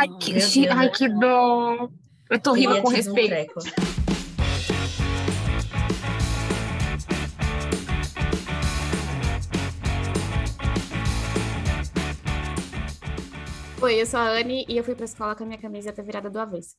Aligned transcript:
Ai, 0.00 0.08
que, 0.18 0.66
ai, 0.66 0.90
que 0.90 1.08
dó. 1.10 1.90
Eu 2.30 2.40
tô 2.40 2.54
rindo 2.54 2.80
com 2.80 2.88
respeito. 2.88 3.52
Oi, 13.82 14.00
eu 14.00 14.06
sou 14.06 14.20
a 14.20 14.30
Anne 14.30 14.64
e 14.66 14.78
eu 14.78 14.84
fui 14.84 14.94
pra 14.94 15.04
escola 15.04 15.36
com 15.36 15.44
a 15.44 15.46
minha 15.46 15.60
camiseta 15.60 16.02
virada 16.02 16.30
do 16.30 16.40
avesso. 16.40 16.76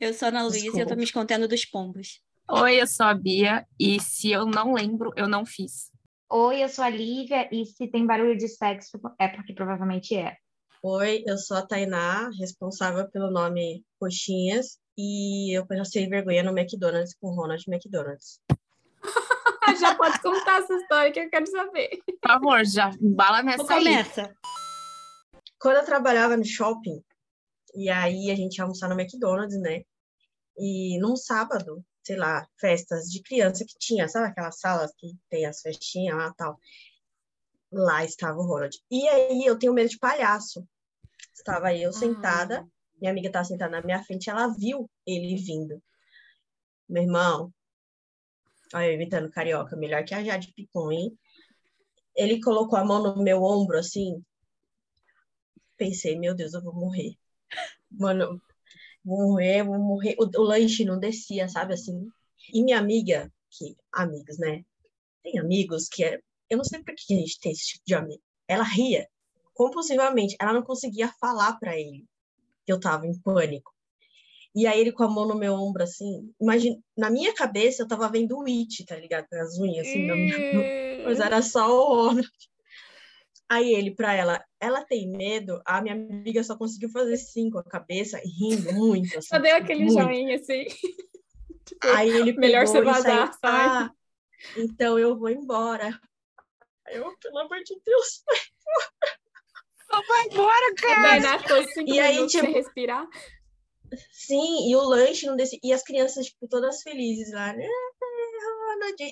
eu 0.00 0.14
sou 0.14 0.24
a 0.24 0.28
Ana 0.30 0.44
Luísa 0.44 0.78
e 0.78 0.80
eu 0.80 0.86
tô 0.86 0.96
me 0.96 1.04
escondendo 1.04 1.46
dos 1.46 1.66
pombos. 1.66 2.22
Oi, 2.50 2.80
eu 2.80 2.86
sou 2.86 3.04
a 3.04 3.12
Bia 3.12 3.66
e 3.78 4.00
se 4.00 4.32
eu 4.32 4.46
não 4.46 4.72
lembro, 4.72 5.12
eu 5.14 5.28
não 5.28 5.44
fiz. 5.44 5.92
Oi, 6.30 6.64
eu 6.64 6.70
sou 6.70 6.86
a 6.86 6.88
Lívia 6.88 7.50
e 7.52 7.66
se 7.66 7.86
tem 7.86 8.06
barulho 8.06 8.34
de 8.34 8.48
sexo 8.48 8.98
é 9.18 9.28
porque 9.28 9.52
provavelmente 9.52 10.16
é. 10.16 10.38
Oi, 10.86 11.24
eu 11.26 11.38
sou 11.38 11.56
a 11.56 11.66
Tainá, 11.66 12.28
responsável 12.38 13.08
pelo 13.08 13.30
nome 13.30 13.82
Coxinhas 13.98 14.78
e 14.98 15.56
eu 15.56 15.66
passei 15.66 16.06
vergonha 16.06 16.42
no 16.42 16.50
McDonald's 16.50 17.14
com 17.14 17.28
o 17.28 17.34
Ronald 17.34 17.64
McDonald's. 17.66 18.38
já 19.80 19.94
pode 19.94 20.20
contar 20.20 20.60
essa 20.60 20.74
história 20.74 21.10
que 21.10 21.20
eu 21.20 21.30
quero 21.30 21.46
saber. 21.46 21.88
Por 22.20 22.28
favor, 22.28 22.66
já 22.66 22.90
bala 23.00 23.42
nessa 23.42 23.64
Começa. 23.64 24.36
Quando 25.58 25.76
eu 25.76 25.86
trabalhava 25.86 26.36
no 26.36 26.44
shopping, 26.44 27.02
e 27.74 27.88
aí 27.88 28.30
a 28.30 28.34
gente 28.34 28.58
ia 28.58 28.64
almoçar 28.64 28.90
no 28.90 29.00
McDonald's, 29.00 29.58
né? 29.58 29.84
E 30.58 30.98
num 31.00 31.16
sábado, 31.16 31.82
sei 32.02 32.16
lá, 32.16 32.46
festas 32.60 33.06
de 33.06 33.22
criança 33.22 33.64
que 33.66 33.78
tinha, 33.78 34.06
sabe 34.06 34.26
aquelas 34.26 34.60
salas 34.60 34.92
que 34.98 35.16
tem 35.30 35.46
as 35.46 35.62
festinhas 35.62 36.14
lá 36.14 36.28
e 36.28 36.34
tal. 36.34 36.60
Lá 37.72 38.04
estava 38.04 38.36
o 38.36 38.46
Ronald. 38.46 38.76
E 38.90 39.08
aí 39.08 39.46
eu 39.46 39.58
tenho 39.58 39.72
medo 39.72 39.88
de 39.88 39.98
palhaço. 39.98 40.62
Estava 41.32 41.74
eu 41.74 41.92
sentada, 41.92 42.60
ah. 42.60 42.66
minha 43.00 43.10
amiga 43.10 43.28
estava 43.28 43.44
sentada 43.44 43.70
na 43.70 43.82
minha 43.82 44.02
frente, 44.02 44.30
ela 44.30 44.48
viu 44.48 44.90
ele 45.06 45.36
vindo. 45.36 45.82
Meu 46.88 47.02
irmão, 47.02 47.52
Olha, 48.74 48.86
eu 48.86 48.94
imitando 48.94 49.30
carioca, 49.30 49.76
melhor 49.76 50.04
que 50.04 50.14
a 50.14 50.24
Jade 50.24 50.52
Picon, 50.52 50.90
hein? 50.90 51.18
Ele 52.16 52.40
colocou 52.40 52.76
a 52.76 52.84
mão 52.84 53.00
no 53.02 53.22
meu 53.22 53.40
ombro, 53.42 53.78
assim. 53.78 54.20
Pensei, 55.76 56.18
meu 56.18 56.34
Deus, 56.34 56.54
eu 56.54 56.62
vou 56.62 56.74
morrer. 56.74 57.16
Mano, 57.88 58.42
vou 59.04 59.28
morrer, 59.28 59.62
vou 59.62 59.78
morrer. 59.78 60.16
O, 60.18 60.24
o 60.24 60.42
lanche 60.42 60.84
não 60.84 60.98
descia, 60.98 61.48
sabe 61.48 61.74
assim? 61.74 62.08
E 62.52 62.64
minha 62.64 62.78
amiga, 62.78 63.32
que 63.50 63.76
amigos, 63.92 64.38
né? 64.38 64.64
Tem 65.22 65.38
amigos 65.38 65.88
que 65.88 66.04
é. 66.04 66.20
Eu 66.50 66.58
não 66.58 66.64
sei 66.64 66.82
por 66.82 66.94
que 66.96 67.14
a 67.14 67.16
gente 67.16 67.38
tem 67.38 67.52
esse 67.52 67.66
tipo 67.66 67.84
de 67.86 67.94
amigo. 67.94 68.22
Ela 68.48 68.64
ria 68.64 69.08
compulsivamente. 69.54 70.36
Ela 70.40 70.52
não 70.52 70.62
conseguia 70.62 71.08
falar 71.20 71.58
para 71.58 71.78
ele 71.78 72.04
que 72.64 72.72
eu 72.72 72.80
tava 72.80 73.06
em 73.06 73.18
pânico. 73.20 73.72
E 74.54 74.66
aí 74.66 74.80
ele 74.80 74.92
com 74.92 75.02
a 75.02 75.08
mão 75.08 75.26
no 75.26 75.34
meu 75.34 75.54
ombro, 75.54 75.82
assim, 75.82 76.32
imagina, 76.40 76.76
na 76.96 77.10
minha 77.10 77.34
cabeça 77.34 77.82
eu 77.82 77.88
tava 77.88 78.08
vendo 78.08 78.38
o 78.38 78.44
It, 78.46 78.84
tá 78.86 78.94
ligado? 78.94 79.26
Com 79.28 79.36
as 79.36 79.58
unhas, 79.58 79.88
assim, 79.88 80.06
mas 81.04 81.18
era 81.18 81.42
só 81.42 81.68
o 81.68 81.94
Ronald. 81.94 82.28
Aí 83.48 83.74
ele, 83.74 83.94
pra 83.94 84.14
ela, 84.14 84.42
ela 84.60 84.84
tem 84.84 85.10
medo, 85.10 85.60
a 85.66 85.82
minha 85.82 85.94
amiga 85.94 86.42
só 86.42 86.56
conseguiu 86.56 86.88
fazer 86.90 87.16
sim 87.16 87.50
com 87.50 87.58
a 87.58 87.64
cabeça, 87.64 88.20
rindo 88.24 88.72
muito. 88.72 89.18
Assim, 89.18 89.28
só 89.28 89.38
deu 89.38 89.56
aquele 89.56 89.84
muito. 89.84 90.00
joinha, 90.00 90.36
assim. 90.36 90.64
tipo, 91.66 91.86
aí 91.86 92.16
ele 92.16 92.32
Melhor 92.32 92.66
você 92.66 92.80
vazar, 92.80 93.32
sabe? 93.34 93.40
Ah, 93.44 93.90
então 94.56 94.98
eu 94.98 95.18
vou 95.18 95.28
embora. 95.28 96.00
Eu, 96.88 97.12
pelo 97.18 97.38
amor 97.38 97.58
de 97.64 97.80
Deus, 97.84 98.22
vai 98.26 98.36
embora, 98.36 99.18
cara! 100.74 101.00
Vai 101.02 101.20
na 101.20 101.38
e 101.86 102.00
aí, 102.00 102.26
tipo, 102.26 102.46
respirar. 102.46 103.06
Sim, 104.12 104.68
e 104.68 104.76
o 104.76 104.82
lanche 104.82 105.26
não 105.26 105.36
descia. 105.36 105.58
E 105.62 105.72
as 105.72 105.82
crianças, 105.82 106.26
tipo, 106.26 106.48
todas 106.48 106.82
felizes 106.82 107.32
lá, 107.32 107.52
né? 107.52 107.66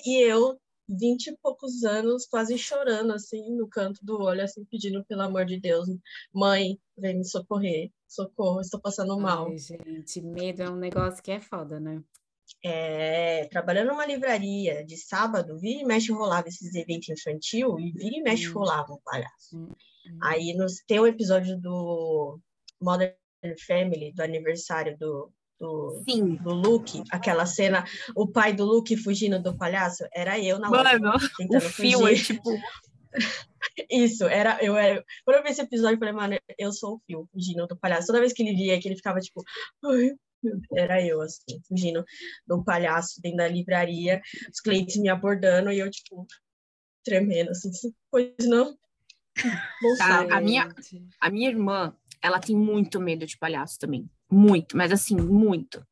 E 0.05 0.21
eu, 0.23 0.59
vinte 0.89 1.29
e 1.29 1.37
poucos 1.43 1.85
anos, 1.85 2.27
quase 2.27 2.59
chorando, 2.59 3.13
assim, 3.13 3.55
no 3.57 3.69
canto 3.69 4.05
do 4.05 4.21
olho, 4.21 4.43
assim, 4.43 4.65
pedindo 4.65 5.05
pelo 5.05 5.23
amor 5.23 5.45
de 5.45 5.61
Deus, 5.61 5.87
mãe, 6.33 6.79
vem 6.97 7.19
me 7.19 7.25
socorrer, 7.25 7.91
socorro, 8.09 8.61
estou 8.61 8.81
passando 8.81 9.19
mal. 9.19 9.49
Ai, 9.49 9.59
gente, 9.59 10.21
medo 10.21 10.63
é 10.63 10.71
um 10.71 10.77
negócio 10.77 11.23
que 11.23 11.31
é 11.31 11.41
foda, 11.41 11.79
né? 11.79 12.03
É, 12.63 13.47
trabalhando 13.47 13.89
numa 13.89 14.05
livraria 14.05 14.85
de 14.85 14.97
sábado, 14.97 15.59
vira 15.59 15.81
e 15.81 15.85
mexe 15.85 16.13
rolava 16.13 16.49
esses 16.49 16.75
eventos 16.75 17.09
infantil 17.09 17.79
e 17.79 17.93
vira 17.93 18.17
e 18.17 18.23
mexe 18.23 18.47
rolava 18.47 18.93
um 18.93 19.01
palhaço. 19.03 19.57
Hum. 19.57 19.71
Hum. 20.07 20.19
Aí 20.23 20.55
nos, 20.55 20.83
tem 20.87 21.01
um 21.01 21.07
episódio 21.07 21.59
do 21.61 22.39
Modern 22.81 23.15
Family, 23.67 24.13
do 24.13 24.23
aniversário 24.23 24.97
do, 24.99 25.33
do, 25.59 26.03
Sim. 26.09 26.37
do 26.37 26.55
Luke, 26.55 27.03
aquela 27.11 27.47
cena, 27.47 27.85
o 28.15 28.27
pai 28.27 28.53
do 28.53 28.65
Luke 28.65 28.97
fugindo 28.97 29.41
do 29.41 29.57
palhaço, 29.57 30.05
era 30.13 30.39
eu 30.39 30.59
na 30.59 30.69
Mano, 30.69 31.13
o 31.51 31.61
fio 31.61 32.07
é 32.07 32.15
tipo... 32.15 32.51
Isso, 33.91 34.25
era, 34.25 34.59
eu 34.63 34.77
era. 34.77 35.05
Quando 35.25 35.37
eu 35.37 35.43
vi 35.43 35.51
esse 35.51 35.61
episódio, 35.61 35.95
eu 35.95 35.99
falei, 35.99 36.15
mano, 36.15 36.39
eu 36.59 36.73
sou 36.73 36.95
o 36.95 37.01
Fio, 37.07 37.29
fugindo 37.33 37.67
do 37.67 37.77
palhaço. 37.77 38.07
Toda 38.07 38.21
vez 38.21 38.33
que 38.33 38.43
ele 38.43 38.55
via, 38.55 38.81
que 38.81 38.89
ele 38.89 38.97
ficava 38.97 39.21
tipo, 39.21 39.43
era 40.75 41.05
eu, 41.07 41.21
assim, 41.21 41.61
fugindo 41.69 42.05
do 42.47 42.65
palhaço 42.65 43.21
dentro 43.21 43.39
da 43.39 43.49
livraria, 43.49 44.21
os 44.51 44.61
clientes 44.61 44.97
me 44.97 45.09
abordando 45.09 45.71
e 45.71 45.79
eu, 45.79 45.91
tipo, 45.91 46.27
tremendo, 47.05 47.51
assim, 47.51 47.71
pois 48.11 48.35
não. 48.41 48.77
Tá, 49.99 50.37
a, 50.37 50.41
minha, 50.41 50.69
a 51.21 51.31
minha 51.31 51.49
irmã, 51.49 51.97
ela 52.21 52.39
tem 52.39 52.57
muito 52.57 53.01
medo 53.01 53.27
de 53.27 53.37
palhaço 53.37 53.79
também. 53.79 54.09
Muito, 54.31 54.77
mas 54.77 54.93
assim, 54.93 55.17
muito. 55.17 55.85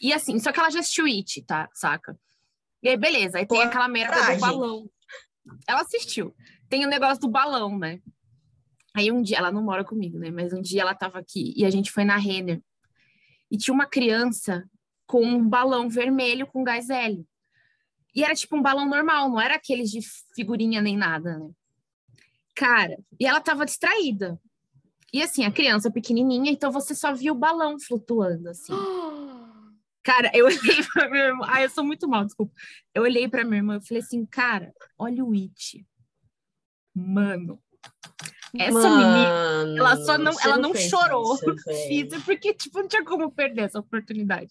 E 0.00 0.12
assim, 0.12 0.38
só 0.38 0.52
que 0.52 0.60
ela 0.60 0.70
já 0.70 0.80
assistiu 0.80 1.06
It, 1.06 1.42
tá? 1.42 1.68
Saca? 1.72 2.18
E 2.82 2.88
aí, 2.88 2.96
beleza, 2.96 3.38
aí 3.38 3.46
tem 3.46 3.62
aquela 3.62 3.88
merda 3.88 4.34
do 4.34 4.40
balão. 4.40 4.90
Ela 5.66 5.80
assistiu. 5.80 6.34
Tem 6.68 6.84
o 6.84 6.88
negócio 6.88 7.20
do 7.20 7.28
balão, 7.28 7.78
né? 7.78 8.00
Aí 8.94 9.10
um 9.12 9.22
dia, 9.22 9.38
ela 9.38 9.52
não 9.52 9.62
mora 9.62 9.84
comigo, 9.84 10.18
né? 10.18 10.30
Mas 10.30 10.52
um 10.52 10.60
dia 10.60 10.82
ela 10.82 10.94
tava 10.94 11.18
aqui 11.18 11.52
e 11.56 11.64
a 11.64 11.70
gente 11.70 11.90
foi 11.90 12.04
na 12.04 12.16
Renner. 12.16 12.62
E 13.50 13.56
tinha 13.56 13.74
uma 13.74 13.86
criança 13.86 14.68
com 15.06 15.22
um 15.22 15.48
balão 15.48 15.88
vermelho 15.88 16.46
com 16.46 16.64
gás 16.64 16.90
hélio. 16.90 17.26
E 18.14 18.24
era 18.24 18.34
tipo 18.34 18.56
um 18.56 18.62
balão 18.62 18.88
normal, 18.88 19.28
não 19.28 19.40
era 19.40 19.56
aqueles 19.56 19.90
de 19.90 20.00
figurinha 20.34 20.80
nem 20.80 20.96
nada, 20.96 21.38
né? 21.38 21.50
Cara, 22.56 22.96
e 23.20 23.26
ela 23.26 23.40
tava 23.40 23.66
distraída. 23.66 24.40
E 25.12 25.22
assim, 25.22 25.44
a 25.44 25.52
criança 25.52 25.90
pequenininha, 25.90 26.50
então 26.50 26.72
você 26.72 26.94
só 26.94 27.12
viu 27.12 27.34
o 27.34 27.38
balão 27.38 27.78
flutuando, 27.78 28.48
assim. 28.48 28.72
Cara, 30.02 30.30
eu 30.34 30.46
olhei 30.46 30.82
pra 30.92 31.08
minha 31.10 31.24
irmã. 31.24 31.46
Ai, 31.48 31.64
eu 31.64 31.70
sou 31.70 31.84
muito 31.84 32.08
mal, 32.08 32.24
desculpa. 32.24 32.52
Eu 32.94 33.02
olhei 33.02 33.28
pra 33.28 33.44
minha 33.44 33.58
irmã 33.58 33.76
e 33.76 33.86
falei 33.86 34.02
assim, 34.02 34.24
cara, 34.24 34.72
olha 34.98 35.24
o 35.24 35.32
It. 35.34 35.86
Mano. 36.94 37.62
Essa 38.58 38.72
Mano, 38.72 38.96
menina, 38.96 39.78
ela 39.78 39.96
só 39.96 40.16
não, 40.16 40.32
ela 40.40 40.56
não, 40.56 40.70
não 40.70 40.74
chorou. 40.74 41.36
Isso, 41.90 42.20
porque, 42.24 42.54
tipo, 42.54 42.80
não 42.80 42.88
tinha 42.88 43.04
como 43.04 43.30
perder 43.30 43.62
essa 43.62 43.78
oportunidade. 43.78 44.50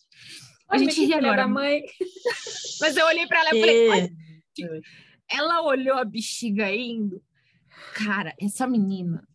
A 0.69 0.77
gente 0.77 1.03
ri 1.03 1.13
agora. 1.13 1.37
Da 1.37 1.47
mãe. 1.47 1.81
Mas 2.81 2.95
eu 2.97 3.05
olhei 3.05 3.25
pra 3.25 3.39
ela 3.39 3.55
e 3.55 3.59
falei, 3.59 4.11
ela 5.31 5.61
olhou 5.63 5.97
a 5.97 6.05
bexiga 6.05 6.69
indo. 6.71 7.21
Cara, 7.93 8.33
essa 8.39 8.67
menina 8.67 9.27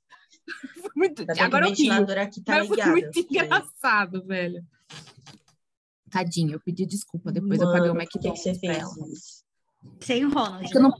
muito... 0.97 1.25
Agora 1.39 1.69
eu 1.69 1.75
rio, 1.75 1.93
aqui 2.21 2.41
tá 2.43 2.59
mas 2.59 2.71
ligado, 2.71 2.91
foi 2.91 3.01
muito 3.01 3.19
engraçado, 3.19 4.25
velho. 4.25 4.65
Tadinho, 6.11 6.55
eu 6.55 6.61
pedi 6.61 6.84
desculpa, 6.84 7.31
depois 7.31 7.59
Mano, 7.59 7.71
eu 7.71 7.75
paguei 7.75 7.91
o 7.91 7.97
McDonald's 7.97 8.43
que 8.43 8.67
pra 8.67 8.75
ela. 8.75 8.91
Sem 10.01 10.25
o 10.25 10.31
Ronald. 10.31 10.77
É 10.77 10.81
não... 10.81 10.91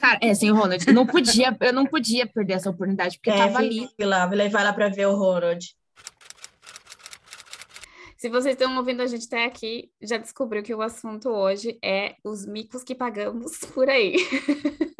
Cara, 0.00 0.18
é, 0.20 0.34
sem 0.34 0.50
o 0.50 0.54
Ronald. 0.54 0.84
Eu 0.86 0.94
não 0.94 1.06
podia, 1.06 1.56
eu 1.60 1.72
não 1.72 1.86
podia 1.86 2.26
perder 2.26 2.54
essa 2.54 2.70
oportunidade, 2.70 3.16
porque 3.16 3.30
é, 3.30 3.36
tava 3.36 3.58
ali. 3.58 3.88
Lá, 3.98 4.26
vou 4.26 4.36
levar 4.36 4.62
lá 4.62 4.72
pra 4.72 4.88
ver 4.88 5.06
o 5.06 5.16
Ronald. 5.16 5.74
Se 8.18 8.28
vocês 8.28 8.54
estão 8.54 8.76
ouvindo 8.76 9.02
a 9.02 9.06
gente 9.06 9.26
até 9.26 9.44
aqui, 9.44 9.90
já 10.00 10.16
descobriu 10.16 10.62
que 10.62 10.74
o 10.74 10.82
assunto 10.82 11.28
hoje 11.28 11.78
é 11.82 12.14
os 12.22 12.46
micos 12.46 12.84
que 12.84 12.94
pagamos 12.94 13.58
por 13.74 13.88
aí. 13.88 14.14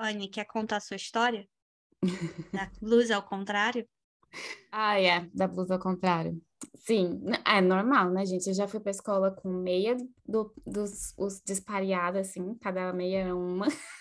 Anne, 0.00 0.28
quer 0.28 0.46
contar 0.46 0.76
a 0.76 0.80
sua 0.80 0.96
história? 0.96 1.46
Da 2.52 2.70
blusa 2.80 3.16
ao 3.16 3.22
contrário? 3.22 3.86
Ah, 4.72 4.98
é, 4.98 5.28
da 5.34 5.46
blusa 5.46 5.74
ao 5.74 5.80
contrário. 5.80 6.40
Sim, 6.74 7.20
é 7.46 7.60
normal, 7.60 8.10
né, 8.10 8.24
gente? 8.24 8.46
Eu 8.48 8.54
já 8.54 8.66
fui 8.66 8.80
pra 8.80 8.90
escola 8.90 9.30
com 9.30 9.48
meia 9.48 9.96
do, 10.26 10.52
dos 10.66 11.12
os 11.18 11.40
despareados, 11.40 12.20
assim, 12.20 12.54
cada 12.54 12.92
meia 12.92 13.20
era 13.24 13.36
uma. 13.36 13.66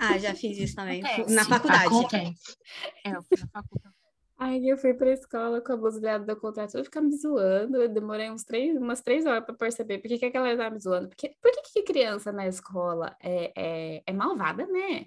Ah, 0.00 0.18
já 0.18 0.34
fiz 0.34 0.58
isso 0.58 0.74
também. 0.74 1.00
Acontece. 1.00 1.32
Na 1.32 1.44
faculdade. 1.44 1.86
Acontece. 1.86 2.56
É, 3.04 3.10
eu 3.14 3.22
fui 3.22 3.38
na 3.38 3.46
faculdade. 3.46 3.94
Aí 4.38 4.68
eu 4.68 4.76
fui 4.76 4.92
pra 4.92 5.12
escola 5.12 5.60
com 5.62 5.72
a 5.72 5.76
blusa 5.76 6.18
do 6.18 6.36
contrário, 6.36 6.70
tudo 6.70 6.84
ficar 6.84 7.00
me 7.00 7.16
zoando. 7.16 7.80
Eu 7.80 7.88
demorei 7.88 8.30
uns 8.30 8.44
três, 8.44 8.76
umas 8.76 9.00
três 9.00 9.24
horas 9.24 9.44
para 9.44 9.54
perceber 9.54 9.98
por 9.98 10.08
que, 10.08 10.18
que 10.18 10.26
aquela 10.26 10.50
estava 10.50 10.74
me 10.74 10.80
zoando. 10.80 11.08
Porque, 11.08 11.34
por 11.40 11.52
que, 11.52 11.62
que 11.72 11.82
criança 11.84 12.32
na 12.32 12.46
escola 12.46 13.16
é, 13.22 13.52
é, 13.56 14.02
é 14.04 14.12
malvada, 14.12 14.66
né? 14.66 15.06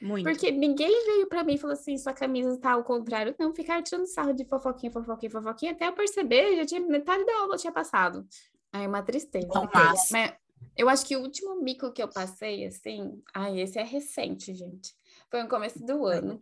Muito. 0.00 0.24
Porque 0.24 0.50
ninguém 0.50 0.90
veio 1.06 1.26
pra 1.28 1.42
mim 1.44 1.54
e 1.54 1.58
falou 1.58 1.74
assim, 1.74 1.96
sua 1.96 2.12
camisa 2.12 2.58
tá 2.60 2.72
ao 2.72 2.84
contrário. 2.84 3.34
Não, 3.38 3.54
ficar 3.54 3.82
tirando 3.82 4.06
sarro 4.06 4.32
de 4.34 4.44
fofoquinha, 4.44 4.92
fofoquinha, 4.92 5.30
fofoquinha, 5.30 5.72
até 5.72 5.88
eu 5.88 5.92
perceber, 5.94 6.56
já 6.56 6.66
tinha 6.66 6.80
metade 6.80 7.24
da 7.24 7.36
aula 7.40 7.56
tinha 7.56 7.72
passado. 7.72 8.26
Aí 8.72 8.86
uma 8.86 9.02
tristeza. 9.02 9.46
Então, 9.46 9.68
mas- 9.72 10.10
Mas 10.10 10.32
eu 10.76 10.88
acho 10.88 11.06
que 11.06 11.16
o 11.16 11.20
último 11.20 11.62
mico 11.62 11.92
que 11.92 12.02
eu 12.02 12.08
passei, 12.08 12.66
assim, 12.66 13.22
ai, 13.34 13.60
esse 13.60 13.78
é 13.78 13.82
recente, 13.84 14.52
gente. 14.54 14.92
Foi 15.30 15.42
no 15.42 15.48
começo 15.48 15.78
do 15.84 16.04
ano. 16.06 16.40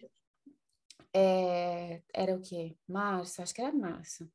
É, 1.15 2.01
era 2.15 2.35
o 2.35 2.41
quê? 2.41 2.75
Março, 2.89 3.43
acho 3.43 3.55
que 3.55 3.61
era 3.61 3.73
março. 3.73 4.29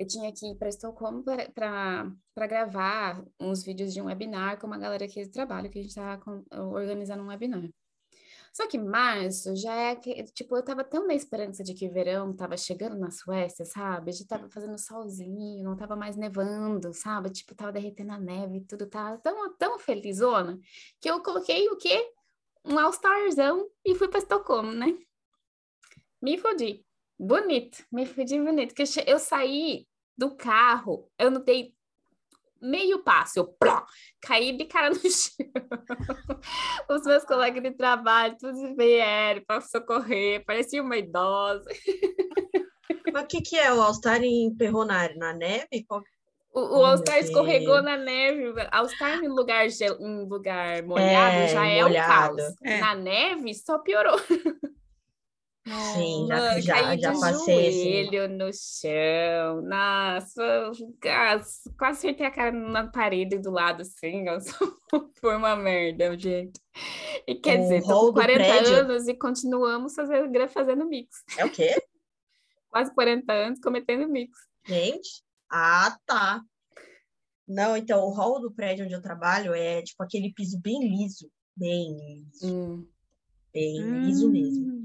Eu 0.00 0.06
tinha 0.06 0.32
que 0.32 0.46
ir 0.46 0.54
para 0.54 0.70
Estocolmo 0.70 1.22
para 1.22 2.46
gravar 2.46 3.22
uns 3.38 3.62
vídeos 3.62 3.92
de 3.92 4.00
um 4.00 4.06
webinar 4.06 4.58
com 4.58 4.66
uma 4.66 4.78
galera 4.78 5.04
aqui 5.04 5.22
do 5.22 5.30
trabalho, 5.30 5.68
que 5.68 5.78
a 5.78 5.82
gente 5.82 5.90
estava 5.90 6.42
organizando 6.72 7.22
um 7.22 7.26
webinar. 7.26 7.68
Só 8.50 8.66
que 8.66 8.78
março 8.78 9.54
já 9.54 9.74
é 9.74 9.94
que, 9.94 10.24
tipo, 10.32 10.56
eu 10.56 10.64
tava 10.64 10.84
tão 10.84 11.06
na 11.06 11.12
esperança 11.12 11.62
de 11.62 11.74
que 11.74 11.86
o 11.86 11.92
verão 11.92 12.34
tava 12.34 12.56
chegando 12.56 12.96
na 12.96 13.10
Suécia, 13.10 13.66
sabe? 13.66 14.10
Já 14.12 14.24
tava 14.24 14.48
fazendo 14.48 14.78
solzinho, 14.78 15.62
não 15.62 15.76
tava 15.76 15.94
mais 15.94 16.16
nevando, 16.16 16.94
sabe? 16.94 17.28
Tipo, 17.28 17.54
tava 17.54 17.70
derretendo 17.70 18.12
a 18.12 18.18
neve 18.18 18.56
e 18.56 18.64
tudo, 18.64 18.86
tava 18.86 19.18
tão, 19.18 19.54
tão 19.56 19.78
felizona, 19.78 20.58
que 20.98 21.10
eu 21.10 21.22
coloquei 21.22 21.68
o 21.68 21.76
quê? 21.76 22.10
Um 22.64 22.78
All-Starzão 22.78 23.68
e 23.84 23.94
fui 23.94 24.08
para 24.08 24.20
Estocolmo, 24.20 24.72
né? 24.72 24.96
Me 26.22 26.38
fodi. 26.38 26.86
Bonito, 27.18 27.84
me 27.92 28.06
fodi 28.06 28.40
bonito. 28.40 28.74
Que 28.74 28.82
eu, 28.82 28.86
eu 29.06 29.18
saí 29.18 29.89
do 30.16 30.36
carro, 30.36 31.10
eu 31.18 31.30
não 31.30 31.42
dei 31.42 31.74
meio 32.62 33.02
passo, 33.02 33.38
eu 33.38 33.46
plá, 33.46 33.86
caí 34.20 34.54
de 34.56 34.66
cara 34.66 34.90
no 34.90 34.96
chão. 35.10 35.46
Os 36.90 37.02
meus 37.04 37.24
colegas 37.24 37.62
de 37.62 37.70
trabalho, 37.70 38.36
todos 38.38 38.60
vieram 38.76 39.42
para 39.46 39.60
socorrer, 39.62 40.44
parecia 40.44 40.82
uma 40.82 40.96
idosa. 40.98 41.64
Mas 43.12 43.24
o 43.24 43.26
que, 43.26 43.40
que 43.40 43.56
é 43.56 43.72
o 43.72 43.80
All-Star 43.80 44.22
em 44.22 44.54
Perronário? 44.54 45.16
Na 45.18 45.32
neve? 45.32 45.84
Qual- 45.88 46.02
O, 46.52 46.80
o 46.80 46.84
All-Star 46.84 47.18
escorregou 47.18 47.80
na 47.82 47.96
neve. 47.96 48.52
All-Star 48.70 49.22
em 49.24 49.28
lugar, 49.28 49.68
gel- 49.70 49.98
em 50.00 50.28
lugar 50.28 50.82
molhado 50.82 51.36
É, 51.36 51.48
já 51.48 51.66
é 51.66 51.84
um 51.84 51.92
caos. 51.94 52.42
É. 52.62 52.78
Na 52.78 52.94
neve 52.94 53.54
só 53.54 53.78
piorou. 53.78 54.16
Sim, 55.92 56.26
já, 56.28 56.60
já, 56.60 56.96
já 56.96 57.12
de 57.12 57.20
passei 57.20 57.68
assim. 57.68 57.82
joelho 58.10 58.28
no 58.28 58.50
chão. 58.52 59.62
Nossa, 59.62 60.70
quase 61.00 61.60
acertei 61.80 62.26
a 62.26 62.30
cara 62.30 62.52
na 62.52 62.88
parede 62.88 63.38
do 63.38 63.50
lado, 63.50 63.82
assim. 63.82 64.24
ó. 64.28 64.38
Foi 65.20 65.36
uma 65.36 65.54
merda, 65.56 66.16
gente. 66.18 66.58
E 67.26 67.34
quer 67.34 67.58
O 67.58 67.62
dizer, 67.62 67.82
tô 67.82 67.88
com 68.00 68.06
do 68.06 68.12
40 68.14 68.38
prédio- 68.38 68.76
anos 68.78 69.06
e 69.06 69.14
continuamos 69.14 69.94
fazendo, 69.94 70.48
fazendo 70.48 70.86
mix. 70.88 71.22
É 71.36 71.44
o 71.44 71.50
quê? 71.50 71.68
Quase 72.70 72.94
40 72.94 73.32
anos 73.32 73.60
cometendo 73.60 74.08
mix. 74.08 74.38
Gente? 74.66 75.22
Ah, 75.50 75.96
tá. 76.06 76.40
Não, 77.46 77.76
então, 77.76 78.04
o 78.04 78.10
hall 78.12 78.40
do 78.40 78.52
prédio 78.52 78.84
onde 78.84 78.94
eu 78.94 79.02
trabalho 79.02 79.52
é 79.52 79.82
tipo 79.82 80.02
aquele 80.02 80.32
piso 80.32 80.58
bem 80.60 80.80
liso. 80.88 81.28
Bem 81.56 81.96
liso, 81.96 82.46
Hum. 82.46 82.86
bem 83.52 84.00
liso 84.04 84.30
mesmo. 84.30 84.84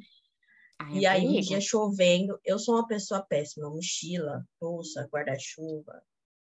Ai, 0.85 0.97
E 0.99 1.05
é 1.05 1.09
aí, 1.09 1.21
um 1.25 1.29
perigo. 1.29 1.47
dia 1.47 1.61
chovendo, 1.61 2.39
eu 2.43 2.57
sou 2.59 2.75
uma 2.75 2.87
pessoa 2.87 3.21
péssima. 3.25 3.69
Mochila, 3.69 4.43
bolsa, 4.59 5.07
guarda-chuva. 5.11 6.01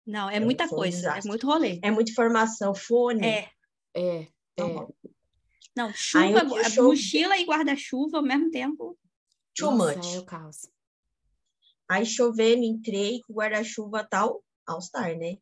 Não, 0.07 0.31
é 0.31 0.39
Eu 0.39 0.43
muita 0.43 0.69
sou 0.69 0.77
um 0.79 0.81
coisa, 0.81 1.17
é 1.17 1.21
muito 1.27 1.47
rolê. 1.47 1.81
É 1.83 1.91
muita 1.91 2.11
informação, 2.13 2.75
fone. 2.75 3.27
É, 3.27 3.51
É, 3.95 4.23
é. 4.23 4.29
Não, 4.59 4.95
não, 5.77 5.93
chuva, 5.95 6.41
a 6.61 6.71
chove- 6.71 6.89
mochila 6.89 7.37
e 7.37 7.45
guarda-chuva 7.45 8.19
ao 8.19 8.23
mesmo 8.23 8.51
tempo. 8.51 8.99
Too 9.55 9.71
Nossa, 9.71 9.97
much. 9.99 10.15
é 10.15 10.19
o 10.19 10.25
caos. 10.25 10.69
Aí 11.89 12.05
chovendo, 12.07 12.63
entrei 12.65 13.21
com 13.23 13.33
guarda-chuva 13.35 14.05
tal, 14.09 14.43
All-Star, 14.67 15.17
né? 15.19 15.37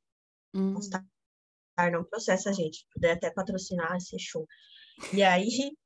Hum. 0.54 0.74
All-Star 0.74 1.04
não 1.92 2.04
processa, 2.04 2.52
gente. 2.52 2.78
Se 2.78 2.84
puder 2.92 3.12
até 3.12 3.30
patrocinar, 3.30 4.00
ser 4.00 4.18
show. 4.18 4.46
E 5.12 5.22
aí 5.22 5.46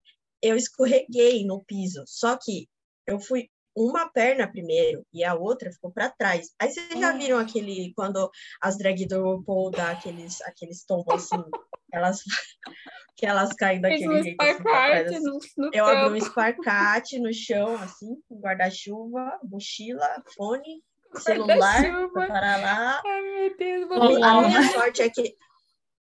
eu 0.43 0.57
escorreguei 0.57 1.45
no 1.47 1.63
piso. 1.65 2.03
Só 2.07 2.37
que 2.37 2.69
eu 3.09 3.19
fui 3.19 3.49
uma 3.75 4.09
perna 4.09 4.51
primeiro 4.51 5.05
e 5.13 5.25
a 5.25 5.35
outra 5.35 5.71
ficou 5.71 5.91
para 5.91 6.11
trás. 6.11 6.51
Aí 6.61 6.71
vocês 6.71 6.99
já 6.99 7.13
viram 7.13 7.39
aquele 7.39 7.93
quando 7.95 8.31
as 8.61 8.77
drag 8.77 9.07
do 9.07 9.23
RuPaul 9.23 9.71
dá 9.71 9.91
aqueles 9.93 10.41
aqueles 10.43 10.85
tombos 10.85 11.15
assim, 11.15 11.43
elas 11.93 12.23
que 13.17 13.25
elas 13.25 13.53
caem 13.53 13.81
daquele 13.81 14.09
um 14.09 14.23
jeito 14.23 14.41
assim, 14.41 14.51
espacate 14.51 15.15
assim. 15.15 15.25
no, 15.25 15.39
no 15.57 15.71
Eu 15.73 15.87
abri 15.87 16.01
um 16.01 16.05
campo. 16.05 16.17
esparcate 16.17 17.19
no 17.19 17.33
chão, 17.33 17.75
assim, 17.77 18.17
com 18.29 18.41
guarda-chuva, 18.41 19.39
mochila, 19.43 20.23
fone, 20.37 20.83
celular, 21.17 21.83
para 22.13 22.57
lá. 22.59 23.03
Ai, 23.05 23.23
meu 23.23 23.57
Deus, 23.57 23.89
vou 23.89 24.25
a 24.25 24.49
minha 24.49 24.73
sorte 24.73 25.03
é 25.03 25.11
que 25.11 25.35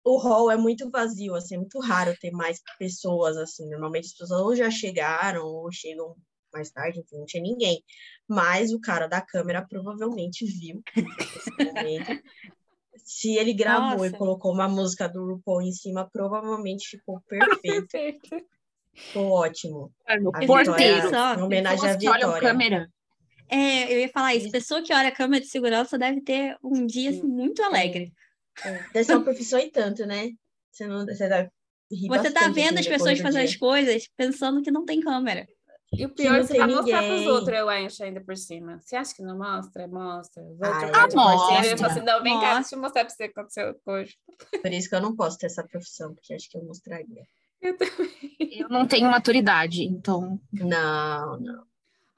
o 0.04 0.16
hall 0.18 0.50
é 0.50 0.56
muito 0.56 0.90
vazio, 0.90 1.34
assim, 1.34 1.54
é 1.54 1.58
muito 1.58 1.78
raro 1.80 2.16
ter 2.20 2.30
mais 2.30 2.60
pessoas, 2.78 3.36
assim. 3.36 3.68
Normalmente 3.68 4.06
as 4.06 4.12
pessoas 4.12 4.40
ou 4.40 4.56
já 4.56 4.70
chegaram, 4.70 5.44
ou 5.46 5.70
chegam 5.72 6.16
mais 6.54 6.70
tarde, 6.70 7.00
enfim, 7.00 7.18
não 7.18 7.26
tinha 7.26 7.42
ninguém. 7.42 7.82
Mas 8.26 8.72
o 8.72 8.80
cara 8.80 9.06
da 9.06 9.20
câmera 9.20 9.66
provavelmente 9.68 10.46
viu 10.46 10.82
esse 10.96 11.50
momento. 11.74 12.22
Se 13.04 13.36
ele 13.36 13.52
gravou 13.52 14.06
e 14.06 14.08
Nossa. 14.08 14.16
colocou 14.16 14.52
uma 14.52 14.68
música 14.68 15.06
do 15.08 15.24
RuPaul 15.26 15.62
em 15.62 15.72
cima, 15.72 16.08
provavelmente 16.10 16.88
ficou 16.88 17.20
perfeito, 17.28 17.88
Perfeito. 17.88 18.46
ficou 18.94 19.30
ótimo. 19.30 19.92
A 20.06 20.46
porteiro. 20.46 21.02
Vitória, 21.02 21.40
em 21.40 21.42
homenagem 21.42 21.90
à 21.90 21.96
Vitória. 21.96 22.40
câmera. 22.40 22.88
É, 23.50 23.92
eu 23.92 24.00
ia 24.00 24.08
falar 24.08 24.34
isso. 24.34 24.50
Pessoa 24.50 24.82
que 24.82 24.94
olha 24.94 25.08
a 25.08 25.14
câmera 25.14 25.42
de 25.42 25.50
segurança 25.50 25.98
deve 25.98 26.22
ter 26.22 26.56
um 26.62 26.86
dia 26.86 27.10
assim, 27.10 27.22
muito 27.22 27.62
alegre. 27.62 28.12
Deve 28.92 29.04
ser 29.04 29.14
uma 29.14 29.24
profissão 29.24 29.58
e 29.58 29.70
tanto, 29.70 30.06
né? 30.06 30.30
Você, 30.70 30.86
não, 30.86 31.04
você 31.04 31.28
deve 31.28 31.50
rir 31.90 32.08
Você 32.08 32.30
tá 32.30 32.40
bastante, 32.40 32.54
vendo 32.54 32.78
assim, 32.78 32.80
as 32.80 32.86
pessoas 32.86 33.18
do 33.18 33.22
fazendo 33.22 33.44
as 33.44 33.56
coisas 33.56 34.08
pensando 34.16 34.62
que 34.62 34.70
não 34.70 34.84
tem 34.84 35.00
câmera. 35.00 35.46
E 35.98 36.04
o 36.06 36.08
pior 36.10 36.34
é 36.34 36.38
não 36.38 36.46
você 36.46 36.52
tem 36.54 36.60
vai 36.66 36.74
mostrar 36.74 36.98
pros 37.02 37.10
ninguém. 37.20 37.28
outros, 37.32 37.56
eu 37.58 37.68
acho, 37.68 38.04
ainda 38.04 38.20
por 38.20 38.36
cima. 38.36 38.80
Você 38.80 38.96
acha 38.96 39.14
que 39.14 39.22
não 39.22 39.38
mostra? 39.38 39.86
Mostra. 39.88 40.42
De 40.42 40.58
Ah, 40.62 41.08
mostra. 41.14 41.76
Fala 41.78 41.92
assim, 41.92 42.00
não, 42.02 42.22
vem 42.22 42.40
cá, 42.40 42.54
deixa 42.60 42.74
eu 42.74 42.80
mostrar 42.80 43.04
pra 43.04 43.14
você 43.14 43.24
o 43.24 43.32
que 43.32 43.38
aconteceu 43.40 43.80
hoje. 43.86 44.16
Por 44.62 44.72
isso 44.72 44.88
que 44.88 44.94
eu 44.94 45.00
não 45.00 45.14
posso 45.16 45.38
ter 45.38 45.46
essa 45.46 45.62
profissão, 45.66 46.14
porque 46.14 46.34
acho 46.34 46.48
que 46.50 46.56
eu 46.58 46.64
mostraria. 46.64 47.24
Eu 47.62 47.76
também. 47.76 48.36
Eu 48.50 48.68
não 48.68 48.86
tenho 48.86 49.10
maturidade, 49.10 49.84
então. 49.84 50.40
Não, 50.52 51.38
não. 51.40 51.64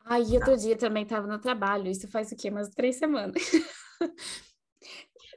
Ai, 0.04 0.22
e 0.22 0.36
outro 0.36 0.56
dia 0.56 0.76
também 0.76 1.04
tava 1.04 1.26
no 1.26 1.38
trabalho. 1.38 1.90
Isso 1.90 2.06
faz 2.08 2.30
o 2.32 2.36
quê? 2.36 2.48
Umas 2.50 2.68
três 2.70 2.96
semanas. 2.96 3.34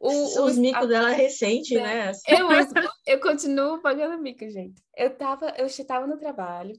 O- 0.01 0.45
Os 0.45 0.57
o- 0.57 0.61
micos 0.61 0.81
a- 0.83 0.85
dela 0.85 1.11
é 1.11 1.15
recente, 1.15 1.75
né? 1.75 2.11
Eu, 2.25 2.47
eu 3.05 3.19
continuo 3.19 3.81
pagando 3.81 4.21
mico, 4.21 4.49
gente. 4.49 4.81
Eu 4.95 5.09
tava, 5.17 5.49
eu 5.57 5.65
estava 5.65 6.07
no 6.07 6.17
trabalho 6.17 6.73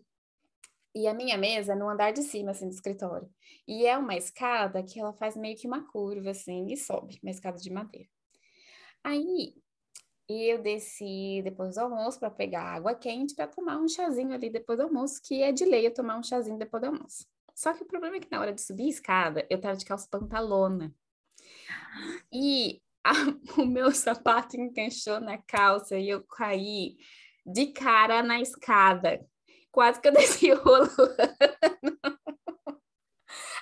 e 0.95 1.07
a 1.07 1.15
minha 1.15 1.39
mesa 1.39 1.73
é 1.73 1.77
no 1.77 1.89
andar 1.89 2.13
de 2.13 2.23
cima, 2.23 2.51
assim, 2.53 2.69
do 2.69 2.73
escritório. 2.75 3.29
E 3.67 3.87
é 3.87 3.97
uma 3.99 4.17
escada 4.17 4.83
que 4.83 5.01
ela 5.01 5.13
faz 5.13 5.37
meio 5.37 5.57
que 5.57 5.67
uma 5.67 5.87
curva, 5.91 6.31
assim, 6.31 6.67
e 6.73 6.77
sobe, 6.77 7.19
uma 7.23 7.31
escada 7.31 7.59
de 7.59 7.71
madeira. 7.71 8.09
Aí 9.05 9.55
eu 10.29 10.63
desci 10.63 11.43
depois 11.45 11.75
do 11.77 11.81
almoço 11.81 12.19
para 12.21 12.31
pegar 12.31 12.63
água 12.65 12.95
quente 12.95 13.35
para 13.35 13.47
tomar 13.49 13.79
um 13.79 13.89
chazinho 13.89 14.33
ali 14.33 14.51
depois 14.51 14.79
do 14.79 14.85
almoço, 14.85 15.21
que 15.25 15.43
é 15.43 15.53
de 15.53 15.65
lei 15.65 15.87
eu 15.87 15.95
tomar 15.95 16.19
um 16.19 16.23
chazinho 16.23 16.59
depois 16.59 16.83
do 16.83 16.89
almoço. 16.89 17.27
Só 17.55 17.73
que 17.75 17.83
o 17.83 17.87
problema 17.87 18.17
é 18.17 18.21
que 18.21 18.31
na 18.31 18.41
hora 18.41 18.53
de 18.53 18.61
subir 18.63 18.85
a 18.87 18.89
escada, 18.89 19.47
eu 19.51 19.61
tava 19.61 19.77
de 19.77 19.85
calça 19.85 20.09
pantalona. 20.11 20.95
E 22.33 22.81
a- 23.05 23.13
o 23.63 23.67
meu 23.67 23.91
sapato 23.93 24.57
encaixou 24.57 25.21
na 25.21 25.39
calça 25.39 25.99
e 25.99 26.09
eu 26.09 26.23
caí 26.25 26.97
de 27.47 27.67
cara 27.73 28.23
na 28.23 28.41
escada. 28.41 29.25
Quase 29.73 30.01
que 30.01 30.09
eu 30.09 30.13
desci 30.15 30.53
rolando. 30.53 30.91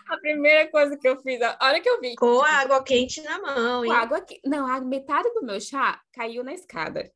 A 0.08 0.16
primeira 0.18 0.70
coisa 0.70 0.96
que 0.96 1.06
eu 1.06 1.20
fiz, 1.20 1.40
a 1.42 1.58
hora 1.60 1.80
que 1.80 1.88
eu 1.88 2.00
vi 2.00 2.16
Com 2.16 2.40
a 2.40 2.60
água 2.60 2.82
quente 2.82 3.20
na 3.20 3.38
mão, 3.40 3.82
com 3.82 3.92
hein? 3.92 3.92
água 3.92 4.18
aqui. 4.18 4.40
Não, 4.44 4.66
a 4.66 4.80
metade 4.80 5.28
do 5.34 5.44
meu 5.44 5.60
chá 5.60 6.00
caiu 6.14 6.42
na 6.42 6.54
escada. 6.54 7.10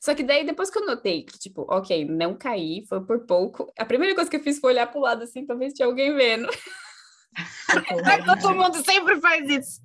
Só 0.00 0.12
que 0.16 0.24
daí, 0.24 0.44
depois 0.44 0.68
que 0.68 0.78
eu 0.78 0.84
notei 0.84 1.22
que, 1.22 1.38
tipo, 1.38 1.64
ok, 1.70 2.04
não 2.04 2.36
caí, 2.36 2.84
foi 2.88 3.00
por 3.04 3.24
pouco. 3.24 3.72
A 3.78 3.84
primeira 3.84 4.16
coisa 4.16 4.28
que 4.28 4.36
eu 4.36 4.42
fiz 4.42 4.58
foi 4.58 4.72
olhar 4.72 4.88
pro 4.90 5.00
lado 5.00 5.22
assim 5.22 5.46
pra 5.46 5.54
ver 5.54 5.70
se 5.70 5.76
tinha 5.76 5.86
alguém 5.86 6.12
vendo. 6.16 6.48
Todo 8.42 8.54
mundo 8.56 8.84
sempre 8.84 9.20
faz 9.20 9.48
isso. 9.48 9.80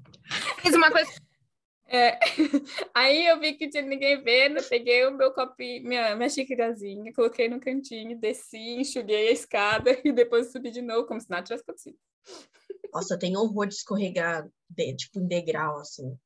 Fiz 0.58 0.74
uma 0.74 0.90
coisa. 0.90 1.12
É. 1.90 2.20
Aí 2.94 3.28
eu 3.28 3.40
vi 3.40 3.54
que 3.54 3.70
tinha 3.70 3.84
ninguém 3.84 4.22
vendo, 4.22 4.62
peguei 4.64 5.06
o 5.06 5.12
meu 5.12 5.32
copinho, 5.34 5.88
minha, 5.88 6.16
minha 6.16 6.30
xícarazinha, 6.30 7.14
coloquei 7.14 7.48
no 7.48 7.60
cantinho, 7.60 8.18
desci, 8.20 8.58
enxuguei 8.58 9.30
a 9.30 9.32
escada 9.32 9.92
e 10.04 10.12
depois 10.12 10.52
subi 10.52 10.70
de 10.70 10.82
novo, 10.82 11.08
como 11.08 11.20
se 11.22 11.30
nada 11.30 11.44
tivesse 11.44 11.64
acontecido. 11.64 11.98
Nossa, 12.94 13.14
eu 13.14 13.20
tenho 13.20 13.40
horror 13.40 13.68
de 13.68 13.76
escorregar, 13.76 14.48
de- 14.70 14.96
tipo, 14.96 15.20
em 15.20 15.28
degrau, 15.28 15.80
assim. 15.80 16.18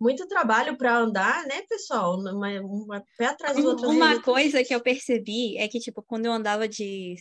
muito 0.00 0.26
trabalho 0.26 0.76
para 0.76 0.96
andar, 0.96 1.44
né, 1.46 1.62
pessoal? 1.68 2.18
Uma, 2.18 2.60
uma 2.60 3.04
pé 3.16 3.26
atrás 3.26 3.56
do 3.56 3.68
outro. 3.68 3.88
Uma 3.88 4.20
coisa 4.20 4.64
que 4.64 4.74
eu 4.74 4.80
percebi 4.80 5.56
é 5.58 5.68
que, 5.68 5.78
tipo, 5.78 6.02
quando 6.02 6.26
eu 6.26 6.32
andava 6.32 6.66
de 6.66 7.14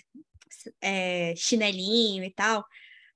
é, 0.82 1.36
chinelinho 1.36 2.24
e 2.24 2.34
tal, 2.34 2.66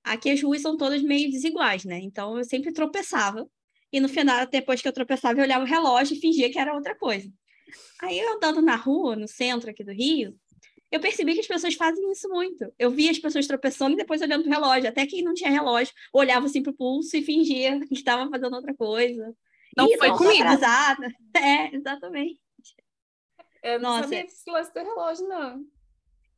aqui 0.04 0.30
as 0.30 0.42
ruas 0.44 0.62
são 0.62 0.78
todas 0.78 1.02
meio 1.02 1.32
desiguais, 1.32 1.86
né? 1.86 2.00
Então 2.00 2.38
eu 2.38 2.44
sempre 2.44 2.72
tropeçava. 2.74 3.48
E 3.94 4.00
no 4.00 4.10
final, 4.10 4.48
depois 4.48 4.82
que 4.82 4.88
eu 4.88 4.92
tropeçava, 4.92 5.40
eu 5.40 5.44
olhava 5.44 5.64
o 5.64 5.68
relógio 5.68 6.18
e 6.18 6.20
fingia 6.20 6.52
que 6.52 6.58
era 6.58 6.74
outra 6.74 6.96
coisa. 6.96 7.32
Aí 8.02 8.20
eu 8.20 8.34
andando 8.34 8.60
na 8.60 8.76
rua, 8.76 9.16
no 9.16 9.28
centro 9.28 9.70
aqui 9.70 9.84
do 9.84 9.92
Rio, 9.92 10.36
eu 10.92 11.00
percebi 11.00 11.34
que 11.34 11.40
as 11.40 11.48
pessoas 11.48 11.76
fazem 11.76 12.12
isso 12.12 12.28
muito. 12.28 12.74
Eu 12.78 12.90
via 12.90 13.12
as 13.12 13.20
pessoas 13.20 13.48
tropeçando 13.48 13.94
e 13.94 13.98
depois 13.98 14.22
olhando 14.22 14.46
o 14.46 14.50
relógio. 14.50 14.90
Até 14.90 15.06
quem 15.06 15.24
não 15.24 15.34
tinha 15.34 15.50
relógio 15.50 15.94
olhava 16.12 16.48
assim 16.48 16.62
pro 16.62 16.74
pulso 16.74 17.16
e 17.16 17.22
fingia 17.22 17.80
que 17.88 17.94
estava 17.94 18.30
fazendo 18.30 18.56
outra 18.56 18.76
coisa. 18.76 19.36
Não 19.78 19.88
e 19.88 19.98
foi 19.98 20.08
não, 20.08 20.18
comigo. 20.18 20.44
Atrasada. 20.44 21.08
É, 21.36 21.76
exatamente. 21.76 22.40
Eu 23.64 23.80
não 23.80 23.90
Nossa. 23.92 24.04
sabia 24.04 24.24
desse 24.24 24.50
lance 24.52 24.74
do 24.74 24.80
relógio, 24.80 25.28
não. 25.28 25.66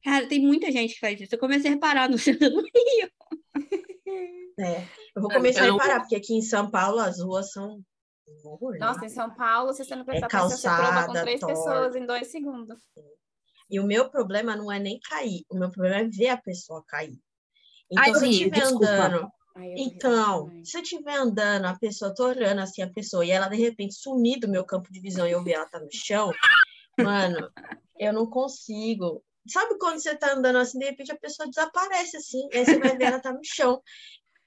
Cara, 0.05 0.27
tem 0.27 0.39
muita 0.39 0.71
gente 0.71 0.93
que 0.93 0.99
faz 0.99 1.19
isso. 1.19 1.33
Eu 1.33 1.39
comecei 1.39 1.71
a 1.71 1.73
reparar 1.73 2.07
no 2.07 2.17
centro 2.19 2.49
do 2.51 2.61
Rio. 2.61 3.11
É, 4.57 4.87
eu 5.13 5.21
vou 5.21 5.29
começar 5.29 5.65
Eu 5.65 5.71
a 5.71 5.73
reparar, 5.73 5.99
porque 5.99 6.15
aqui 6.15 6.33
em 6.33 6.41
São 6.41 6.71
Paulo 6.71 6.99
as 6.99 7.19
ruas 7.19 7.51
são 7.51 7.83
um 8.25 8.49
horror, 8.49 8.71
né? 8.71 8.79
Nossa, 8.79 9.05
em 9.05 9.09
São 9.09 9.29
Paulo, 9.35 9.73
se 9.73 9.83
você 9.83 9.93
não 9.97 10.05
prestar 10.05 10.27
É 10.27 10.29
atenção, 10.29 10.49
você 10.49 10.69
com 10.69 10.75
calçada, 10.75 11.21
três 11.23 11.39
torta. 11.41 11.53
pessoas 11.53 11.95
em 11.97 12.05
dois 12.05 12.27
segundos. 12.27 12.79
E 13.69 13.77
o 13.77 13.85
meu 13.85 14.09
problema 14.09 14.55
não 14.55 14.71
é 14.71 14.79
nem 14.79 14.97
cair, 15.09 15.43
o 15.49 15.57
meu 15.57 15.69
problema 15.69 15.97
é 15.97 16.07
ver 16.07 16.29
a 16.29 16.37
pessoa 16.37 16.81
cair. 16.87 17.19
Então, 17.91 18.03
Ai, 18.05 18.13
se 18.13 18.25
eu 18.25 18.29
estiver 18.29 18.63
andando, 18.63 19.29
Ai, 19.57 19.67
eu 19.67 19.77
então, 19.77 20.63
se 20.63 20.77
eu 20.77 20.81
estiver 20.81 21.15
andando, 21.15 21.65
a 21.65 21.77
pessoa, 21.77 22.15
tô 22.15 22.27
olhando 22.27 22.61
assim 22.61 22.81
a 22.81 22.89
pessoa, 22.89 23.25
e 23.25 23.31
ela 23.31 23.49
de 23.49 23.57
repente 23.57 23.95
sumir 23.95 24.39
do 24.39 24.47
meu 24.47 24.63
campo 24.63 24.89
de 24.89 25.01
visão 25.01 25.27
e 25.27 25.31
eu 25.31 25.43
ver 25.43 25.53
ela 25.53 25.65
tá 25.65 25.81
no 25.81 25.89
chão, 25.91 26.31
mano, 26.97 27.51
eu 27.99 28.13
não 28.13 28.25
consigo. 28.25 29.21
Sabe 29.47 29.77
quando 29.77 29.99
você 29.99 30.15
tá 30.15 30.33
andando 30.33 30.57
assim, 30.57 30.79
de 30.79 30.85
repente 30.85 31.11
a 31.11 31.17
pessoa 31.17 31.47
desaparece 31.47 32.17
assim, 32.17 32.47
e 32.51 32.57
aí 32.57 32.65
você 32.65 32.79
vai 32.79 32.97
ver 32.97 33.05
ela 33.05 33.19
tá 33.19 33.31
no 33.31 33.43
chão. 33.43 33.81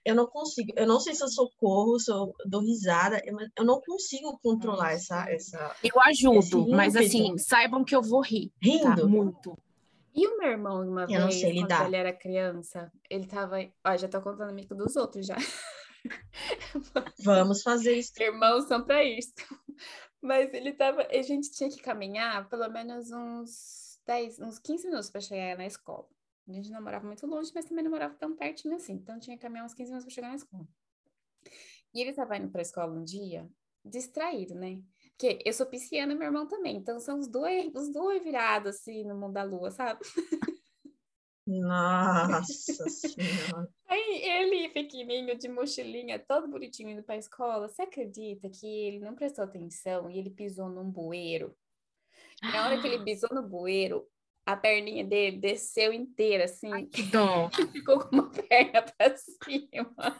Eu 0.05 0.14
não 0.14 0.26
consigo, 0.26 0.73
eu 0.75 0.87
não 0.87 0.99
sei 0.99 1.14
se 1.14 1.23
eu 1.23 1.28
socorro, 1.28 1.99
se 1.99 2.11
eu 2.11 2.33
dou 2.47 2.62
risada, 2.62 3.21
eu, 3.25 3.37
eu 3.57 3.64
não 3.64 3.81
consigo 3.81 4.38
controlar 4.43 4.93
essa, 4.93 5.28
essa 5.31 5.76
Eu 5.85 6.00
ajudo, 6.00 6.69
mas 6.69 6.97
assim, 6.97 7.37
saibam 7.37 7.85
que 7.85 7.95
eu 7.95 8.02
vou 8.02 8.23
rir, 8.23 8.50
tá? 8.61 8.95
rindo. 8.95 9.09
Muito. 9.09 9.59
E 10.14 10.26
o 10.26 10.38
meu 10.38 10.50
irmão, 10.50 10.83
uma 10.83 11.02
Eu 11.02 11.21
não 11.21 11.28
vez, 11.28 11.40
sei 11.40 11.55
quando 11.55 11.87
ele 11.87 11.97
era 11.97 12.12
criança, 12.12 12.90
ele 13.09 13.26
tava. 13.26 13.59
Ó, 13.85 13.97
já 13.97 14.09
tô 14.09 14.21
contando 14.21 14.50
amigo 14.50 14.75
dos 14.75 14.97
outros 14.97 15.26
já. 15.26 15.37
Vamos 17.23 17.62
fazer 17.62 17.95
isso. 17.95 18.12
Irmãos 18.19 18.67
são 18.67 18.83
pra 18.83 19.05
isso. 19.05 19.33
Mas 20.21 20.52
ele 20.52 20.73
tava. 20.73 21.07
A 21.09 21.23
gente 21.23 21.52
tinha 21.52 21.71
que 21.71 21.81
caminhar 21.81 22.49
pelo 22.49 22.69
menos 22.69 23.12
uns 23.12 23.77
10, 24.09 24.41
uns 24.41 24.59
15 24.59 24.87
minutos 24.87 25.11
para 25.11 25.21
chegar 25.21 25.59
na 25.59 25.67
escola. 25.67 26.09
A 26.49 26.53
gente 26.53 26.71
não 26.71 26.83
morava 26.83 27.07
muito 27.07 27.27
longe, 27.27 27.53
mas 27.55 27.67
também 27.67 27.85
não 27.85 27.91
morava 27.91 28.15
tão 28.15 28.35
pertinho 28.35 28.75
assim. 28.75 28.95
Então 28.95 29.21
tinha 29.21 29.37
que 29.37 29.43
caminhar 29.43 29.67
uns 29.67 29.75
15 29.75 29.91
minutos 29.91 30.07
para 30.07 30.15
chegar 30.15 30.29
na 30.31 30.37
escola. 30.37 30.67
E 31.93 32.00
ele 32.00 32.15
tava 32.15 32.38
indo 32.38 32.49
pra 32.49 32.62
escola 32.62 32.91
um 32.91 33.05
dia, 33.05 33.47
distraído, 33.85 34.55
né? 34.55 34.81
Porque 35.11 35.38
eu 35.45 35.53
sou 35.53 35.67
pisciana 35.67 36.15
e 36.15 36.17
meu 36.17 36.27
irmão 36.27 36.49
também. 36.49 36.77
Então 36.77 36.99
são 36.99 37.19
os 37.19 37.29
dois, 37.29 37.71
os 37.75 37.93
dois 37.93 38.23
virados 38.25 38.77
assim 38.77 39.05
no 39.05 39.15
mundo 39.15 39.35
da 39.35 39.43
lua, 39.43 39.71
sabe? 39.71 40.00
Nossa 41.47 42.88
Senhora. 42.88 43.69
Aí 43.88 44.23
ele, 44.23 44.69
pequenininho, 44.71 45.37
de 45.37 45.49
mochilinha, 45.49 46.19
todo 46.19 46.49
bonitinho 46.49 46.91
indo 46.91 47.03
pra 47.03 47.17
escola, 47.17 47.69
você 47.69 47.83
acredita 47.83 48.49
que 48.49 48.67
ele 48.67 49.00
não 49.00 49.15
prestou 49.15 49.45
atenção 49.45 50.11
e 50.11 50.19
ele 50.19 50.31
pisou 50.31 50.69
num 50.69 50.91
bueiro? 50.91 51.55
Na 52.42 52.66
hora 52.66 52.80
que 52.80 52.87
ele 52.87 52.99
pisou 53.04 53.30
no 53.33 53.42
bueiro, 53.42 54.04
a 54.47 54.57
perninha 54.57 55.04
dele 55.04 55.37
desceu 55.38 55.92
inteira, 55.92 56.45
assim, 56.45 56.73
Ai, 56.73 56.85
que 56.87 57.02
dó. 57.11 57.50
ficou 57.73 58.00
com 58.00 58.16
uma 58.16 58.30
perna 58.30 58.83
pra 58.83 59.16
cima. 59.16 60.18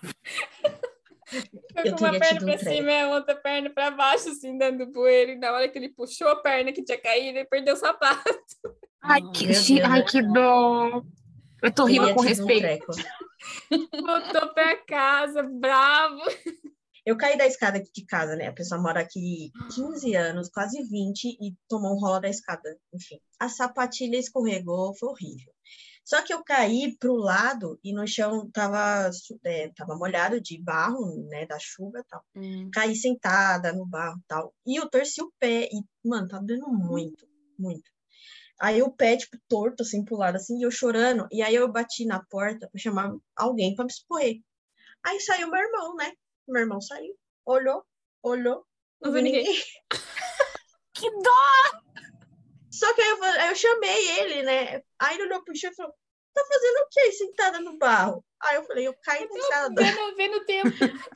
Ficou 1.26 1.96
com 1.98 2.04
uma 2.04 2.18
perna 2.18 2.40
um 2.40 2.44
pra 2.44 2.58
treco. 2.58 2.58
cima 2.76 2.90
e 2.90 3.00
a 3.02 3.08
outra 3.08 3.37
perna 3.37 3.70
pra 3.70 3.90
baixo, 3.90 4.28
assim, 4.30 4.56
dentro 4.56 4.87
do 4.87 4.92
bueiro. 4.92 5.32
E 5.32 5.37
na 5.37 5.52
hora 5.52 5.68
que 5.68 5.78
ele 5.78 5.88
puxou 5.90 6.28
a 6.28 6.37
perna 6.37 6.72
que 6.72 6.82
tinha 6.84 6.98
caído, 7.00 7.38
ele 7.38 7.44
perdeu 7.46 7.75
o 7.75 7.76
sapato. 7.76 8.22
Ai, 9.02 9.20
que, 9.34 9.46
Deus, 9.46 9.68
ai, 9.84 10.04
que 10.04 10.22
dó. 10.22 11.02
Eu 11.62 11.72
tô 11.75 11.84
rindo 11.84 12.14
com 12.14 12.20
um 12.20 12.25
respeito. 12.25 12.60
treco. 12.62 12.92
Voltou 14.04 14.54
pra 14.54 14.76
casa, 14.76 15.42
bravo. 15.42 16.20
Eu 17.08 17.16
caí 17.16 17.38
da 17.38 17.46
escada 17.46 17.78
aqui 17.78 17.90
de 17.90 18.04
casa, 18.04 18.36
né? 18.36 18.48
A 18.48 18.52
pessoa 18.52 18.78
mora 18.78 19.00
aqui 19.00 19.50
15 19.74 20.14
anos, 20.14 20.50
quase 20.50 20.82
20, 20.82 21.38
e 21.40 21.56
tomou 21.66 21.96
um 21.96 21.98
rola 21.98 22.20
da 22.20 22.28
escada. 22.28 22.78
Enfim, 22.92 23.18
a 23.40 23.48
sapatilha 23.48 24.18
escorregou, 24.18 24.94
foi 24.94 25.08
horrível. 25.08 25.50
Só 26.04 26.20
que 26.20 26.34
eu 26.34 26.44
caí 26.44 26.94
pro 26.98 27.14
lado 27.14 27.80
e 27.82 27.94
no 27.94 28.06
chão 28.06 28.50
tava, 28.50 29.08
é, 29.42 29.70
tava 29.74 29.96
molhado 29.96 30.38
de 30.38 30.62
barro, 30.62 31.26
né? 31.30 31.46
Da 31.46 31.58
chuva 31.58 32.00
e 32.00 32.04
tal. 32.04 32.22
Caí 32.70 32.94
sentada 32.94 33.72
no 33.72 33.86
barro 33.86 34.18
e 34.18 34.24
tal. 34.28 34.54
E 34.66 34.76
eu 34.78 34.86
torci 34.90 35.22
o 35.22 35.32
pé 35.40 35.66
e, 35.72 35.82
mano, 36.06 36.28
tá 36.28 36.38
doendo 36.38 36.68
muito, 36.68 37.26
muito. 37.58 37.90
Aí 38.60 38.82
o 38.82 38.92
pé, 38.92 39.16
tipo, 39.16 39.38
torto, 39.48 39.82
assim, 39.82 40.04
pro 40.04 40.18
lado, 40.18 40.36
assim, 40.36 40.58
e 40.58 40.62
eu 40.62 40.70
chorando. 40.70 41.26
E 41.32 41.40
aí 41.40 41.54
eu 41.54 41.72
bati 41.72 42.04
na 42.04 42.22
porta 42.22 42.68
pra 42.68 42.78
chamar 42.78 43.16
alguém 43.34 43.74
pra 43.74 43.86
me 43.86 43.92
socorrer. 43.94 44.42
Aí 45.02 45.18
saiu 45.20 45.50
meu 45.50 45.62
irmão, 45.62 45.96
né? 45.96 46.12
Meu 46.49 46.62
irmão 46.62 46.81
saiu, 46.81 47.14
olhou, 47.45 47.85
olhou, 48.23 48.64
não 49.00 49.12
viu 49.12 49.23
ninguém. 49.23 49.47
Que 50.95 51.09
dó. 51.11 51.81
Só 52.73 52.93
que 52.93 53.00
aí 53.00 53.09
eu, 53.11 53.23
aí 53.23 53.49
eu 53.50 53.55
chamei 53.55 54.19
ele, 54.19 54.43
né? 54.43 54.83
Aí 54.99 55.14
ele 55.14 55.25
olhou 55.28 55.45
pro 55.45 55.55
chão 55.57 55.71
e 55.71 55.75
falou, 55.76 55.93
tá 56.35 56.45
fazendo 56.45 56.76
o 56.78 56.88
quê 56.90 57.12
sentada 57.12 57.61
no 57.61 57.78
barro? 57.78 58.25
Aí 58.43 58.57
eu 58.57 58.64
falei, 58.64 58.88
eu 58.88 58.95
caí 59.05 59.28
da 59.28 59.38
escada. 59.38 59.81
Vendo, 59.81 60.17
vendo 60.17 60.37
o 60.38 60.45
tempo. 60.45 60.69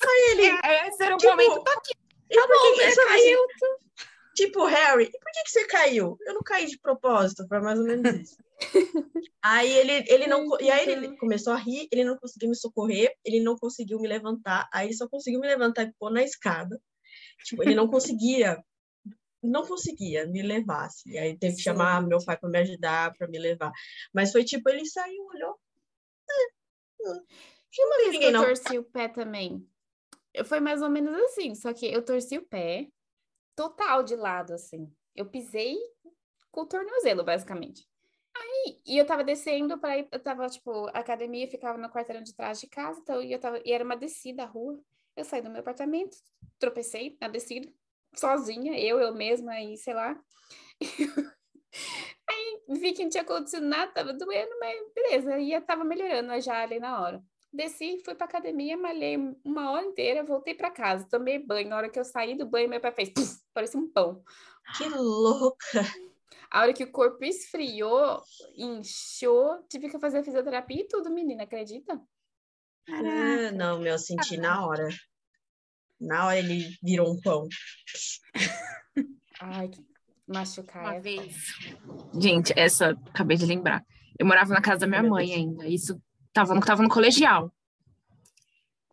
Aí 0.00 0.30
ele, 0.30 0.46
Esse 0.88 1.02
era 1.02 1.16
o 1.16 1.18
Tipo, 1.18 1.32
momento. 1.32 1.64
Tô 1.64 1.70
aqui. 1.72 1.92
e 2.30 2.40
por 2.40 2.62
que 2.62 2.72
que 2.74 2.84
né? 2.86 2.90
sabe 2.92 3.12
assim, 3.14 3.36
Tipo, 4.36 4.64
Harry, 4.66 5.04
e 5.12 5.18
por 5.18 5.32
que 5.32 5.42
que 5.42 5.50
você 5.50 5.66
caiu? 5.66 6.16
Eu 6.20 6.34
não 6.34 6.42
caí 6.42 6.66
de 6.66 6.78
propósito, 6.78 7.44
foi 7.48 7.58
mais 7.58 7.80
ou 7.80 7.84
menos 7.86 8.14
isso. 8.20 8.36
Aí 9.42 9.70
ele, 9.70 10.04
ele 10.08 10.26
não, 10.26 10.60
e 10.60 10.70
aí 10.70 10.88
ele 10.88 11.16
começou 11.16 11.52
a 11.52 11.56
rir, 11.56 11.88
ele 11.92 12.04
não 12.04 12.16
conseguiu 12.18 12.48
me 12.48 12.56
socorrer, 12.56 13.12
ele 13.24 13.40
não 13.42 13.56
conseguiu 13.56 13.98
me 14.00 14.08
levantar, 14.08 14.68
aí 14.72 14.88
ele 14.88 14.94
só 14.94 15.08
conseguiu 15.08 15.40
me 15.40 15.46
levantar 15.46 15.84
e 15.84 15.92
pôr 15.98 16.10
na 16.10 16.22
escada. 16.22 16.80
Tipo, 17.44 17.62
ele 17.62 17.74
não 17.74 17.88
conseguia, 17.90 18.62
não 19.42 19.66
conseguia 19.66 20.26
me 20.26 20.42
levar, 20.42 20.86
assim. 20.86 21.16
Aí 21.18 21.38
teve 21.38 21.56
que 21.56 21.62
chamar 21.62 22.06
meu 22.06 22.18
pai 22.24 22.36
para 22.36 22.48
me 22.48 22.58
ajudar, 22.58 23.14
para 23.16 23.28
me 23.28 23.38
levar. 23.38 23.72
Mas 24.12 24.32
foi 24.32 24.44
tipo, 24.44 24.68
ele 24.68 24.84
saiu, 24.84 25.24
olhou. 25.26 25.58
É, 26.30 27.10
hum, 27.10 27.24
Tinha 27.70 27.86
uma 27.86 27.96
vez 27.98 28.18
que 28.18 28.24
eu 28.24 28.32
não. 28.32 28.44
torci 28.44 28.78
o 28.78 28.84
pé 28.84 29.08
também. 29.08 29.66
Foi 30.44 30.60
mais 30.60 30.82
ou 30.82 30.90
menos 30.90 31.14
assim, 31.22 31.54
só 31.54 31.72
que 31.72 31.86
eu 31.86 32.04
torci 32.04 32.38
o 32.38 32.46
pé 32.46 32.88
total 33.56 34.02
de 34.02 34.14
lado, 34.14 34.52
assim. 34.52 34.92
Eu 35.14 35.26
pisei 35.26 35.76
com 36.50 36.62
o 36.62 36.66
tornozelo, 36.66 37.24
basicamente. 37.24 37.88
Aí, 38.40 38.80
e 38.86 38.98
eu 38.98 39.06
tava 39.06 39.24
descendo 39.24 39.78
para 39.78 39.98
ir, 39.98 40.08
eu 40.12 40.20
tava, 40.20 40.46
tipo, 40.48 40.86
academia 40.88 41.48
ficava 41.48 41.78
no 41.78 41.90
quarteirão 41.90 42.22
de 42.22 42.34
trás 42.34 42.60
de 42.60 42.68
casa, 42.68 43.00
então 43.00 43.20
eu 43.22 43.38
tava, 43.38 43.60
e 43.64 43.72
era 43.72 43.84
uma 43.84 43.96
descida 43.96 44.44
a 44.44 44.46
rua. 44.46 44.80
Eu 45.16 45.24
saí 45.24 45.42
do 45.42 45.50
meu 45.50 45.60
apartamento, 45.60 46.16
tropecei 46.58 47.16
na 47.20 47.28
descida, 47.28 47.68
sozinha, 48.14 48.78
eu, 48.78 49.00
eu 49.00 49.12
mesma, 49.14 49.52
aí, 49.52 49.76
sei 49.76 49.94
lá. 49.94 50.18
Aí 52.30 52.62
vi 52.68 52.92
que 52.92 53.02
não 53.02 53.10
tinha 53.10 53.22
acontecido 53.22 53.64
nada, 53.64 53.92
tava 53.92 54.12
doendo, 54.12 54.58
mas 54.60 54.78
beleza, 54.94 55.40
eu 55.40 55.62
tava 55.62 55.84
melhorando 55.84 56.38
já 56.40 56.62
ali 56.62 56.78
na 56.78 57.00
hora. 57.00 57.22
Desci, 57.52 58.02
fui 58.04 58.14
pra 58.14 58.26
academia, 58.26 58.76
malhei 58.76 59.16
uma 59.44 59.70
hora 59.70 59.86
inteira, 59.86 60.22
voltei 60.22 60.54
pra 60.54 60.70
casa, 60.70 61.08
tomei 61.08 61.38
banho. 61.38 61.68
Na 61.68 61.76
hora 61.76 61.88
que 61.88 61.98
eu 61.98 62.04
saí 62.04 62.36
do 62.36 62.46
banho, 62.46 62.68
meu 62.68 62.80
pé 62.80 62.92
fez, 62.92 63.10
parecia 63.54 63.80
um 63.80 63.90
pão. 63.90 64.22
Que 64.76 64.88
louca. 64.88 65.84
A 66.50 66.60
hora 66.62 66.72
que 66.72 66.84
o 66.84 66.90
corpo 66.90 67.22
esfriou, 67.24 68.22
inchou, 68.56 69.62
tive 69.68 69.90
que 69.90 69.98
fazer 69.98 70.24
fisioterapia 70.24 70.80
e 70.80 70.88
tudo, 70.88 71.10
menina, 71.10 71.42
acredita? 71.42 72.00
Ah, 72.88 73.52
não, 73.52 73.78
meu, 73.78 73.92
eu 73.92 73.98
senti 73.98 74.36
na 74.38 74.66
hora. 74.66 74.88
Na 76.00 76.26
hora 76.26 76.38
ele 76.38 76.74
virou 76.82 77.12
um 77.12 77.20
pão. 77.20 77.46
Ai, 79.40 79.68
que 79.68 79.84
machucar 80.26 80.82
Uma 80.84 80.94
é 80.94 81.00
vez. 81.00 81.36
Gente, 82.14 82.52
essa, 82.56 82.90
acabei 83.08 83.36
de 83.36 83.44
lembrar. 83.44 83.84
Eu 84.18 84.24
morava 84.26 84.52
na 84.54 84.62
casa 84.62 84.80
da 84.80 84.86
minha 84.86 85.02
mãe 85.02 85.34
ainda. 85.34 85.66
Isso 85.68 86.00
tava, 86.32 86.54
no- 86.54 86.64
tava 86.64 86.82
no 86.82 86.88
colegial. 86.88 87.52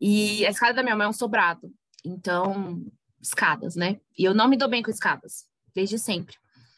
E 0.02 0.46
a 0.46 0.50
escada 0.50 0.74
da 0.74 0.84
minha 0.84 0.96
mãe 0.96 1.06
é 1.06 1.10
um 1.10 1.14
sobrado. 1.14 1.72
Então, 2.04 2.86
escadas, 3.22 3.76
né? 3.76 4.00
E 4.18 4.24
eu 4.26 4.34
não 4.34 4.48
me 4.48 4.58
dou 4.58 4.70
bem 4.70 4.84
com 4.84 4.92
escadas, 4.92 5.48
desde 5.74 5.98
sempre. 5.98 6.36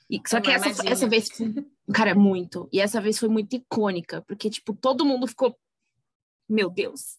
E, 0.09 0.21
só 0.25 0.39
que 0.39 0.49
essa, 0.49 0.87
essa 0.87 1.07
vez, 1.07 1.29
cara, 1.93 2.15
muito. 2.15 2.69
E 2.71 2.79
essa 2.79 3.01
vez 3.01 3.19
foi 3.19 3.27
muito 3.27 3.55
icônica, 3.55 4.21
porque, 4.21 4.49
tipo, 4.49 4.73
todo 4.73 5.05
mundo 5.05 5.27
ficou, 5.27 5.57
meu 6.47 6.69
Deus. 6.69 7.17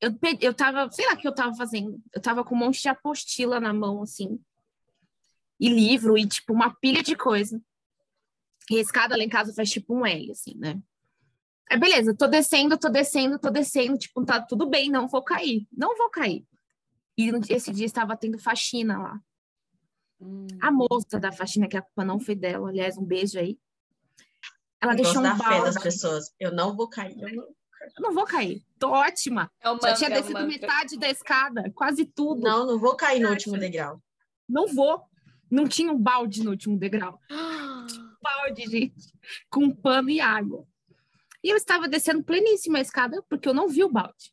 eu, 0.00 0.10
eu 0.40 0.54
tava, 0.54 0.90
sei 0.90 1.06
lá 1.06 1.12
o 1.12 1.16
que 1.16 1.28
eu 1.28 1.34
tava 1.34 1.54
fazendo. 1.54 2.02
Eu 2.14 2.20
tava 2.20 2.44
com 2.44 2.54
um 2.54 2.58
monte 2.58 2.80
de 2.80 2.88
apostila 2.88 3.60
na 3.60 3.72
mão, 3.72 4.02
assim. 4.02 4.40
E 5.60 5.68
livro, 5.68 6.18
e 6.18 6.26
tipo, 6.26 6.52
uma 6.52 6.74
pilha 6.74 7.02
de 7.02 7.14
coisa. 7.14 7.62
E 8.70 8.78
a 8.78 8.80
escada 8.80 9.16
lá 9.16 9.22
em 9.22 9.28
casa 9.28 9.52
faz 9.54 9.70
tipo 9.70 9.94
um 9.94 10.06
L, 10.06 10.30
assim, 10.30 10.54
né? 10.56 10.80
Aí, 11.70 11.78
beleza, 11.78 12.14
tô 12.16 12.26
descendo, 12.26 12.76
tô 12.76 12.88
descendo, 12.88 13.38
tô 13.38 13.50
descendo, 13.50 13.96
tipo, 13.96 14.24
tá 14.24 14.40
tudo 14.42 14.68
bem, 14.68 14.90
não 14.90 15.06
vou 15.06 15.22
cair. 15.22 15.66
Não 15.72 15.96
vou 15.96 16.10
cair. 16.10 16.44
E 17.16 17.30
esse 17.50 17.72
dia 17.72 17.86
estava 17.86 18.16
tendo 18.16 18.38
faxina 18.38 18.98
lá. 18.98 19.20
Hum. 20.22 20.46
A 20.60 20.70
moça 20.70 21.18
da 21.18 21.32
faxina, 21.32 21.68
que 21.68 21.76
a 21.76 21.82
culpa 21.82 22.04
não 22.04 22.20
foi 22.20 22.34
dela, 22.34 22.68
aliás, 22.68 22.96
um 22.96 23.04
beijo 23.04 23.38
aí. 23.38 23.58
Ela 24.80 24.92
eu 24.92 24.96
deixou 24.96 25.20
um 25.20 25.36
balde. 25.36 25.44
fé 25.44 25.60
das 25.62 25.82
pessoas. 25.82 26.34
Eu 26.38 26.52
não 26.52 26.76
vou 26.76 26.88
cair. 26.88 27.16
Eu 27.20 27.34
não, 27.34 27.44
eu 27.44 28.02
não 28.02 28.12
vou 28.12 28.24
cair. 28.24 28.64
Tô 28.78 28.90
ótima. 28.90 29.50
É 29.60 29.68
mantra, 29.68 29.90
Já 29.90 29.96
tinha 29.96 30.10
é 30.10 30.20
descido 30.20 30.46
metade 30.46 30.98
da 30.98 31.08
escada, 31.08 31.70
quase 31.74 32.04
tudo. 32.04 32.40
Não, 32.40 32.66
não 32.66 32.78
vou 32.78 32.96
cair 32.96 33.20
no 33.20 33.30
último 33.30 33.58
degrau. 33.58 34.00
Não 34.48 34.66
vou. 34.66 35.02
Não 35.50 35.68
tinha 35.68 35.92
um 35.92 35.98
balde 35.98 36.42
no 36.42 36.50
último 36.50 36.78
degrau. 36.78 37.18
um 37.30 38.16
balde, 38.22 38.66
gente, 38.66 39.12
com 39.50 39.70
pano 39.70 40.10
e 40.10 40.20
água. 40.20 40.66
E 41.44 41.50
eu 41.50 41.56
estava 41.56 41.88
descendo 41.88 42.22
pleníssima 42.22 42.78
a 42.78 42.82
escada 42.82 43.22
porque 43.28 43.48
eu 43.48 43.54
não 43.54 43.68
vi 43.68 43.82
o 43.82 43.90
balde. 43.90 44.32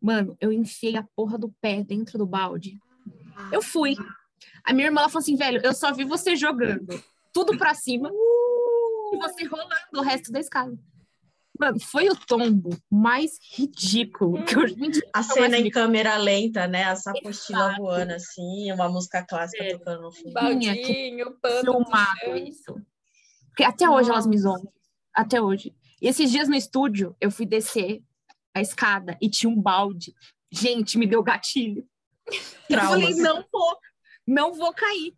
Mano, 0.00 0.36
eu 0.40 0.52
enfiei 0.52 0.96
a 0.96 1.02
porra 1.16 1.36
do 1.36 1.50
pé 1.60 1.82
dentro 1.82 2.16
do 2.16 2.26
balde. 2.26 2.78
Eu 3.52 3.60
fui. 3.60 3.96
A 4.68 4.74
minha 4.74 4.88
irmã 4.88 5.00
ela 5.00 5.08
falou 5.08 5.22
assim, 5.22 5.34
velho, 5.34 5.62
eu 5.64 5.72
só 5.72 5.94
vi 5.94 6.04
você 6.04 6.36
jogando 6.36 7.02
tudo 7.32 7.56
pra 7.56 7.72
cima 7.72 8.10
e 8.12 9.16
você 9.16 9.46
rolando 9.46 9.72
o 9.96 10.02
resto 10.02 10.30
da 10.30 10.40
escada. 10.40 10.78
Mano, 11.58 11.80
foi 11.80 12.10
o 12.10 12.14
tombo 12.14 12.68
mais 12.90 13.38
ridículo 13.50 14.44
que 14.44 14.54
eu 14.54 14.64
A 15.14 15.22
cena 15.22 15.56
em 15.58 15.70
câmera 15.70 16.18
lenta, 16.18 16.68
né? 16.68 16.84
A 16.84 16.94
sapostila 16.94 17.76
voando 17.78 18.12
assim, 18.12 18.70
uma 18.70 18.90
música 18.90 19.24
clássica 19.26 19.64
é. 19.64 19.78
tocando 19.78 20.02
no 20.02 20.12
fundo. 20.12 20.34
Baldinho, 20.34 21.32
pano. 21.40 21.72
Filmado 21.72 22.36
isso. 22.36 22.74
Porque 23.48 23.64
até 23.64 23.86
Nossa. 23.86 23.98
hoje 23.98 24.10
elas 24.10 24.26
me 24.26 24.36
zoam. 24.36 24.70
Até 25.14 25.40
hoje. 25.40 25.74
E 26.02 26.08
esses 26.08 26.30
dias 26.30 26.46
no 26.46 26.54
estúdio, 26.54 27.16
eu 27.18 27.30
fui 27.30 27.46
descer 27.46 28.02
a 28.54 28.60
escada 28.60 29.16
e 29.18 29.30
tinha 29.30 29.50
um 29.50 29.58
balde. 29.58 30.14
Gente, 30.52 30.98
me 30.98 31.06
deu 31.06 31.22
gatilho. 31.22 31.88
Traumas. 32.68 32.92
Eu 32.92 33.00
falei, 33.00 33.14
não 33.14 33.44
vou, 33.50 33.78
não 34.28 34.52
vou 34.52 34.72
cair. 34.74 35.16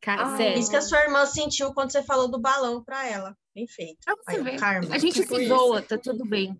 Cara, 0.00 0.36
sério. 0.36 0.60
Isso 0.60 0.70
que 0.70 0.76
a 0.76 0.82
sua 0.82 1.02
irmã 1.02 1.26
sentiu 1.26 1.74
quando 1.74 1.90
você 1.90 2.02
falou 2.02 2.28
do 2.28 2.38
balão 2.38 2.82
para 2.82 3.06
ela. 3.06 3.36
Bem 3.52 3.66
feito. 3.66 3.98
Aí, 4.26 4.56
karma. 4.56 4.94
A 4.94 4.98
gente 4.98 5.20
tipo 5.20 5.34
se 5.34 5.48
zoa, 5.48 5.82
tá 5.82 5.98
tudo 5.98 6.24
bem. 6.24 6.56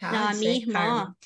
Ah, 0.00 0.12
não, 0.12 0.28
a 0.28 0.34
minha 0.34 0.50
é 0.50 0.56
irmã, 0.56 1.16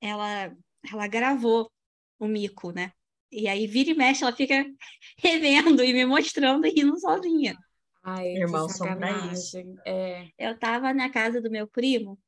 ela, 0.00 0.56
ela 0.90 1.06
gravou 1.06 1.70
o 2.18 2.26
mico, 2.26 2.72
né? 2.72 2.92
E 3.30 3.46
aí, 3.46 3.66
vira 3.66 3.90
e 3.90 3.94
mexe, 3.94 4.24
ela 4.24 4.34
fica 4.34 4.64
revendo 5.18 5.84
e 5.84 5.92
me 5.92 6.06
mostrando 6.06 6.66
e 6.66 6.70
rindo 6.70 6.98
sozinha. 6.98 7.54
Ai, 8.02 8.28
Irmãos 8.28 8.76
são 8.76 8.96
pra 8.96 9.10
isso. 9.32 9.58
É. 9.84 10.28
Eu 10.38 10.58
tava 10.58 10.94
na 10.94 11.10
casa 11.10 11.40
do 11.40 11.50
meu 11.50 11.66
primo, 11.66 12.18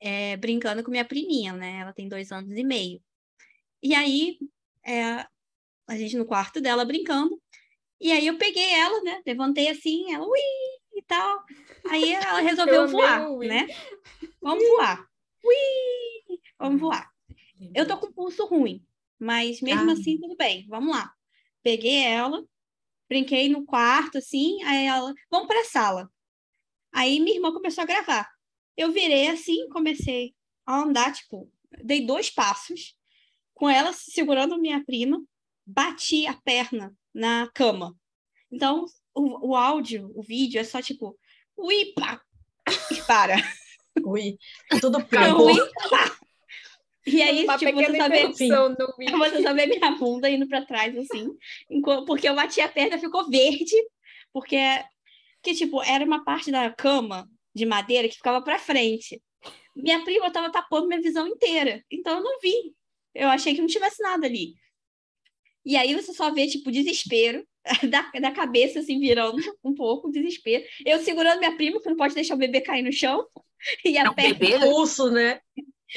é, 0.00 0.36
brincando 0.36 0.84
com 0.84 0.90
minha 0.90 1.04
priminha, 1.04 1.52
né? 1.52 1.80
Ela 1.80 1.92
tem 1.92 2.08
dois 2.08 2.30
anos 2.30 2.56
e 2.56 2.62
meio. 2.62 3.00
E 3.82 3.94
aí, 3.94 4.38
é, 4.84 5.26
a 5.86 5.96
gente 5.96 6.16
no 6.16 6.26
quarto 6.26 6.60
dela 6.60 6.84
brincando. 6.84 7.40
E 8.00 8.12
aí 8.12 8.26
eu 8.26 8.36
peguei 8.36 8.72
ela, 8.74 9.00
né? 9.02 9.22
Levantei 9.26 9.68
assim, 9.68 10.12
ela, 10.12 10.26
ui, 10.26 10.38
e 10.96 11.02
tal. 11.02 11.44
Aí 11.88 12.12
ela 12.12 12.40
resolveu 12.40 12.88
voar, 12.88 13.28
né? 13.38 13.66
Vamos 14.40 14.66
voar. 14.68 15.06
Ui, 15.44 16.38
vamos 16.58 16.80
voar. 16.80 17.10
Eu 17.74 17.86
tô 17.86 17.96
com 17.98 18.12
pulso 18.12 18.46
ruim, 18.46 18.84
mas 19.18 19.60
mesmo 19.60 19.90
ah. 19.90 19.92
assim, 19.92 20.18
tudo 20.18 20.36
bem, 20.36 20.66
vamos 20.68 20.94
lá. 20.94 21.12
Peguei 21.62 22.02
ela, 22.04 22.44
brinquei 23.08 23.48
no 23.48 23.64
quarto, 23.64 24.18
assim, 24.18 24.62
aí 24.64 24.86
ela, 24.86 25.14
vamos 25.30 25.46
para 25.46 25.60
a 25.60 25.64
sala. 25.64 26.10
Aí 26.92 27.20
minha 27.20 27.36
irmã 27.36 27.52
começou 27.52 27.82
a 27.82 27.86
gravar. 27.86 28.28
Eu 28.76 28.92
virei 28.92 29.28
assim, 29.28 29.68
comecei 29.68 30.34
a 30.66 30.82
andar, 30.82 31.12
tipo, 31.14 31.50
dei 31.82 32.04
dois 32.04 32.30
passos, 32.30 32.94
com 33.54 33.68
ela 33.68 33.92
segurando 33.92 34.58
minha 34.58 34.84
prima, 34.84 35.22
bati 35.66 36.26
a 36.26 36.34
perna 36.34 36.94
na 37.12 37.50
cama. 37.52 37.94
Então, 38.50 38.86
o, 39.14 39.50
o 39.50 39.56
áudio, 39.56 40.12
o 40.14 40.22
vídeo 40.22 40.60
é 40.60 40.64
só 40.64 40.80
tipo, 40.80 41.18
ui, 41.56 41.92
pá, 41.94 42.20
e 42.90 43.02
para. 43.02 43.36
Ui, 44.04 44.36
tudo 44.78 45.02
pegou. 45.06 45.46
Ui, 45.46 45.70
pá. 45.88 46.16
E 47.06 47.22
aí, 47.22 47.44
Uma 47.44 47.56
tipo, 47.56 47.72
você 47.72 47.86
vê, 48.08 48.28
você 48.28 49.54
vê 49.54 49.66
minha 49.66 49.90
bunda 49.92 50.28
indo 50.28 50.46
para 50.48 50.66
trás, 50.66 50.94
assim, 50.96 51.30
porque 52.04 52.28
eu 52.28 52.34
bati 52.34 52.60
a 52.60 52.68
perna, 52.68 52.98
ficou 52.98 53.30
verde, 53.30 53.74
porque, 54.32 54.58
que, 55.42 55.54
tipo, 55.54 55.82
era 55.82 56.04
uma 56.04 56.24
parte 56.24 56.50
da 56.50 56.70
cama 56.70 57.26
de 57.54 57.64
madeira 57.64 58.08
que 58.08 58.16
ficava 58.16 58.42
para 58.42 58.58
frente. 58.58 59.22
Minha 59.74 60.02
prima 60.04 60.26
estava 60.26 60.50
tapando 60.50 60.88
minha 60.88 61.00
visão 61.00 61.26
inteira, 61.28 61.82
então 61.90 62.18
eu 62.18 62.24
não 62.24 62.40
vi. 62.40 62.74
Eu 63.14 63.28
achei 63.28 63.54
que 63.54 63.60
não 63.60 63.68
tivesse 63.68 64.02
nada 64.02 64.26
ali. 64.26 64.54
E 65.66 65.76
aí 65.76 65.96
você 65.96 66.14
só 66.14 66.32
vê, 66.32 66.46
tipo, 66.46 66.70
desespero 66.70 67.44
da, 67.90 68.08
da 68.20 68.30
cabeça, 68.30 68.78
assim, 68.78 69.00
virando 69.00 69.42
um 69.64 69.74
pouco, 69.74 70.12
desespero. 70.12 70.64
Eu 70.84 71.00
segurando 71.00 71.40
minha 71.40 71.56
prima, 71.56 71.82
que 71.82 71.88
não 71.88 71.96
pode 71.96 72.14
deixar 72.14 72.36
o 72.36 72.38
bebê 72.38 72.60
cair 72.60 72.82
no 72.82 72.92
chão. 72.92 73.26
E 73.84 73.98
a 73.98 74.04
é 74.04 74.12
perna... 74.12 74.34
Bebê 74.34 74.58
pulso, 74.60 75.10
né? 75.10 75.40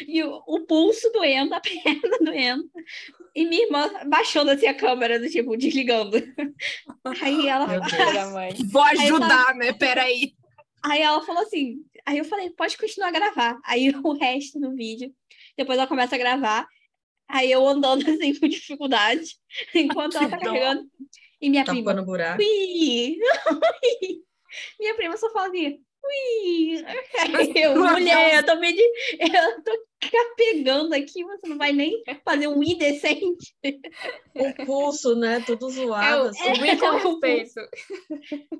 E 0.08 0.23
o, 0.23 0.41
o, 0.47 0.62
pulso 0.65 1.12
doendo, 1.12 1.53
a 1.53 1.60
perna 1.62 2.17
doendo. 2.21 2.63
E 3.36 3.45
minha 3.45 3.65
irmã 3.65 3.91
baixando 4.08 4.49
assim 4.49 4.65
a 4.65 4.73
câmera, 4.73 5.19
do 5.19 5.29
tipo, 5.29 5.55
desligando. 5.58 6.17
Aí 7.21 7.47
ela. 7.47 7.67
Vou 8.71 8.82
ajudar, 8.82 9.49
ela... 9.49 9.53
né? 9.55 9.73
Peraí. 9.73 10.34
Aí 10.84 11.01
ela 11.01 11.21
falou 11.21 11.43
assim. 11.43 11.84
Aí 12.05 12.17
eu 12.17 12.25
falei, 12.25 12.49
pode 12.51 12.77
continuar 12.77 13.10
a 13.10 13.12
gravar. 13.12 13.60
Aí 13.65 13.89
o 13.89 14.13
resto 14.13 14.58
do 14.60 14.73
vídeo. 14.73 15.13
Depois 15.58 15.77
ela 15.77 15.86
começa 15.88 16.15
a 16.15 16.19
gravar. 16.19 16.65
Aí 17.29 17.51
eu 17.51 17.65
andando 17.67 18.01
assim 18.09 18.37
com 18.39 18.47
dificuldade, 18.47 19.35
enquanto 19.73 20.17
ela 20.17 20.29
tá 20.29 20.37
carregando. 20.37 20.89
E 21.41 21.49
minha 21.49 21.63
tá 21.63 21.71
prima. 21.71 21.93
No 21.93 22.05
buraco. 22.05 22.41
Ui, 22.41 23.17
ui. 23.17 24.23
Minha 24.79 24.95
prima 24.95 25.15
só 25.15 25.31
fala 25.31 25.47
assim, 25.47 25.79
Ui! 26.03 26.83
Eu, 27.55 27.75
mulher, 27.75 28.37
eu 28.37 28.45
tô 28.45 28.55
meio 28.55 28.75
de... 28.75 28.81
Eu 29.19 29.63
tô 29.63 29.71
pegando 30.35 30.93
aqui, 30.93 31.23
você 31.23 31.47
não 31.47 31.57
vai 31.57 31.71
nem 31.71 32.01
fazer 32.23 32.47
um 32.47 32.63
i 32.63 32.75
decente. 32.75 33.53
O 34.33 34.65
pulso, 34.65 35.15
né? 35.15 35.41
Tudo 35.45 35.69
zoado. 35.69 36.31
É, 36.39 36.51
assim. 36.51 36.67
é, 36.67 36.77
com 36.77 36.91
respeito. 36.91 37.59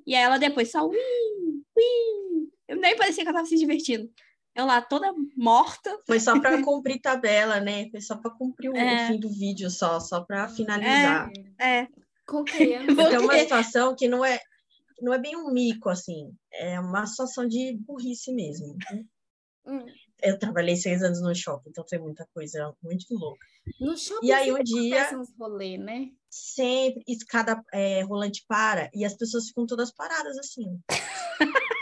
E 0.06 0.14
aí 0.14 0.22
ela 0.22 0.38
depois 0.38 0.70
só 0.72 0.86
ui, 0.86 0.98
ui. 0.98 2.50
Eu 2.68 2.78
nem 2.78 2.96
parecia 2.96 3.24
que 3.24 3.30
ela 3.30 3.38
tava 3.38 3.48
se 3.48 3.58
divertindo. 3.58 4.10
Eu 4.56 4.66
lá 4.66 4.82
toda 4.82 5.14
morta. 5.38 5.98
Foi 6.06 6.20
só 6.20 6.40
para 6.40 6.62
cumprir 6.64 7.00
tabela, 7.00 7.60
né? 7.60 7.90
Foi 7.90 8.02
só 8.02 8.18
para 8.18 8.32
cumprir 8.32 8.70
o, 8.70 8.76
é. 8.76 9.08
fim 9.08 9.20
do 9.20 9.30
vídeo 9.30 9.70
só, 9.70 10.00
só 10.00 10.22
para 10.22 10.50
finalizar. 10.50 11.30
É. 11.60 11.80
é. 11.82 11.88
Com 12.28 12.44
criança. 12.44 13.10
Tem 13.10 13.18
uma 13.18 13.38
situação 13.38 13.96
que 13.96 14.08
não 14.08 14.24
é 14.24 14.40
não 15.02 15.14
é 15.14 15.20
bem 15.20 15.36
um 15.36 15.52
mico, 15.52 15.90
assim, 15.90 16.36
é 16.52 16.80
uma 16.80 17.06
situação 17.06 17.48
de 17.48 17.78
burrice 17.86 18.34
mesmo. 18.34 18.76
Né? 18.92 19.04
Hum. 19.66 19.86
Eu 20.22 20.38
trabalhei 20.38 20.76
seis 20.76 21.02
anos 21.02 21.22
no 21.22 21.34
shopping, 21.34 21.70
então 21.70 21.86
tem 21.86 22.00
muita 22.00 22.28
coisa 22.34 22.74
muito 22.84 23.06
louca. 23.12 23.46
No 23.80 23.98
shopping 23.98 24.28
e 24.28 24.32
aí 24.32 24.52
um 24.52 24.62
dia 24.62 25.18
uns 25.18 25.34
rolê, 25.38 25.78
né? 25.78 26.10
Sempre 26.30 27.04
escada 27.08 27.64
é, 27.74 28.02
rolante 28.04 28.44
para 28.48 28.90
e 28.94 29.06
as 29.06 29.16
pessoas 29.16 29.48
ficam 29.48 29.66
todas 29.66 29.94
paradas 29.94 30.38
assim. 30.38 30.80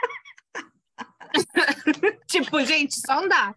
tipo, 2.27 2.63
gente, 2.63 2.95
só 2.99 3.23
andar. 3.23 3.55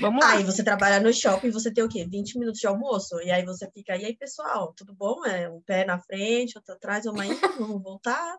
Vamos 0.00 0.22
lá. 0.22 0.32
Aí 0.32 0.44
você 0.44 0.62
trabalha 0.62 1.00
no 1.00 1.12
shopping, 1.12 1.50
você 1.50 1.72
tem 1.72 1.82
o 1.82 1.88
quê? 1.88 2.06
20 2.06 2.38
minutos 2.38 2.60
de 2.60 2.66
almoço. 2.66 3.20
E 3.20 3.30
aí 3.30 3.44
você 3.44 3.70
fica, 3.70 3.96
e 3.96 4.04
aí, 4.04 4.16
pessoal, 4.16 4.72
tudo 4.76 4.94
bom? 4.94 5.24
É 5.24 5.48
um 5.48 5.60
pé 5.62 5.84
na 5.84 5.98
frente, 5.98 6.56
outro 6.56 6.74
atrás, 6.74 7.06
uma 7.06 7.22
aí, 7.22 7.30
vamos 7.58 7.82
voltar. 7.82 8.36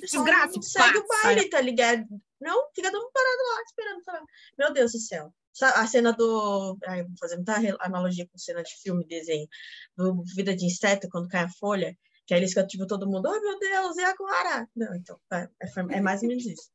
Desgraça, 0.00 0.60
segue 0.60 0.98
o 0.98 1.06
baile, 1.06 1.48
tá 1.48 1.60
ligado? 1.60 2.04
Não, 2.40 2.68
fica 2.74 2.90
todo 2.90 3.00
mundo 3.00 3.12
parado 3.12 3.42
lá, 3.54 3.62
esperando. 3.62 4.02
Tá? 4.04 4.22
Meu 4.58 4.72
Deus 4.72 4.92
do 4.92 4.98
céu. 4.98 5.32
A 5.60 5.86
cena 5.86 6.12
do. 6.12 6.78
Ai, 6.86 7.02
vou 7.02 7.16
fazer 7.18 7.36
muita 7.36 7.54
analogia 7.80 8.28
com 8.28 8.38
cena 8.38 8.62
de 8.62 8.76
filme, 8.80 9.06
desenho. 9.06 9.48
Do 9.96 10.22
Vida 10.36 10.54
de 10.54 10.66
Inseto, 10.66 11.08
quando 11.10 11.28
cai 11.28 11.44
a 11.44 11.48
folha, 11.48 11.96
que 12.26 12.34
aí 12.34 12.40
eles 12.40 12.50
ficam, 12.50 12.66
tipo, 12.66 12.86
todo 12.86 13.08
mundo, 13.08 13.26
ai 13.26 13.38
oh, 13.38 13.40
meu 13.40 13.58
Deus, 13.58 13.96
e 13.96 14.04
agora? 14.04 14.68
Não, 14.76 14.94
então, 14.94 15.18
é, 15.32 15.48
é, 15.60 15.96
é 15.96 16.00
mais 16.00 16.22
ou 16.22 16.28
menos 16.28 16.46
isso. 16.46 16.70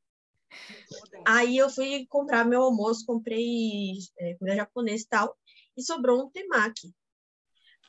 Aí 1.25 1.57
eu 1.57 1.69
fui 1.69 2.05
comprar 2.07 2.45
meu 2.45 2.61
almoço, 2.61 3.05
comprei 3.05 3.93
é, 4.19 4.35
comida 4.35 4.57
japonesa 4.57 5.03
e 5.03 5.07
tal, 5.07 5.37
e 5.77 5.83
sobrou 5.83 6.23
um 6.23 6.29
temaki. 6.29 6.93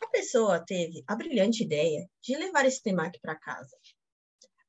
A 0.03 0.07
pessoa 0.09 0.64
teve 0.64 1.03
a 1.07 1.16
brilhante 1.16 1.62
ideia 1.64 2.09
de 2.22 2.37
levar 2.37 2.64
esse 2.66 2.83
temaki 2.83 3.20
para 3.20 3.35
casa. 3.35 3.77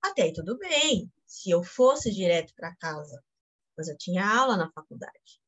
Até 0.01 0.23
aí 0.23 0.33
tudo 0.33 0.57
bem, 0.57 1.11
se 1.25 1.49
eu 1.49 1.63
fosse 1.63 2.11
direto 2.11 2.53
para 2.55 2.75
casa, 2.75 3.23
mas 3.77 3.87
eu 3.87 3.97
tinha 3.97 4.25
aula 4.25 4.55
na 4.55 4.71
faculdade. 4.71 5.41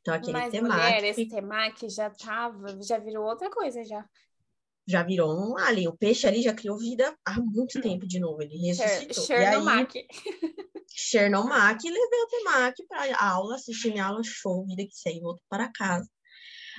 Então, 0.00 0.14
aquele 0.14 0.32
Mas, 0.32 0.52
temaki 0.52 0.74
mulher, 0.74 1.04
esse 1.04 1.26
temaki 1.26 1.88
já 1.88 2.10
tava, 2.10 2.80
já 2.82 2.98
virou 2.98 3.24
outra 3.24 3.50
coisa 3.50 3.84
já. 3.84 4.08
já 4.86 5.02
virou 5.02 5.32
um 5.32 5.56
alien. 5.56 5.88
O 5.88 5.96
peixe 5.96 6.26
ali 6.26 6.42
já 6.42 6.52
criou 6.52 6.76
vida 6.76 7.16
há 7.24 7.40
muito 7.40 7.80
tempo 7.80 8.06
de 8.06 8.18
novo. 8.18 8.42
Ele 8.42 8.56
ressuscitou. 8.58 9.36
E 9.36 9.44
aí, 9.44 9.88
Chernomaki. 10.94 11.88
Chernomaki, 11.88 11.90
levei 11.90 12.22
o 12.22 12.26
temaki 12.28 12.86
para 12.86 13.16
aula, 13.16 13.56
assisti 13.56 13.90
minha 13.90 14.06
aula 14.06 14.22
show, 14.22 14.66
vida 14.66 14.84
que 14.84 14.94
segue, 14.94 15.20
volto 15.20 15.42
para 15.48 15.72
casa. 15.72 16.08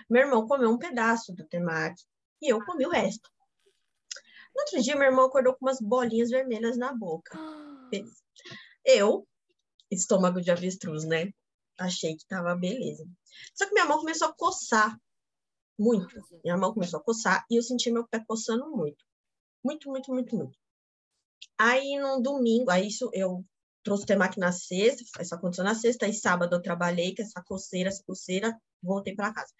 Meu 0.09 0.23
irmão 0.23 0.47
comeu 0.47 0.69
um 0.69 0.77
pedaço 0.77 1.33
do 1.33 1.45
temaki 1.47 2.03
e 2.41 2.51
eu 2.51 2.63
comi 2.65 2.85
o 2.85 2.89
resto. 2.89 3.29
No 4.55 4.61
outro 4.61 4.81
dia, 4.81 4.95
meu 4.95 5.05
irmão 5.05 5.25
acordou 5.25 5.53
com 5.55 5.65
umas 5.65 5.79
bolinhas 5.81 6.29
vermelhas 6.29 6.77
na 6.77 6.93
boca. 6.93 7.37
Eu, 8.85 9.27
estômago 9.89 10.41
de 10.41 10.51
avestruz, 10.51 11.05
né? 11.05 11.31
Achei 11.79 12.15
que 12.15 12.27
tava 12.27 12.55
beleza. 12.55 13.05
Só 13.55 13.65
que 13.65 13.73
minha 13.73 13.85
mão 13.85 13.99
começou 13.99 14.27
a 14.27 14.33
coçar 14.33 14.97
muito. 15.77 16.21
Minha 16.43 16.57
mão 16.57 16.73
começou 16.73 16.99
a 16.99 17.03
coçar 17.03 17.45
e 17.49 17.55
eu 17.55 17.63
senti 17.63 17.91
meu 17.91 18.07
pé 18.07 18.23
coçando 18.27 18.69
muito. 18.69 19.03
Muito, 19.63 19.89
muito, 19.89 20.13
muito, 20.13 20.35
muito. 20.35 20.57
Aí, 21.57 21.97
no 21.97 22.21
domingo, 22.21 22.69
aí 22.69 22.87
isso 22.87 23.09
eu 23.13 23.43
trouxe 23.83 24.03
o 24.03 24.07
temaki 24.07 24.39
na 24.39 24.51
sexta, 24.51 25.21
isso 25.21 25.35
aconteceu 25.35 25.63
na 25.63 25.75
sexta, 25.75 26.05
aí 26.05 26.13
sábado 26.13 26.55
eu 26.55 26.61
trabalhei 26.61 27.15
com 27.15 27.21
essa 27.21 27.43
coceira, 27.43 27.89
essa 27.89 28.03
coceira, 28.03 28.57
voltei 28.81 29.15
para 29.15 29.33
casa. 29.33 29.53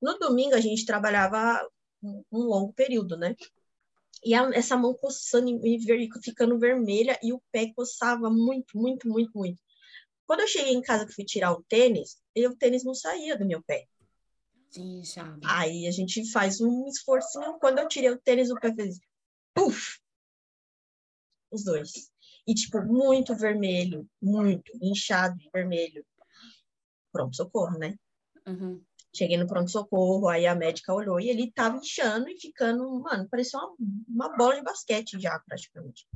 No 0.00 0.18
domingo 0.18 0.54
a 0.54 0.60
gente 0.60 0.86
trabalhava 0.86 1.68
um, 2.02 2.24
um 2.32 2.38
longo 2.40 2.72
período, 2.72 3.16
né? 3.16 3.36
E 4.24 4.34
a- 4.34 4.50
essa 4.54 4.76
mão 4.76 4.94
coçando 4.94 5.48
e 5.66 5.78
ver- 5.78 6.08
ficando 6.22 6.58
vermelha 6.58 7.18
e 7.22 7.32
o 7.32 7.42
pé 7.52 7.72
coçava 7.74 8.30
muito, 8.30 8.78
muito, 8.78 9.08
muito, 9.08 9.30
muito. 9.34 9.58
Quando 10.26 10.40
eu 10.40 10.48
cheguei 10.48 10.72
em 10.72 10.82
casa 10.82 11.06
que 11.06 11.12
fui 11.12 11.24
tirar 11.24 11.52
o 11.52 11.62
tênis, 11.64 12.18
e 12.34 12.46
o 12.46 12.56
tênis 12.56 12.84
não 12.84 12.94
saía 12.94 13.36
do 13.36 13.46
meu 13.46 13.62
pé. 13.62 13.86
Sim, 14.70 15.02
já. 15.04 15.36
Aí 15.44 15.86
a 15.86 15.90
gente 15.90 16.30
faz 16.30 16.60
um 16.60 16.86
esforcinho. 16.86 17.58
Quando 17.58 17.78
eu 17.80 17.88
tirei 17.88 18.10
o 18.10 18.18
tênis, 18.18 18.50
o 18.50 18.54
pé 18.54 18.72
fez 18.72 18.98
puf! 19.52 19.98
Os 21.50 21.64
dois. 21.64 22.09
E, 22.46 22.54
tipo, 22.54 22.82
muito 22.82 23.34
vermelho, 23.34 24.08
muito 24.20 24.72
inchado 24.82 25.36
e 25.40 25.50
vermelho. 25.52 26.04
Pronto, 27.12 27.36
socorro, 27.36 27.78
né? 27.78 27.96
Uhum. 28.46 28.82
Cheguei 29.14 29.36
no 29.36 29.46
pronto-socorro, 29.46 30.28
aí 30.28 30.46
a 30.46 30.54
médica 30.54 30.94
olhou 30.94 31.20
e 31.20 31.28
ele 31.28 31.50
tava 31.50 31.76
inchando 31.78 32.28
e 32.28 32.38
ficando, 32.38 32.88
mano, 33.00 33.28
parecia 33.28 33.58
uma, 33.58 33.74
uma 34.08 34.36
bola 34.36 34.54
de 34.54 34.62
basquete 34.62 35.20
já, 35.20 35.38
praticamente. 35.40 36.06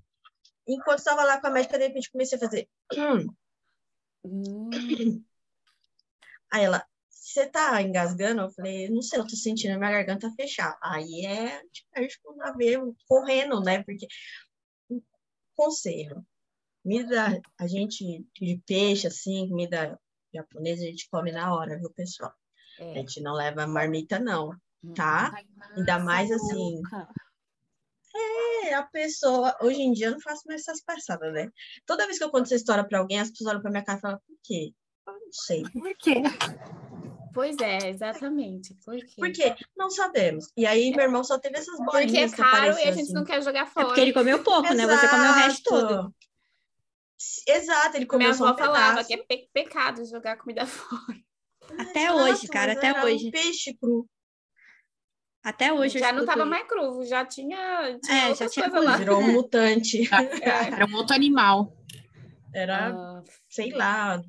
Enquanto 0.67 0.99
estava 0.99 1.25
lá 1.25 1.41
com 1.41 1.49
a 1.49 1.51
médica, 1.51 1.77
de 1.77 1.89
repente 1.89 2.11
comecei 2.11 2.39
a 2.39 2.41
fazer. 2.41 2.69
"Hum". 4.25 4.71
Aí 6.51 6.65
ela, 6.65 6.87
você 7.11 7.47
tá 7.49 7.83
engasgando? 7.83 8.43
Eu 8.43 8.51
falei, 8.53 8.89
não 8.89 9.03
sei, 9.03 9.19
eu 9.19 9.27
tô 9.27 9.35
sentindo 9.35 9.75
a 9.75 9.79
minha 9.79 9.91
garganta 9.91 10.31
fechar. 10.37 10.79
Aí 10.81 11.27
é, 11.27 11.61
tipo, 11.73 11.89
a 11.97 12.01
gente 12.01 12.21
a 12.43 12.53
ver 12.53 12.79
correndo, 13.09 13.61
né? 13.61 13.83
Porque, 13.83 14.07
conselho, 15.57 16.25
comida, 16.83 17.41
a 17.59 17.67
gente 17.67 18.27
de 18.35 18.63
peixe, 18.67 19.07
assim, 19.07 19.49
comida 19.49 19.99
japonesa, 20.33 20.83
a 20.83 20.87
gente 20.87 21.09
come 21.09 21.33
na 21.33 21.55
hora, 21.55 21.79
viu, 21.79 21.91
pessoal? 21.91 22.33
A 22.79 22.83
É. 22.83 22.95
gente 22.97 23.21
não 23.21 23.35
leva 23.35 23.67
marmita, 23.67 24.19
não, 24.19 24.51
tá? 24.95 25.31
Ainda 25.77 25.99
mais 25.99 26.31
assim, 26.31 26.81
é, 28.65 28.75
a 28.75 28.83
pessoa, 28.85 29.57
hoje 29.61 29.83
em 29.83 29.93
dia 29.93 30.07
eu 30.07 30.13
não 30.13 30.21
faço 30.21 30.43
mais 30.47 30.61
essas 30.61 30.83
passadas, 30.83 31.33
né? 31.33 31.51
Toda 31.85 32.07
vez 32.07 32.19
que 32.19 32.25
eu 32.25 32.31
conto 32.31 32.45
essa 32.45 32.55
história 32.55 32.87
pra 32.87 33.01
alguém, 33.01 33.21
as 33.21 33.31
pessoas 33.31 33.51
olham 33.51 33.63
pra 33.63 33.71
minha 33.71 33.85
cara 33.85 33.99
e 33.99 34.01
falam, 34.01 34.21
por 34.27 34.37
quê? 34.43 34.73
Eu 35.07 35.13
não 35.13 35.33
sei. 35.33 35.63
Por 35.63 35.97
quê? 35.99 36.23
Pois 37.35 37.57
é, 37.59 37.91
exatamente. 37.91 38.75
Por 38.85 38.97
quê? 38.97 39.15
Por 39.19 39.33
quê? 39.33 39.55
Não 39.77 39.91
sabemos. 39.91 40.51
E 40.57 40.65
aí, 40.65 40.91
meu 40.93 41.01
irmão 41.05 41.25
só 41.25 41.39
teve 41.39 41.59
essas 41.59 41.77
Porque 41.77 41.97
é 41.99 42.03
bolinhas 42.03 42.31
que 42.31 42.37
caro 42.37 42.79
e 42.79 42.83
a 42.85 42.93
gente 42.93 43.03
assim. 43.03 43.13
não 43.13 43.25
quer 43.25 43.43
jogar 43.43 43.63
É 43.63 43.67
fora. 43.67 43.87
porque 43.87 44.01
ele 44.01 44.13
comeu 44.13 44.43
pouco, 44.43 44.73
né? 44.73 44.87
Você 44.87 45.09
comeu 45.09 45.31
o 45.31 45.35
resto 45.35 45.63
todo. 45.65 46.15
Exato. 47.47 47.97
Ele 47.97 48.07
Minha 48.07 48.07
comeu 48.07 48.35
só 48.35 48.45
avó 48.47 48.55
um 48.55 48.57
falava 48.59 49.05
que 49.05 49.15
é 49.15 49.17
pe- 49.17 49.49
pecado 49.53 50.05
jogar 50.05 50.37
comida 50.37 50.65
fora. 50.67 51.19
Até 51.79 52.05
Exato, 52.05 52.19
hoje, 52.19 52.49
cara, 52.49 52.73
até 52.73 52.87
era 52.89 53.01
um 53.01 53.05
hoje. 53.05 53.31
peixe 53.31 53.75
cru. 53.75 54.09
Até 55.43 55.73
hoje 55.73 55.97
eu 55.99 56.01
já 56.01 56.13
não 56.13 56.21
escuto 56.21 56.27
tava 56.39 56.43
isso. 56.43 56.51
mais 56.51 56.67
cru, 56.69 57.05
já 57.05 57.25
tinha, 57.25 57.99
tinha 58.01 58.29
É, 58.31 58.35
já 58.35 58.49
tinha 58.49 58.71
coisas 58.71 58.91
lá. 58.91 58.97
Virou 58.97 59.21
um 59.21 59.33
mutante. 59.33 60.09
Era 60.43 60.87
um 60.87 60.95
outro 60.95 61.15
animal. 61.15 61.77
Era, 62.55 62.91
Ah, 62.95 63.23
sei 63.49 63.73
lá. 63.73 64.23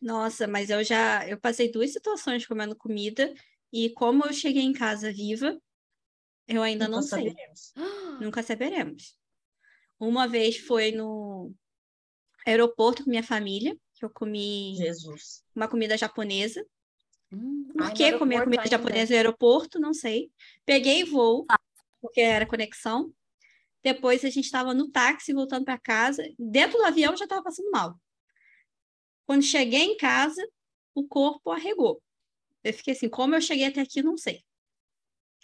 Nossa, 0.00 0.46
mas 0.46 0.70
eu 0.70 0.82
já 0.82 1.28
eu 1.28 1.38
passei 1.38 1.70
duas 1.70 1.92
situações 1.92 2.46
comendo 2.46 2.74
comida 2.74 3.32
e 3.72 3.90
como 3.90 4.24
eu 4.24 4.32
cheguei 4.32 4.62
em 4.62 4.72
casa 4.72 5.12
viva, 5.12 5.60
eu 6.48 6.62
ainda 6.62 6.88
não 6.88 7.00
nunca 7.00 7.16
sei. 7.16 7.28
saberemos. 7.28 7.72
Nunca 8.20 8.42
saberemos. 8.42 9.16
Uma 9.98 10.26
vez 10.26 10.58
foi 10.58 10.92
no 10.92 11.54
aeroporto 12.46 13.04
com 13.04 13.10
minha 13.10 13.22
família, 13.22 13.76
que 13.94 14.04
eu 14.04 14.10
comi 14.10 14.74
Jesus. 14.76 15.42
uma 15.54 15.68
comida 15.68 15.96
japonesa. 15.96 16.64
hum, 17.32 17.70
Por 17.76 17.92
que 17.92 18.18
comer 18.18 18.44
comida 18.44 18.62
ainda. 18.62 18.76
japonesa 18.76 19.10
no 19.10 19.16
aeroporto? 19.16 19.78
Não 19.78 19.94
sei. 19.94 20.30
Peguei 20.66 21.04
voo, 21.04 21.46
porque 22.00 22.20
era 22.20 22.46
conexão. 22.46 23.12
Depois 23.82 24.24
a 24.24 24.28
gente 24.30 24.44
estava 24.44 24.74
no 24.74 24.90
táxi 24.90 25.32
voltando 25.32 25.64
para 25.64 25.78
casa. 25.78 26.22
Dentro 26.38 26.78
do 26.78 26.84
avião 26.84 27.16
já 27.16 27.24
estava 27.24 27.42
passando 27.42 27.70
mal. 27.70 27.98
Quando 29.30 29.44
cheguei 29.44 29.82
em 29.82 29.96
casa, 29.96 30.44
o 30.92 31.06
corpo 31.06 31.52
arregou. 31.52 32.02
Eu 32.64 32.74
fiquei 32.74 32.94
assim, 32.94 33.08
como 33.08 33.32
eu 33.32 33.40
cheguei 33.40 33.66
até 33.66 33.80
aqui, 33.80 34.02
não 34.02 34.16
sei. 34.16 34.42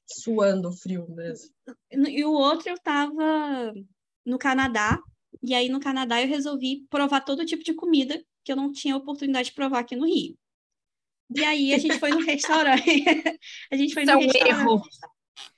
Suando 0.05 0.72
frio 0.72 1.09
mesmo. 1.09 1.55
E 1.92 2.25
o 2.25 2.33
outro 2.33 2.68
eu 2.68 2.75
estava 2.75 3.72
no 4.25 4.38
Canadá, 4.40 5.01
e 5.40 5.55
aí 5.55 5.68
no 5.68 5.79
Canadá 5.79 6.20
eu 6.20 6.27
resolvi 6.27 6.85
provar 6.90 7.20
todo 7.20 7.46
tipo 7.46 7.62
de 7.62 7.75
comida 7.75 8.20
que 8.42 8.51
eu 8.51 8.57
não 8.57 8.72
tinha 8.72 8.96
oportunidade 8.96 9.51
de 9.51 9.55
provar 9.55 9.79
aqui 9.79 9.94
no 9.94 10.05
Rio. 10.05 10.37
E 11.33 11.44
aí 11.44 11.72
a 11.72 11.79
gente 11.79 12.01
foi 12.01 12.11
no 12.11 12.18
restaurante. 12.27 12.83
a 13.70 13.77
gente 13.77 13.94
foi 13.94 14.03
Isso 14.03 14.12
no 14.12 14.20
é 14.20 14.25
um 14.25 14.27
restaurante. 14.27 14.51
erro. 14.51 14.83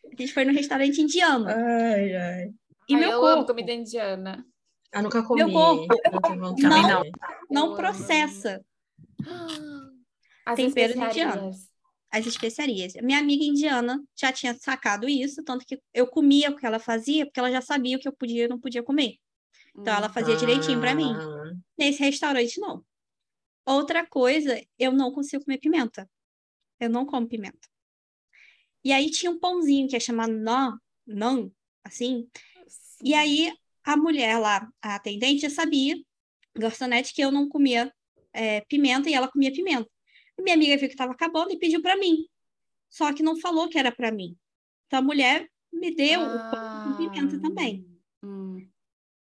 A 0.05 0.21
gente 0.21 0.35
foi 0.35 0.45
no 0.45 0.53
restaurante 0.53 1.01
indiano. 1.01 1.47
Ai, 1.49 2.15
ai. 2.15 2.55
E 2.91 2.95
Ai, 2.95 3.01
meu 3.01 3.11
eu 3.11 3.25
amo 3.25 3.37
corpo 3.37 3.47
comida 3.47 3.73
indiana. 3.73 4.47
Eu 4.93 5.03
nunca 5.03 5.23
comi. 5.23 5.45
Meu 5.45 5.53
corpo. 5.53 5.87
não 6.37 6.57
não. 6.57 7.03
não 7.51 7.77
processa 7.77 8.65
As 10.47 10.57
Tempero 10.57 10.93
especiarias. 10.95 11.69
as 12.11 12.27
especiarias. 12.27 12.93
Minha 13.03 13.19
amiga 13.19 13.45
indiana 13.45 14.03
já 14.19 14.33
tinha 14.33 14.55
sacado 14.55 15.09
isso, 15.09 15.43
tanto 15.45 15.67
que 15.67 15.81
eu 15.93 16.07
comia 16.07 16.51
o 16.51 16.57
que 16.57 16.65
ela 16.65 16.79
fazia, 16.79 17.27
porque 17.27 17.39
ela 17.39 17.51
já 17.51 17.61
sabia 17.61 17.97
o 17.97 18.01
que 18.01 18.09
eu 18.09 18.13
podia 18.13 18.45
e 18.45 18.49
não 18.49 18.59
podia 18.59 18.83
comer. 18.83 19.17
Então 19.77 19.95
ela 19.95 20.09
fazia 20.09 20.37
direitinho 20.37 20.81
para 20.81 20.95
mim. 20.95 21.13
Ah, 21.15 21.53
Nesse 21.79 22.03
restaurante, 22.03 22.59
não. 22.59 22.85
Outra 23.67 24.07
coisa, 24.07 24.61
eu 24.79 24.91
não 24.91 25.13
consigo 25.13 25.45
comer 25.45 25.59
pimenta. 25.59 26.09
Eu 26.81 26.89
não 26.89 27.05
como 27.05 27.29
pimenta. 27.29 27.69
E 28.83 28.93
aí 28.93 29.11
tinha 29.11 29.31
um 29.31 29.39
pãozinho 29.39 29.89
que 29.89 29.97
é 29.97 30.01
chamado 30.01 30.33
nan, 30.33 30.79
nan, 31.07 31.51
assim. 31.85 32.27
E 33.05 33.13
aí 33.13 33.53
a 33.89 33.97
mulher 33.97 34.39
lá, 34.39 34.71
a 34.83 34.97
atendente, 34.97 35.41
já 35.41 35.51
sabia, 35.51 35.97
garçonete, 36.55 37.15
que 37.15 37.23
eu 37.23 37.31
não 37.31 37.49
comia 37.49 37.91
é, 38.35 38.61
pimenta 38.63 39.09
e 39.09 39.15
ela 39.15 39.31
comia 39.31 39.51
pimenta. 39.51 39.89
E 40.39 40.43
minha 40.43 40.55
amiga 40.55 40.77
viu 40.77 40.89
que 40.89 40.95
estava 40.95 41.13
acabando 41.13 41.53
e 41.53 41.59
pediu 41.59 41.81
para 41.81 41.97
mim. 41.97 42.27
Só 42.91 43.15
que 43.15 43.23
não 43.23 43.41
falou 43.41 43.67
que 43.67 43.79
era 43.79 43.91
para 43.91 44.13
mim. 44.13 44.37
Então 44.87 44.99
a 44.99 45.03
mulher 45.03 45.49
me 45.73 45.95
deu 45.95 46.21
o 46.21 46.51
pão 46.51 46.85
com 46.85 46.97
pimenta 46.99 47.41
também. 47.41 47.87
Hum. 48.23 48.69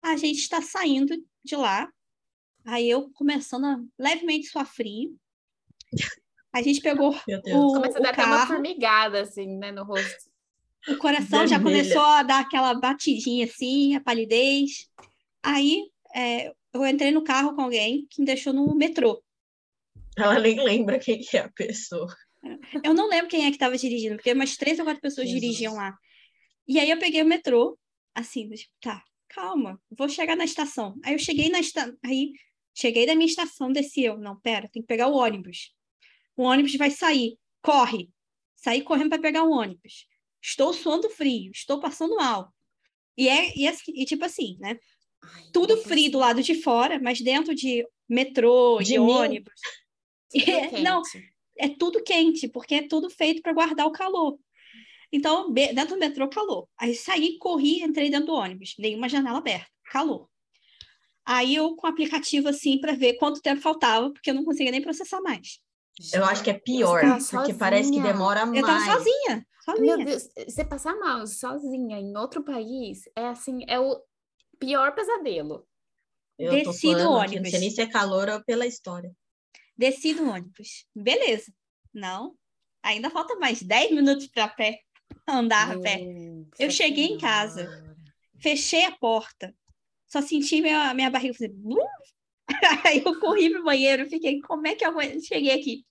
A 0.02 0.16
gente 0.18 0.40
está 0.40 0.60
saindo 0.60 1.16
de 1.42 1.56
lá. 1.56 1.90
Aí 2.66 2.90
eu 2.90 3.10
começando 3.14 3.64
a 3.64 3.82
levemente 3.98 4.48
suar 4.48 4.66
frio. 4.66 5.16
A 6.52 6.60
gente 6.60 6.82
pegou 6.82 7.18
meu 7.26 7.40
Deus. 7.40 7.56
o, 7.56 7.72
Começa 7.72 7.96
a 7.96 8.00
o 8.00 8.02
dar 8.02 8.10
até 8.10 8.24
uma 8.24 8.36
carro, 8.36 8.46
formigada, 8.48 9.22
assim, 9.22 9.56
né, 9.56 9.72
no 9.72 9.84
rosto. 9.84 10.30
O 10.86 10.96
coração 10.96 11.46
já 11.46 11.58
Vermelha. 11.58 11.82
começou 11.82 12.02
a 12.02 12.22
dar 12.22 12.40
aquela 12.40 12.74
batidinha 12.74 13.46
assim, 13.46 13.96
a 13.96 14.00
palidez. 14.00 14.88
Aí 15.42 15.82
é, 16.14 16.52
eu 16.72 16.86
entrei 16.86 17.10
no 17.10 17.24
carro 17.24 17.54
com 17.54 17.62
alguém 17.62 18.06
que 18.10 18.20
me 18.20 18.26
deixou 18.26 18.52
no 18.52 18.74
metrô. 18.74 19.22
Ela 20.16 20.38
nem 20.38 20.62
lembra 20.62 20.98
quem 20.98 21.18
que 21.18 21.36
é 21.36 21.40
a 21.40 21.52
pessoa. 21.52 22.12
Eu 22.82 22.94
não 22.94 23.08
lembro 23.08 23.28
quem 23.28 23.44
é 23.44 23.48
que 23.50 23.56
estava 23.56 23.76
dirigindo, 23.76 24.16
porque 24.16 24.32
umas 24.32 24.56
três 24.56 24.78
ou 24.78 24.84
quatro 24.84 25.00
pessoas 25.00 25.26
Jesus. 25.26 25.40
dirigiam 25.40 25.74
lá. 25.74 25.96
E 26.66 26.78
aí 26.78 26.90
eu 26.90 26.98
peguei 26.98 27.22
o 27.22 27.26
metrô, 27.26 27.78
assim, 28.14 28.48
tipo, 28.50 28.72
tá, 28.80 29.02
calma, 29.28 29.80
vou 29.90 30.08
chegar 30.08 30.36
na 30.36 30.44
estação. 30.44 30.94
Aí 31.04 31.14
eu 31.14 31.18
cheguei 31.18 31.48
na 31.48 31.60
estação, 31.60 31.96
aí 32.04 32.32
cheguei 32.74 33.06
da 33.06 33.14
minha 33.14 33.26
estação, 33.28 33.72
desci 33.72 34.04
eu, 34.04 34.16
não, 34.18 34.38
pera, 34.40 34.68
tem 34.68 34.82
que 34.82 34.88
pegar 34.88 35.08
o 35.08 35.14
ônibus. 35.16 35.74
O 36.36 36.42
ônibus 36.42 36.74
vai 36.76 36.90
sair, 36.90 37.36
corre. 37.62 38.10
Saí 38.54 38.82
correndo 38.82 39.10
para 39.10 39.22
pegar 39.22 39.44
o 39.44 39.50
ônibus. 39.50 40.06
Estou 40.42 40.72
suando 40.72 41.08
frio, 41.10 41.50
estou 41.52 41.80
passando 41.80 42.16
mal. 42.16 42.52
E 43.16 43.28
é 43.28 43.56
e, 43.56 43.66
assim- 43.66 43.92
e 43.94 44.04
tipo 44.04 44.24
assim, 44.24 44.56
né? 44.60 44.78
Ai, 45.22 45.50
Tudo 45.52 45.76
frio 45.78 46.10
do 46.10 46.18
lado 46.18 46.42
de 46.42 46.54
fora, 46.62 47.00
mas 47.00 47.20
dentro 47.20 47.54
de 47.54 47.86
metrô, 48.08 48.78
de, 48.78 48.92
De 48.92 48.98
ônibus. 48.98 49.60
Tudo 50.70 50.82
não, 50.82 51.02
é 51.58 51.68
tudo 51.68 52.02
quente, 52.02 52.48
porque 52.48 52.76
é 52.76 52.86
tudo 52.86 53.08
feito 53.10 53.42
para 53.42 53.52
guardar 53.52 53.86
o 53.86 53.92
calor. 53.92 54.38
Então, 55.10 55.50
dentro 55.52 55.94
do 55.94 55.98
metrô, 55.98 56.28
calor. 56.28 56.68
Aí 56.78 56.94
saí, 56.94 57.38
corri, 57.38 57.82
entrei 57.82 58.10
dentro 58.10 58.26
do 58.26 58.34
ônibus, 58.34 58.74
dei 58.78 58.94
uma 58.94 59.08
janela 59.08 59.38
aberta, 59.38 59.70
calor. 59.90 60.28
Aí 61.24 61.54
eu 61.54 61.74
com 61.76 61.86
o 61.86 61.90
aplicativo 61.90 62.48
assim 62.48 62.78
para 62.78 62.92
ver 62.94 63.14
quanto 63.14 63.40
tempo 63.40 63.60
faltava, 63.60 64.10
porque 64.10 64.30
eu 64.30 64.34
não 64.34 64.44
conseguia 64.44 64.70
nem 64.70 64.82
processar 64.82 65.20
mais. 65.20 65.58
Eu 66.12 66.24
acho 66.24 66.42
que 66.44 66.50
é 66.50 66.54
pior, 66.54 67.00
tá 67.00 67.18
porque 67.30 67.54
parece 67.54 67.90
que 67.90 68.00
demora 68.00 68.40
Eu 68.40 68.62
tava 68.64 68.78
mais. 68.78 68.92
sozinha, 68.92 69.46
sozinha. 69.64 69.96
Meu 69.96 70.04
Deus, 70.06 70.28
você 70.46 70.64
passar 70.64 70.94
mal 70.96 71.26
sozinha 71.26 71.98
em 71.98 72.16
outro 72.16 72.42
país 72.44 73.02
é 73.16 73.26
assim, 73.26 73.64
é 73.66 73.78
o 73.80 74.00
pior 74.58 74.94
pesadelo. 74.94 75.66
Eu 76.38 76.62
tô 76.62 76.70
Desci 76.70 76.94
do 76.94 76.98
falando 77.00 77.18
aqui, 77.20 77.30
não 77.34 77.36
ônibus. 77.40 77.50
sei 77.50 77.60
nem 77.60 77.70
se 77.70 77.80
é 77.80 77.86
calor 77.86 78.28
ou 78.28 78.44
pela 78.44 78.64
história. 78.66 79.12
Desci 79.76 80.14
do 80.14 80.28
ônibus. 80.28 80.86
Beleza. 80.94 81.52
Não. 81.92 82.34
Ainda 82.82 83.10
falta 83.10 83.34
mais 83.36 83.60
10 83.60 83.90
minutos 83.90 84.28
para 84.28 84.46
pé 84.48 84.80
andar 85.26 85.76
a 85.76 85.80
pé. 85.80 86.00
Eu 86.58 86.70
cheguei 86.70 87.06
em 87.06 87.18
casa. 87.18 87.68
Fechei 88.40 88.84
a 88.84 88.92
porta. 88.92 89.52
Só 90.06 90.22
senti 90.22 90.60
minha, 90.62 90.94
minha 90.94 91.10
barriga 91.10 91.34
fazer. 91.34 91.48
blum. 91.48 91.84
Aí 92.86 93.02
eu 93.04 93.18
corri 93.20 93.50
pro 93.50 93.62
banheiro, 93.64 94.08
fiquei, 94.08 94.40
como 94.40 94.66
é 94.66 94.74
que 94.74 94.84
eu 94.84 94.92
cheguei 95.20 95.52
aqui? 95.52 95.84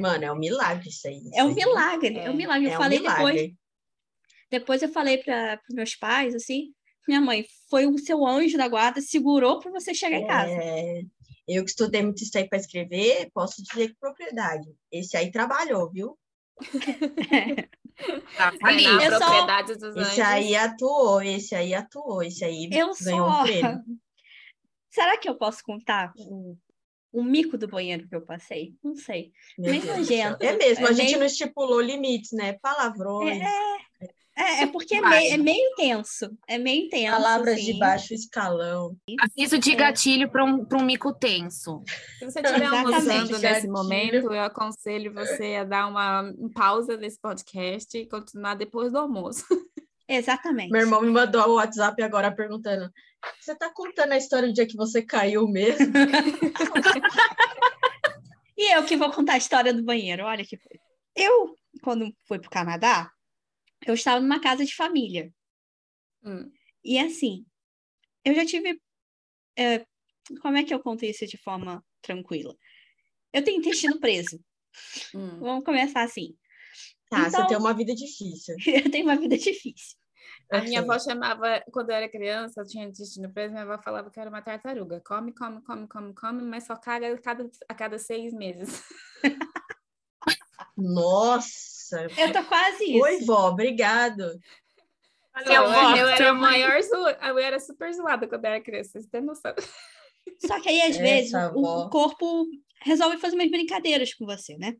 Mano, 0.00 0.24
é 0.24 0.32
um 0.32 0.38
milagre 0.38 0.88
isso 0.88 1.06
aí. 1.06 1.20
É 1.34 1.44
um 1.44 1.50
isso 1.50 1.58
aí. 1.60 1.64
milagre, 1.66 2.16
é, 2.18 2.30
um 2.30 2.32
É, 2.32 2.36
milagre. 2.36 2.66
Eu 2.66 2.72
É 2.72 2.74
um 2.74 2.78
falei 2.82 2.98
depois, 2.98 3.18
milagre. 3.18 3.56
depois 4.50 4.82
eu 4.82 4.88
falei 4.88 5.18
para 5.18 5.60
meus 5.70 5.94
pais 5.94 6.34
assim, 6.34 6.72
minha 7.06 7.20
mãe, 7.20 7.44
foi 7.70 7.86
o 7.86 7.96
seu 7.98 8.26
anjo 8.26 8.56
da 8.58 8.66
guarda, 8.68 9.00
segurou 9.00 9.60
para 9.60 9.70
você 9.70 9.94
chegar 9.94 10.16
em 10.18 10.26
casa. 10.26 10.50
É, 10.50 11.02
eu 11.46 11.62
que 11.62 11.70
estudei 11.70 12.02
muito 12.02 12.22
isso 12.24 12.36
aí 12.36 12.48
para 12.48 12.58
escrever, 12.58 13.30
posso 13.32 13.62
dizer 13.62 13.90
com 13.90 14.00
propriedade. 14.00 14.66
Esse 14.90 15.16
aí 15.16 15.30
trabalhou, 15.30 15.88
viu? 15.92 16.18
Tá 18.36 18.52
ali. 18.62 18.84
Eu 18.84 19.00
só- 19.12 19.18
propriedade 19.18 19.74
dos 19.74 19.96
Esse 19.96 19.98
anjos. 19.98 20.18
aí 20.20 20.56
atuou, 20.56 21.22
esse 21.22 21.54
aí 21.54 21.74
atuou, 21.74 22.22
esse 22.22 22.44
aí 22.44 22.68
Eu 22.72 22.90
ganhou 23.00 23.30
só. 23.30 23.40
um 23.40 23.42
prêmio. 23.44 23.82
Será 24.96 25.18
que 25.18 25.28
eu 25.28 25.34
posso 25.34 25.62
contar 25.62 26.10
o, 26.16 26.56
o 27.12 27.22
mico 27.22 27.58
do 27.58 27.68
banheiro 27.68 28.08
que 28.08 28.16
eu 28.16 28.22
passei? 28.22 28.72
Não 28.82 28.94
sei. 28.96 29.30
Meu 29.58 29.74
nojento. 29.84 30.42
É 30.42 30.56
mesmo, 30.56 30.86
É 30.86 30.88
a 30.88 30.92
gente 30.92 31.08
meio- 31.08 31.18
não 31.18 31.26
estipulou 31.26 31.82
limites, 31.82 32.32
né? 32.32 32.54
Palavrões, 32.62 33.42
É, 34.38 34.62
é 34.62 34.66
porque 34.66 34.94
é 34.94 35.00
meio, 35.02 35.34
é 35.34 35.36
meio 35.36 35.70
intenso. 35.72 36.30
É 36.48 36.56
meio 36.56 36.86
intenso. 36.86 37.12
palavras 37.14 37.56
de 37.62 37.70
assim. 37.72 37.78
baixo 37.78 38.14
escalão. 38.14 38.96
Aviso 39.20 39.58
de 39.58 39.72
É. 39.72 39.74
gatilho 39.74 40.30
para 40.30 40.44
um, 40.44 40.64
pra 40.64 40.78
um 40.78 40.82
mico 40.84 41.12
tenso. 41.12 41.82
Se 42.18 42.24
você 42.24 42.40
estiver 42.40 42.64
almoçando 42.66 43.38
nesse 43.38 43.68
momento, 43.68 44.32
eu 44.32 44.42
aconselho 44.42 45.12
você 45.12 45.56
a 45.56 45.64
dar 45.64 45.86
uma 45.88 46.32
pausa 46.54 46.96
nesse 46.96 47.18
podcast 47.20 47.98
e 47.98 48.06
continuar 48.06 48.54
depois 48.54 48.92
do 48.92 48.98
almoço. 48.98 49.44
Exatamente. 50.08 50.70
Meu 50.70 50.82
irmão 50.82 51.02
me 51.02 51.10
mandou 51.10 51.48
o 51.48 51.54
WhatsApp 51.54 52.00
agora 52.02 52.34
perguntando: 52.34 52.92
Você 53.40 53.54
tá 53.56 53.70
contando 53.72 54.12
a 54.12 54.16
história 54.16 54.48
do 54.48 54.54
dia 54.54 54.66
que 54.66 54.76
você 54.76 55.02
caiu 55.02 55.48
mesmo? 55.48 55.86
E 58.56 58.74
eu 58.74 58.84
que 58.86 58.96
vou 58.96 59.12
contar 59.12 59.34
a 59.34 59.38
história 59.38 59.72
do 59.74 59.84
banheiro. 59.84 60.24
Olha 60.24 60.44
que 60.44 60.56
coisa. 60.56 60.82
Eu, 61.14 61.54
quando 61.82 62.10
fui 62.26 62.38
para 62.38 62.48
o 62.48 62.50
Canadá, 62.50 63.12
eu 63.86 63.94
estava 63.94 64.18
numa 64.18 64.40
casa 64.40 64.64
de 64.64 64.74
família. 64.74 65.30
Hum. 66.24 66.50
E 66.82 66.98
assim, 66.98 67.44
eu 68.24 68.34
já 68.34 68.46
tive. 68.46 68.80
é, 69.56 69.84
como 70.40 70.56
é 70.56 70.64
que 70.64 70.72
eu 70.72 70.80
conto 70.80 71.04
isso 71.04 71.26
de 71.26 71.36
forma 71.36 71.84
tranquila? 72.00 72.56
Eu 73.32 73.44
tenho 73.44 73.58
intestino 73.58 74.00
preso. 74.00 74.40
Hum. 75.14 75.38
Vamos 75.40 75.64
começar 75.64 76.02
assim. 76.02 76.34
Tá, 77.08 77.28
Então- 77.28 77.42
você 77.42 77.46
tem 77.48 77.56
uma 77.56 77.72
vida 77.74 77.94
difícil. 77.94 78.56
Eu 78.66 78.90
tenho 78.90 79.04
uma 79.06 79.16
vida 79.16 79.36
difícil. 79.36 79.96
A 80.50 80.60
minha 80.60 80.80
avó 80.80 80.96
chamava, 80.98 81.62
quando 81.72 81.90
eu 81.90 81.96
era 81.96 82.08
criança, 82.08 82.60
eu 82.60 82.66
tinha 82.66 82.84
intestino 82.84 83.32
preso, 83.32 83.52
minha 83.52 83.64
avó 83.64 83.82
falava 83.82 84.10
que 84.10 84.20
era 84.20 84.30
uma 84.30 84.40
tartaruga. 84.42 85.02
Come, 85.04 85.32
come, 85.34 85.60
come, 85.62 85.88
come, 85.88 86.14
come, 86.14 86.42
mas 86.42 86.64
só 86.66 86.76
caga 86.76 87.12
a 87.12 87.18
cada, 87.18 87.50
a 87.68 87.74
cada 87.74 87.98
seis 87.98 88.32
meses. 88.32 88.84
Nossa! 90.76 92.06
Eu 92.18 92.32
tô 92.32 92.44
quase 92.44 92.84
isso. 92.84 93.02
Oi, 93.02 93.24
vó, 93.24 93.48
obrigado. 93.48 94.38
Valeu, 95.34 95.52
eu, 95.52 95.70
vó. 95.70 95.96
eu 95.96 96.08
era 96.08 96.30
a 96.30 96.34
maior 96.34 96.80
zo... 96.82 96.94
eu 96.96 97.38
era 97.38 97.58
super 97.58 97.92
zoada 97.92 98.28
quando 98.28 98.44
eu 98.44 98.50
era 98.52 98.60
criança, 98.62 98.92
vocês 98.92 99.06
têm 99.06 99.22
noção. 99.22 99.54
Só 100.46 100.60
que 100.60 100.68
aí, 100.68 100.82
às 100.82 100.90
Essa 100.96 101.02
vezes, 101.02 101.32
o, 101.32 101.36
avó. 101.36 101.86
o 101.86 101.90
corpo 101.90 102.46
resolve 102.82 103.18
fazer 103.18 103.36
umas 103.36 103.50
brincadeiras 103.50 104.14
com 104.14 104.26
você, 104.26 104.56
né? 104.58 104.76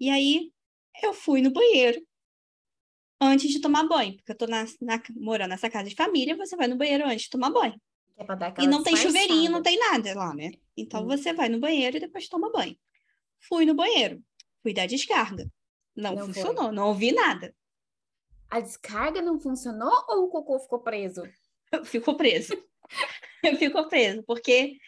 E 0.00 0.08
aí, 0.10 0.52
eu 1.06 1.12
fui 1.14 1.40
no 1.42 1.52
banheiro 1.52 2.00
antes 3.20 3.50
de 3.50 3.60
tomar 3.60 3.86
banho, 3.86 4.16
porque 4.16 4.32
eu 4.32 4.36
tô 4.36 4.46
na, 4.46 4.64
na- 4.80 5.02
morando 5.16 5.50
nessa 5.50 5.68
casa 5.70 5.88
de 5.88 5.94
família, 5.96 6.36
você 6.36 6.56
vai 6.56 6.68
no 6.68 6.76
banheiro 6.76 7.04
antes 7.04 7.22
de 7.24 7.30
tomar 7.30 7.50
banho. 7.50 7.80
É 8.16 8.62
E 8.62 8.66
não 8.66 8.82
tem 8.82 8.96
chuveirinho, 8.96 9.50
não 9.50 9.62
tem 9.62 9.78
nada 9.78 10.14
lá, 10.14 10.34
né? 10.34 10.50
Então, 10.76 11.02
Hum. 11.02 11.06
você 11.06 11.32
vai 11.32 11.48
no 11.48 11.60
banheiro 11.60 11.96
e 11.96 12.00
depois 12.00 12.28
toma 12.28 12.50
banho. 12.50 12.76
Fui 13.40 13.64
no 13.64 13.74
banheiro, 13.74 14.22
fui 14.62 14.72
dar 14.72 14.86
descarga. 14.86 15.48
Não, 15.94 16.14
Não 16.14 16.22
foi. 16.24 16.32
funcionou, 16.32 16.72
não 16.72 16.88
ouvi 16.88 17.12
nada. 17.12 17.54
A 18.50 18.60
descarga 18.60 19.20
não 19.20 19.38
funcionou 19.38 19.92
ou 20.08 20.24
o 20.24 20.28
cocô 20.28 20.58
ficou 20.58 20.80
preso? 20.80 21.22
Ficou 21.84 22.16
preso. 22.16 22.54
Ficou 23.58 23.86
preso, 23.88 24.22
porque 24.24 24.78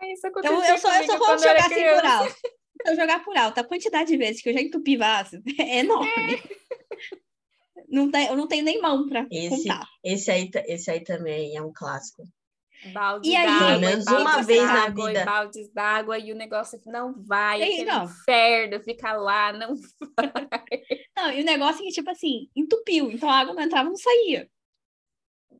Ah, 0.00 0.06
Isso 0.06 0.26
eu, 0.26 0.32
eu 0.42 0.78
só, 0.78 0.90
eu 0.94 1.06
eu 1.06 1.06
era 1.34 1.38
jogar 1.38 1.66
assim 1.66 1.82
eu 2.86 2.96
jogar 2.96 3.24
por 3.24 3.36
alto, 3.36 3.58
a 3.58 3.64
quantidade 3.64 4.10
de 4.10 4.16
vezes 4.16 4.42
que 4.42 4.48
eu 4.48 4.52
já 4.54 4.60
entupi 4.60 4.96
vaso 4.96 5.40
é 5.58 5.78
enorme. 5.80 6.42
Não, 7.88 8.10
tem, 8.10 8.26
eu 8.26 8.36
não 8.36 8.48
tenho 8.48 8.64
nem 8.64 8.80
mão 8.80 9.08
para 9.08 9.26
Esse- 9.30 9.68
contar. 9.68 9.86
Esse 10.02 10.30
aí, 10.30 10.50
esse 10.66 10.90
aí 10.90 11.04
também 11.04 11.56
é 11.56 11.62
um 11.62 11.72
clássico. 11.72 12.24
Balde 12.92 13.28
E 13.28 13.36
aí- 13.36 13.46
d'água, 13.46 13.68
Pelo 13.68 13.80
menos 13.80 14.04
baldes 14.04 14.22
uma 14.26 14.42
vez 14.42 14.62
na 14.62 14.88
vida. 14.88 15.20
E 15.20 15.24
baldes 15.24 15.72
d'água 15.72 16.18
e 16.18 16.32
o 16.32 16.34
negócio 16.34 16.80
não 16.86 17.14
vai, 17.24 17.84
não. 17.84 18.04
inferno, 18.04 18.80
fica 18.82 19.12
lá, 19.12 19.52
não 19.52 19.74
Não, 21.16 21.32
e 21.32 21.42
o 21.42 21.44
negócio 21.44 21.82
é 21.82 21.86
que, 21.86 21.92
tipo 21.92 22.10
assim, 22.10 22.48
entupiu. 22.56 23.10
Então 23.12 23.28
a 23.30 23.38
água 23.38 23.54
não 23.54 23.62
entrava, 23.62 23.88
não 23.88 23.96
saía. 23.96 24.48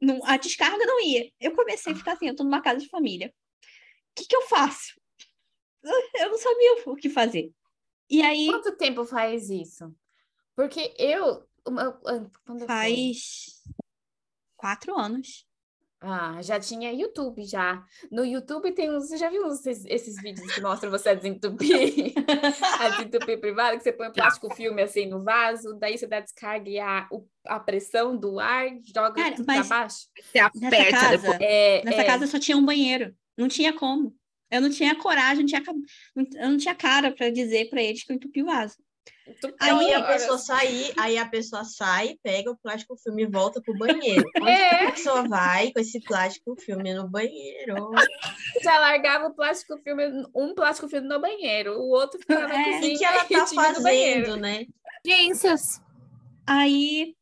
Não, 0.03 0.19
a 0.25 0.37
descarga 0.37 0.85
não 0.85 1.01
ia. 1.05 1.31
Eu 1.41 1.53
comecei 1.55 1.93
a 1.93 1.97
ficar 1.97 2.13
assim, 2.15 2.27
eu 2.29 2.37
tô 2.37 2.43
numa 2.43 2.61
casa 2.63 2.81
de 2.81 2.89
família. 2.89 3.33
O 4.11 4.15
que 4.17 4.27
que 4.27 4.37
eu 4.37 4.43
faço? 4.43 4.95
Eu 6.21 6.31
não 6.31 6.39
sabia 6.39 6.83
o 6.87 6.97
que 6.97 7.09
fazer. 7.09 7.53
E 8.09 8.23
aí 8.23 8.47
Quanto 8.47 8.77
tempo 8.77 9.05
faz 9.05 9.49
isso? 9.51 9.95
Porque 10.57 10.95
eu, 10.99 11.47
quando 12.45 12.67
faz 12.67 13.63
quatro 14.57 14.97
anos. 14.97 15.47
Ah, 16.07 16.41
já 16.43 16.61
tinha 16.61 16.93
YouTube 16.93 17.43
já. 17.45 17.83
No 18.13 18.27
YouTube 18.27 18.73
tem 18.73 18.91
uns, 18.91 19.09
você 19.09 19.17
já 19.17 19.31
viu 19.31 19.49
esses, 19.49 19.87
esses 19.87 20.21
vídeos 20.21 20.53
que 20.53 20.61
mostram 20.61 20.91
você 20.91 21.09
a 21.09 21.15
desentupir? 21.15 22.13
a 22.79 22.89
desentupir 22.91 23.41
privada, 23.41 23.79
que 23.79 23.83
você 23.83 23.91
põe 23.91 24.09
um 24.09 24.13
plástico 24.13 24.55
filme 24.55 24.83
assim 24.83 25.07
no 25.07 25.25
vaso, 25.25 25.75
daí 25.79 25.97
você 25.97 26.07
dá 26.07 26.21
descarga 26.21 26.69
e 26.69 26.79
a, 26.79 27.09
o- 27.11 27.27
a 27.47 27.59
pressão 27.59 28.15
do 28.15 28.39
ar 28.39 28.67
joga 28.95 29.15
Cara, 29.15 29.45
pra 29.45 29.65
baixo. 29.65 30.09
Você 30.21 30.39
Nessa 30.39 30.67
aperta 30.67 30.91
casa, 30.91 31.17
depois. 31.17 31.39
É, 31.41 31.83
nessa 31.87 32.03
é, 32.03 32.05
casa 32.05 32.27
só 32.27 32.39
tinha 32.39 32.57
um 32.59 32.65
banheiro. 32.67 33.17
Não 33.35 33.49
tinha 33.49 33.73
como. 33.73 34.15
Eu 34.51 34.61
não 34.61 34.71
tinha 34.71 34.95
coragem, 34.95 35.39
não 35.41 35.47
tinha, 35.47 35.63
eu 36.17 36.51
não 36.51 36.57
tinha 36.57 36.75
cara 36.75 37.11
para 37.11 37.31
dizer 37.31 37.69
para 37.69 37.83
eles 37.83 38.05
que 38.05 38.13
eu 38.13 38.17
entupi 38.17 38.43
o 38.43 38.47
vaso. 38.47 38.77
entupiu 39.27 39.55
Então, 39.55 39.55
Aí 39.61 39.89
e 39.89 39.95
a 39.95 40.03
pessoa 40.03 40.39
sair, 40.39 40.93
aí 40.99 41.19
a 41.19 41.27
pessoa 41.27 41.65
sai, 41.65 42.17
pega 42.23 42.51
o 42.51 42.57
plástico 42.57 42.97
filme 42.97 43.23
e 43.25 43.27
volta 43.27 43.61
pro 43.61 43.77
banheiro. 43.77 44.25
Onde 44.41 44.51
É. 44.51 44.69
que 44.79 44.85
a 44.85 44.93
pessoa 44.93 45.29
vai 45.29 45.73
com 45.73 45.81
esse 45.81 46.01
plástico 46.01 46.55
filme 46.61 46.95
no 46.95 47.09
banheiro? 47.09 47.91
já 48.63 48.79
largava 48.79 49.27
o 49.27 49.35
plástico 49.35 49.77
filme, 49.79 50.05
um 50.35 50.55
plástico 50.55 50.89
filme 50.89 51.09
no 51.09 51.21
banheiro, 51.21 51.73
o 51.79 51.89
outro 51.89 52.21
ficava 52.21 52.47
na 52.49 52.55
É. 52.55 52.61
O 52.61 52.75
cozinha 52.75 52.93
que, 52.93 53.27
que 53.29 53.35
ela 53.35 53.47
tá 53.47 53.47
fazendo, 53.75 54.37
né? 54.37 54.67
Ciências. 55.05 55.81
Aí, 56.47 57.15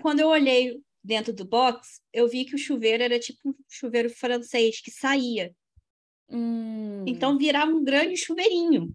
quando 0.00 0.20
eu 0.20 0.28
olhei 0.28 0.80
dentro 1.02 1.32
do 1.32 1.44
box, 1.44 2.00
eu 2.12 2.28
vi 2.28 2.44
que 2.44 2.54
o 2.54 2.58
chuveiro 2.58 3.02
era 3.02 3.18
tipo 3.18 3.48
um 3.48 3.54
chuveiro 3.68 4.10
francês 4.10 4.80
que 4.80 4.90
saía. 4.90 5.52
Hum, 6.30 7.04
Então 7.06 7.38
virava 7.38 7.70
um 7.70 7.82
grande 7.84 8.16
chuveirinho. 8.16 8.94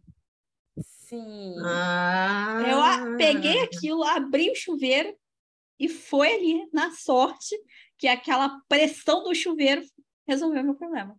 sim. 0.80 1.56
Ah, 1.63 2.60
Eu 2.67 2.82
a- 2.82 3.17
peguei 3.17 3.60
aquilo, 3.63 4.04
abri 4.04 4.50
o 4.52 4.56
chuveiro 4.56 5.15
e 5.80 5.88
foi 5.89 6.34
ali 6.34 6.69
na 6.74 6.91
sorte 6.91 7.56
que 7.98 8.08
aquela 8.08 8.60
pressão 8.67 9.24
do 9.24 9.34
chuveiro 9.36 9.82
resolveu 10.28 10.63
meu 10.63 10.76
problema. 10.76 11.17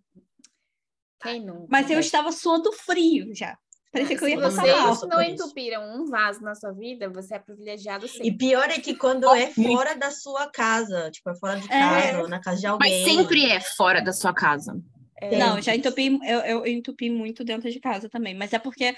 Quem 1.23 1.45
nunca? 1.45 1.67
Mas 1.71 1.91
eu 1.91 1.99
estava 2.01 2.31
suando 2.33 2.73
frio 2.73 3.35
já. 3.35 3.57
Parecia 3.93 4.17
que 4.19 4.25
eu 4.25 4.29
Se 4.29 4.35
ia 4.35 4.41
passar 4.41 4.63
vocês 4.63 4.77
mal. 4.77 4.99
por 5.01 5.09
não 5.09 5.23
entupiram 5.23 5.83
um 5.97 6.07
vaso 6.07 6.41
na 6.43 6.55
sua 6.57 6.73
vida, 6.73 7.09
você 7.09 7.37
é 7.37 7.39
privilegiado 7.39 8.09
sim. 8.09 8.25
E 8.25 8.37
pior 8.37 8.69
é 8.69 8.81
que 8.81 8.97
quando 8.97 9.33
é 9.33 9.49
fora 9.53 9.95
da 9.95 10.11
sua 10.11 10.49
casa, 10.51 11.11
tipo, 11.13 11.31
é 11.31 11.37
fora 11.37 11.61
de 11.61 11.69
casa, 11.69 12.21
ou 12.23 12.29
na 12.29 12.41
casa 12.41 12.61
de 12.61 12.67
alguém. 12.67 13.05
Mas 13.05 13.15
sempre 13.15 13.47
é 13.47 13.61
fora 13.61 14.03
da 14.03 14.13
sua 14.13 14.35
casa. 14.35 14.77
É, 15.17 15.39
Não, 15.39 15.61
já 15.61 15.75
entupi, 15.75 16.19
eu, 16.25 16.41
eu 16.41 16.67
entupi 16.67 17.09
muito 17.09 17.45
dentro 17.45 17.71
de 17.71 17.81
casa 17.81 18.09
também, 18.09 18.35
mas 18.35 18.53
é 18.53 18.59
porque 18.59 18.95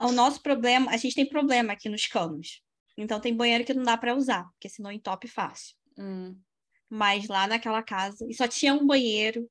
o 0.00 0.12
nosso 0.12 0.42
problema, 0.42 0.90
a 0.90 0.96
gente 0.96 1.14
tem 1.14 1.28
problema 1.28 1.72
aqui 1.72 1.88
nos 1.88 2.06
canos. 2.06 2.62
Então 2.96 3.20
tem 3.20 3.34
banheiro 3.34 3.64
que 3.64 3.74
não 3.74 3.82
dá 3.82 3.96
para 3.96 4.14
usar, 4.14 4.44
porque 4.52 4.68
senão 4.68 4.92
entope 4.92 5.28
fácil. 5.28 5.74
Hum. 5.98 6.36
Mas 6.88 7.26
lá 7.28 7.46
naquela 7.46 7.82
casa, 7.82 8.26
e 8.28 8.34
só 8.34 8.46
tinha 8.46 8.74
um 8.74 8.86
banheiro. 8.86 9.48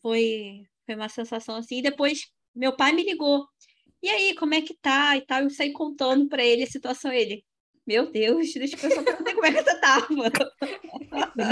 Foi, 0.00 0.62
foi 0.84 0.94
uma 0.94 1.08
sensação 1.08 1.56
assim. 1.56 1.78
E 1.78 1.82
depois 1.82 2.26
meu 2.54 2.76
pai 2.76 2.92
me 2.92 3.04
ligou. 3.04 3.46
E 4.02 4.08
aí, 4.08 4.34
como 4.34 4.54
é 4.54 4.60
que 4.60 4.74
tá? 4.74 5.16
E 5.16 5.24
tal, 5.24 5.42
eu 5.42 5.50
saí 5.50 5.72
contando 5.72 6.28
para 6.28 6.44
ele 6.44 6.62
a 6.62 6.66
situação. 6.66 7.12
Ele, 7.12 7.44
meu 7.86 8.10
Deus, 8.10 8.52
deixa 8.52 8.76
eu 8.86 8.90
só 8.90 9.02
perguntar 9.02 9.34
como 9.34 9.46
é 9.46 9.52
que 9.52 9.62
você 9.62 9.80
tava. 9.80 10.06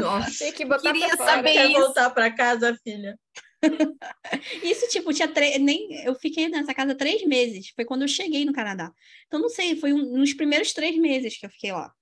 Nossa, 0.00 0.38
Tem 0.38 0.52
que 0.52 0.64
botar 0.64 0.92
Queria 0.92 1.08
pra 1.08 1.16
fora. 1.16 1.30
saber. 1.30 1.52
quer 1.52 1.70
isso. 1.70 1.80
voltar 1.80 2.10
para 2.10 2.30
casa, 2.34 2.76
filha? 2.82 3.18
Isso, 4.62 4.88
tipo, 4.88 5.12
tinha 5.12 5.28
três. 5.28 5.60
Nem... 5.60 6.04
Eu 6.04 6.16
fiquei 6.16 6.48
nessa 6.48 6.74
casa 6.74 6.96
três 6.96 7.24
meses. 7.24 7.70
Foi 7.76 7.84
quando 7.84 8.02
eu 8.02 8.08
cheguei 8.08 8.44
no 8.44 8.52
Canadá. 8.52 8.92
Então, 9.28 9.40
não 9.40 9.48
sei, 9.48 9.76
foi 9.76 9.92
um... 9.92 10.18
nos 10.18 10.34
primeiros 10.34 10.72
três 10.72 10.96
meses 10.98 11.38
que 11.38 11.46
eu 11.46 11.50
fiquei 11.50 11.70
lá. 11.70 11.92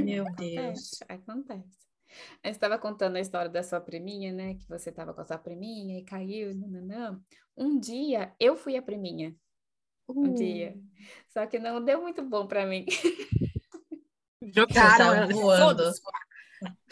Meu 0.00 0.24
Deus. 0.36 1.02
Acontece, 1.02 1.04
acontece. 1.08 1.82
Você 2.42 2.50
estava 2.50 2.78
contando 2.78 3.16
a 3.16 3.20
história 3.20 3.50
da 3.50 3.62
sua 3.62 3.80
priminha, 3.80 4.32
né? 4.32 4.54
Que 4.54 4.68
você 4.68 4.90
estava 4.90 5.12
com 5.14 5.20
a 5.20 5.24
sua 5.24 5.38
priminha 5.38 5.98
e 5.98 6.04
caiu, 6.04 6.54
nananã. 6.54 7.20
Um 7.56 7.78
dia 7.78 8.32
eu 8.38 8.56
fui 8.56 8.76
a 8.76 8.82
priminha. 8.82 9.34
Um 10.08 10.32
dia. 10.34 10.76
Só 11.28 11.46
que 11.46 11.58
não 11.58 11.82
deu 11.84 12.02
muito 12.02 12.22
bom 12.22 12.46
para 12.46 12.66
mim. 12.66 12.86
Jogaram 14.54 15.14
ela. 15.14 15.26
voando. 15.26 15.92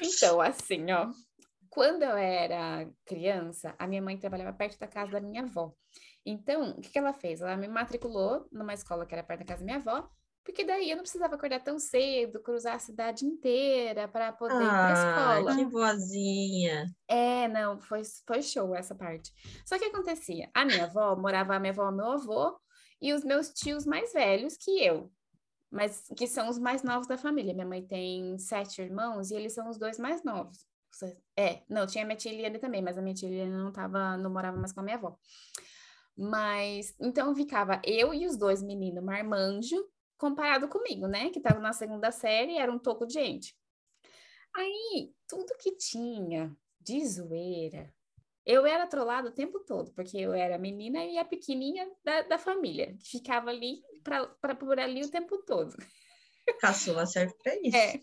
Então, 0.01 0.41
assim, 0.41 0.91
ó. 0.93 1.11
Quando 1.69 2.03
eu 2.03 2.17
era 2.17 2.91
criança, 3.07 3.75
a 3.79 3.87
minha 3.87 4.03
mãe 4.03 4.19
trabalhava 4.19 4.53
perto 4.53 4.79
da 4.79 4.89
casa 4.89 5.13
da 5.13 5.21
minha 5.21 5.43
avó. 5.43 5.73
Então, 6.27 6.71
o 6.73 6.81
que 6.81 6.91
que 6.91 6.99
ela 6.99 7.13
fez? 7.13 7.41
Ela 7.41 7.57
me 7.57 7.69
matriculou 7.69 8.47
numa 8.51 8.75
escola 8.75 9.07
que 9.07 9.15
era 9.15 9.23
perto 9.23 9.41
da 9.41 9.47
casa 9.47 9.61
da 9.61 9.65
minha 9.67 9.77
avó, 9.79 10.09
porque 10.45 10.65
daí 10.65 10.91
eu 10.91 10.97
não 10.97 11.03
precisava 11.03 11.35
acordar 11.35 11.63
tão 11.63 11.79
cedo, 11.79 12.43
cruzar 12.43 12.75
a 12.75 12.79
cidade 12.79 13.25
inteira 13.25 14.09
para 14.09 14.33
poder 14.33 14.65
ir 14.65 14.69
para 14.81 14.89
Ah, 14.89 14.93
escola. 14.93 15.55
que 15.55 15.65
boazinha. 15.67 16.87
É, 17.09 17.49
não, 17.49 17.79
foi, 17.81 18.03
foi 18.27 18.43
show 18.43 18.75
essa 18.75 18.95
parte. 18.95 19.33
Só 19.67 19.79
que 19.79 19.85
acontecia, 19.85 20.51
a 20.55 20.65
minha 20.65 20.85
avó 20.85 21.15
morava 21.17 21.55
a 21.55 21.61
minha 21.61 21.73
avó, 21.73 21.91
meu 21.91 22.13
avô 22.13 22.59
e 23.01 23.13
os 23.13 23.25
meus 23.25 23.51
tios 23.51 23.85
mais 23.87 24.13
velhos 24.13 24.57
que 24.57 24.83
eu, 24.85 25.11
mas 25.71 26.11
que 26.17 26.27
são 26.27 26.49
os 26.49 26.59
mais 26.59 26.83
novos 26.83 27.07
da 27.07 27.17
família. 27.17 27.55
Minha 27.55 27.67
mãe 27.67 27.87
tem 27.87 28.37
sete 28.39 28.83
irmãos 28.83 29.31
e 29.31 29.35
eles 29.35 29.53
são 29.53 29.69
os 29.69 29.79
dois 29.79 29.99
mais 29.99 30.25
novos. 30.25 30.67
É, 31.37 31.63
não, 31.69 31.87
tinha 31.87 32.05
minha 32.05 32.17
tia 32.17 32.33
Eliane 32.33 32.59
também, 32.59 32.83
mas 32.83 32.99
a 32.99 33.03
minha 33.03 33.15
tia 33.15 33.29
Eliane 33.29 33.53
não 33.53 33.73
tava, 33.73 34.17
não 34.17 34.31
morava 34.31 34.57
mais 34.57 34.73
com 34.73 34.81
a 34.81 34.83
minha 34.83 34.97
avó. 34.97 35.17
Mas, 36.17 36.95
então 37.01 37.35
ficava 37.35 37.81
eu 37.85 38.13
e 38.13 38.27
os 38.27 38.37
dois 38.37 38.63
meninos 38.63 39.03
marmanjo, 39.03 39.77
comparado 40.19 40.69
comigo, 40.69 41.07
né? 41.07 41.31
Que 41.31 41.41
tava 41.41 41.61
na 41.61 41.73
segunda 41.73 42.11
série, 42.11 42.59
era 42.59 42.71
um 42.71 42.79
toco 42.79 43.07
de 43.07 43.15
gente. 43.15 43.57
Aí, 44.55 45.15
tudo 45.29 45.57
que 45.59 45.77
tinha 45.77 46.55
de 46.81 47.07
zoeira, 47.07 47.95
eu 48.45 48.67
era 48.67 48.87
trollada 48.87 49.29
o 49.29 49.35
tempo 49.35 49.61
todo, 49.61 49.93
porque 49.93 50.17
eu 50.19 50.33
era 50.33 50.57
a 50.57 50.59
menina 50.59 51.05
e 51.05 51.19
a 51.19 51.25
pequenininha 51.25 51.89
da, 52.03 52.23
da 52.23 52.39
família, 52.39 52.97
que 52.99 53.19
ficava 53.19 53.51
ali, 53.51 53.83
pra, 54.03 54.27
por 54.55 54.79
ali 54.79 55.03
o 55.03 55.11
tempo 55.11 55.39
todo. 55.45 55.77
Caçula 56.61 57.07
serve 57.07 57.35
pra 57.43 57.55
isso. 57.63 57.77
É. 57.77 58.01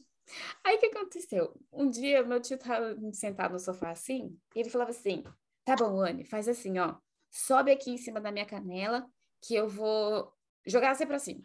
Aí 0.63 0.75
o 0.75 0.79
que 0.79 0.87
aconteceu? 0.87 1.53
Um 1.71 1.89
dia 1.89 2.23
meu 2.23 2.41
tio 2.41 2.57
tava 2.57 2.95
sentado 3.13 3.53
no 3.53 3.59
sofá 3.59 3.91
assim, 3.91 4.37
e 4.55 4.59
ele 4.59 4.69
falava 4.69 4.91
assim: 4.91 5.23
tá 5.63 5.75
bom, 5.75 6.01
Anne, 6.01 6.25
faz 6.25 6.47
assim, 6.47 6.77
ó. 6.79 6.95
Sobe 7.31 7.71
aqui 7.71 7.91
em 7.91 7.97
cima 7.97 8.19
da 8.19 8.31
minha 8.31 8.45
canela, 8.45 9.05
que 9.41 9.55
eu 9.55 9.67
vou 9.67 10.31
jogar 10.65 10.95
você 10.95 11.05
pra 11.05 11.19
cima. 11.19 11.43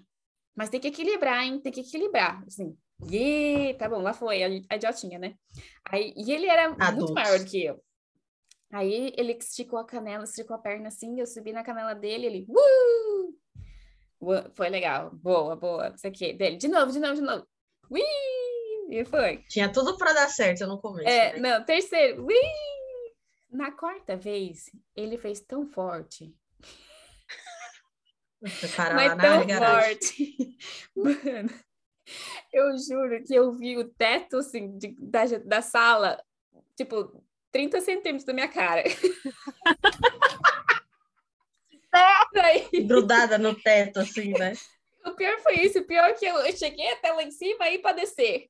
Mas 0.55 0.69
tem 0.69 0.81
que 0.81 0.89
equilibrar, 0.89 1.45
hein? 1.45 1.61
Tem 1.61 1.73
que 1.73 1.81
equilibrar. 1.81 2.43
Assim, 2.47 2.77
e 3.11 3.75
tá 3.79 3.89
bom, 3.89 4.01
lá 4.01 4.13
foi, 4.13 4.43
a, 4.43 4.49
a 4.71 4.77
idiotinha, 4.77 5.19
né? 5.19 5.35
Aí, 5.85 6.13
e 6.17 6.33
ele 6.33 6.47
era 6.47 6.69
muito 6.69 6.83
Adultos. 6.83 7.15
maior 7.15 7.39
do 7.39 7.45
que 7.45 7.65
eu. 7.65 7.83
Aí 8.73 9.13
ele 9.19 9.33
esticou 9.33 9.79
a 9.79 9.85
canela, 9.85 10.25
esticou 10.25 10.57
a 10.57 10.59
perna 10.59 10.89
assim, 10.89 11.21
eu 11.21 11.27
subi 11.27 11.53
na 11.53 11.63
canela 11.63 11.95
dele, 11.95 12.27
ele. 12.27 12.47
Uh! 12.49 13.37
Foi 14.55 14.71
legal, 14.71 15.11
boa, 15.13 15.55
boa, 15.55 15.91
não 15.91 15.99
sei 15.99 16.11
o 16.11 16.15
quê. 16.15 16.33
Dele, 16.33 16.57
de 16.57 16.69
novo, 16.69 16.91
de 16.91 16.99
novo, 16.99 17.15
de 17.15 17.21
novo. 17.21 17.47
Ui! 17.91 18.01
E 18.89 19.05
foi. 19.05 19.39
Tinha 19.49 19.71
tudo 19.71 19.99
pra 19.99 20.15
dar 20.15 20.29
certo 20.29 20.67
no 20.67 20.81
começo. 20.81 21.09
É, 21.09 21.35
né? 21.35 21.39
não, 21.59 21.65
terceiro. 21.65 22.25
Ui! 22.25 22.35
Na 23.51 23.71
quarta 23.71 24.17
vez, 24.17 24.71
ele 24.97 25.19
fez 25.19 25.41
tão 25.43 25.67
forte, 25.67 26.35
para 28.75 28.95
mas 28.95 29.15
tão 29.21 29.47
forte. 29.47 30.57
Mano, 30.97 31.51
eu 32.51 32.79
juro 32.79 33.23
que 33.23 33.35
eu 33.35 33.53
vi 33.53 33.77
o 33.77 33.89
teto, 33.91 34.39
assim, 34.39 34.79
de- 34.79 34.97
da, 34.99 35.25
da 35.45 35.61
sala, 35.61 36.23
tipo, 36.75 37.23
30 37.53 37.81
centímetros 37.81 38.25
da 38.25 38.33
minha 38.33 38.49
cara. 38.49 38.83
Daí, 42.33 42.69
Grudada 42.85 43.37
no 43.37 43.55
teto, 43.55 44.01
assim, 44.01 44.33
né? 44.33 44.55
o 45.05 45.13
pior 45.13 45.39
foi 45.41 45.61
isso, 45.61 45.79
o 45.79 45.85
pior 45.85 46.09
é 46.11 46.15
que 46.15 46.25
eu, 46.25 46.57
cheguei 46.57 46.91
até 46.93 47.13
lá 47.13 47.23
em 47.23 47.31
cima 47.31 47.69
e 47.69 47.79
para 47.79 47.97
descer. 47.97 48.49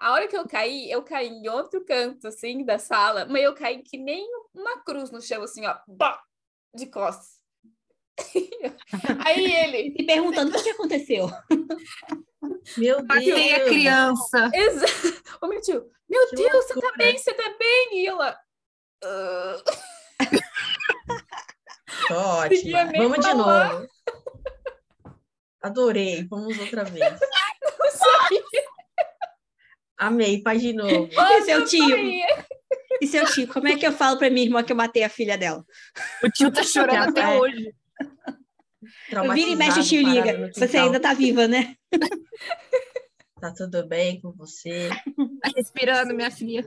A 0.00 0.12
hora 0.12 0.26
que 0.26 0.36
eu 0.36 0.48
caí, 0.48 0.90
eu 0.90 1.02
caí 1.02 1.28
em 1.28 1.48
outro 1.48 1.84
canto, 1.84 2.28
assim, 2.28 2.64
da 2.64 2.78
sala, 2.78 3.26
mas 3.26 3.42
eu 3.42 3.54
caí 3.54 3.82
que 3.82 3.96
nem 3.96 4.26
uma 4.54 4.82
cruz 4.82 5.10
no 5.10 5.20
chão, 5.20 5.42
assim, 5.42 5.64
ó, 5.66 5.78
de 6.74 6.86
costas. 6.86 7.35
Aí 9.26 9.44
ele, 9.54 9.92
Se 9.96 10.04
perguntando 10.06 10.56
o 10.56 10.62
que 10.62 10.70
aconteceu. 10.70 11.28
Meu 12.78 13.04
Matei 13.04 13.52
a 13.54 13.58
Deus. 13.58 13.68
criança. 13.68 14.50
Exato. 14.54 15.26
O 15.42 15.48
meu 15.48 15.60
tio, 15.60 15.84
meu 16.08 16.26
Que 16.30 16.36
Deus, 16.36 16.64
você 16.64 16.68
tá 16.68 16.80
loucura. 16.80 16.96
bem, 16.96 17.18
você 17.18 17.34
tá 17.34 17.54
bem? 17.58 17.88
E 18.02 18.06
ela, 18.06 18.38
"Ah." 19.04 19.62
Queria 22.48 22.84
nem 22.86 23.02
Vamos 23.02 23.18
de 23.18 23.30
falar. 23.32 23.72
novo. 23.72 23.88
Adorei. 25.62 26.26
Vamos 26.28 26.58
outra 26.58 26.84
vez. 26.84 27.18
não 27.78 27.90
sabia. 27.90 28.42
Amei. 29.98 30.42
Faz 30.42 30.62
de 30.62 30.72
novo. 30.72 31.08
E 31.12 31.42
seu 31.42 31.64
tio? 31.64 31.96
E 33.00 33.06
seu 33.06 33.26
tio? 33.26 33.48
Como 33.48 33.68
é 33.68 33.76
que 33.76 33.86
eu 33.86 33.92
falo 33.92 34.18
pra 34.18 34.30
minha 34.30 34.46
irmã 34.46 34.62
que 34.62 34.72
eu 34.72 34.76
matei 34.76 35.02
a 35.04 35.08
filha 35.08 35.36
dela? 35.36 35.64
O 36.22 36.30
tio 36.30 36.50
tá 36.52 36.62
chorando 36.62 37.10
até 37.10 37.22
É. 37.22 37.38
hoje. 37.38 37.74
Eu 39.10 39.32
viro 39.32 39.50
e 39.50 39.56
mexe, 39.56 39.80
o 39.80 39.84
Traumatizado, 39.84 39.88
tio 39.88 40.02
parado 40.02 40.26
liga. 40.26 40.46
no 40.48 40.54
Você 40.54 40.76
ainda 40.76 41.00
tá 41.00 41.14
viva, 41.14 41.48
né? 41.48 41.76
Tá 43.40 43.52
tudo 43.52 43.86
bem 43.86 44.20
com 44.20 44.32
você? 44.32 44.88
Tá 45.42 45.50
respirando, 45.54 46.14
minha 46.14 46.30
filha. 46.30 46.62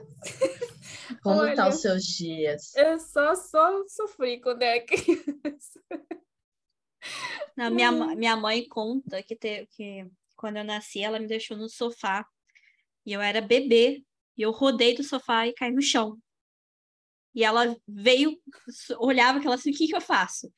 Como 1.22 1.40
tá 1.54 1.64
Olha. 1.64 1.68
os 1.68 1.80
seus 1.80 2.04
dias? 2.04 2.74
Eu 2.76 2.98
só, 3.00 3.34
só 3.34 3.82
sofri 3.88 4.40
quando 4.40 4.62
era 4.62 4.84
criança. 4.84 5.80
Não, 7.56 7.70
minha, 7.70 7.90
minha 8.14 8.36
mãe 8.36 8.66
conta 8.68 9.22
que, 9.22 9.34
te- 9.34 9.66
que 9.70 10.06
quando 10.36 10.58
eu 10.58 10.64
nasci, 10.64 11.02
ela 11.02 11.18
me 11.18 11.26
deixou 11.26 11.56
no 11.56 11.68
sofá. 11.68 12.26
E 13.04 13.12
eu 13.12 13.20
era 13.20 13.40
bebê. 13.40 14.04
E 14.36 14.42
eu 14.42 14.50
rodei 14.52 14.94
do 14.94 15.02
sofá 15.02 15.46
e 15.46 15.52
caí 15.52 15.72
no 15.72 15.82
chão. 15.82 16.18
E 17.34 17.44
ela 17.44 17.76
veio, 17.86 18.36
olhava 18.98 19.38
aquela 19.38 19.54
assim, 19.54 19.70
o 19.70 19.74
que 19.74 19.86
que 19.88 19.96
eu 19.96 20.00
faço? 20.00 20.52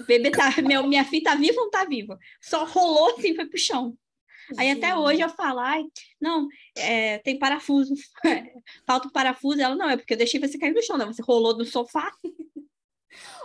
O 0.00 0.04
bebê 0.04 0.30
tá, 0.30 0.48
meu, 0.62 0.86
minha 0.86 1.04
filha 1.04 1.24
tá 1.24 1.34
viva 1.34 1.58
ou 1.58 1.64
não 1.64 1.70
tá 1.70 1.84
viva? 1.84 2.18
Só 2.40 2.64
rolou 2.64 3.16
assim, 3.16 3.34
foi 3.34 3.46
pro 3.46 3.58
chão. 3.58 3.96
Aí 4.58 4.70
até 4.70 4.94
hoje 4.96 5.20
eu 5.22 5.28
falo, 5.30 5.60
ai, 5.60 5.84
não, 6.20 6.46
é, 6.76 7.18
tem 7.18 7.38
parafuso, 7.38 7.94
falta 8.86 9.08
um 9.08 9.10
parafuso. 9.10 9.60
Ela, 9.60 9.74
não, 9.76 9.88
é 9.88 9.96
porque 9.96 10.12
eu 10.14 10.18
deixei 10.18 10.40
você 10.40 10.58
cair 10.58 10.74
no 10.74 10.82
chão, 10.82 10.98
não, 10.98 11.12
você 11.12 11.22
rolou 11.22 11.56
do 11.56 11.64
sofá. 11.64 12.12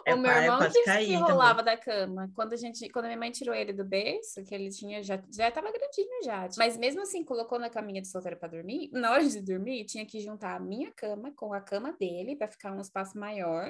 É, 0.06 0.16
o 0.16 0.18
meu 0.18 0.32
pa- 0.32 0.38
é 0.38 0.44
irmão 0.44 0.58
quase 0.60 0.74
que 0.76 0.80
se 0.80 0.86
cair 0.86 1.06
também. 1.08 1.22
rolava 1.22 1.62
da 1.62 1.76
cama. 1.76 2.32
Quando 2.34 2.54
a 2.54 2.56
gente, 2.56 2.88
quando 2.90 3.06
a 3.06 3.08
minha 3.10 3.20
mãe 3.20 3.30
tirou 3.30 3.54
ele 3.54 3.74
do 3.74 3.84
berço, 3.84 4.42
que 4.46 4.56
ele 4.56 4.70
tinha 4.70 5.04
já 5.04 5.22
já 5.30 5.52
tava 5.52 5.70
grandinho 5.70 6.24
já. 6.24 6.48
Mas 6.58 6.78
mesmo 6.78 7.02
assim, 7.02 7.26
colocou 7.26 7.60
na 7.60 7.70
caminha 7.70 8.02
de 8.02 8.08
solteiro 8.08 8.38
para 8.38 8.48
dormir, 8.48 8.90
na 8.94 9.12
hora 9.12 9.28
de 9.28 9.42
dormir, 9.42 9.84
tinha 9.86 10.06
que 10.06 10.22
juntar 10.22 10.56
a 10.56 10.60
minha 10.62 10.92
cama 10.94 11.34
com 11.36 11.54
a 11.54 11.60
cama 11.60 11.92
dele 12.00 12.38
para 12.38 12.48
ficar 12.48 12.72
um 12.72 12.80
espaço 12.80 13.18
maior. 13.20 13.70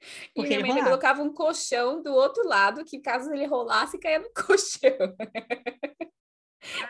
E 0.34 0.34
Porque 0.34 0.48
minha 0.48 0.58
ele 0.60 0.62
mãe 0.62 0.70
rolava. 0.70 0.90
colocava 0.90 1.22
um 1.22 1.32
colchão 1.32 2.02
do 2.02 2.12
outro 2.12 2.46
lado, 2.46 2.84
que 2.84 3.00
caso 3.00 3.30
ele 3.32 3.46
rolasse, 3.46 3.98
caía 3.98 4.18
no 4.18 4.30
colchão. 4.34 5.16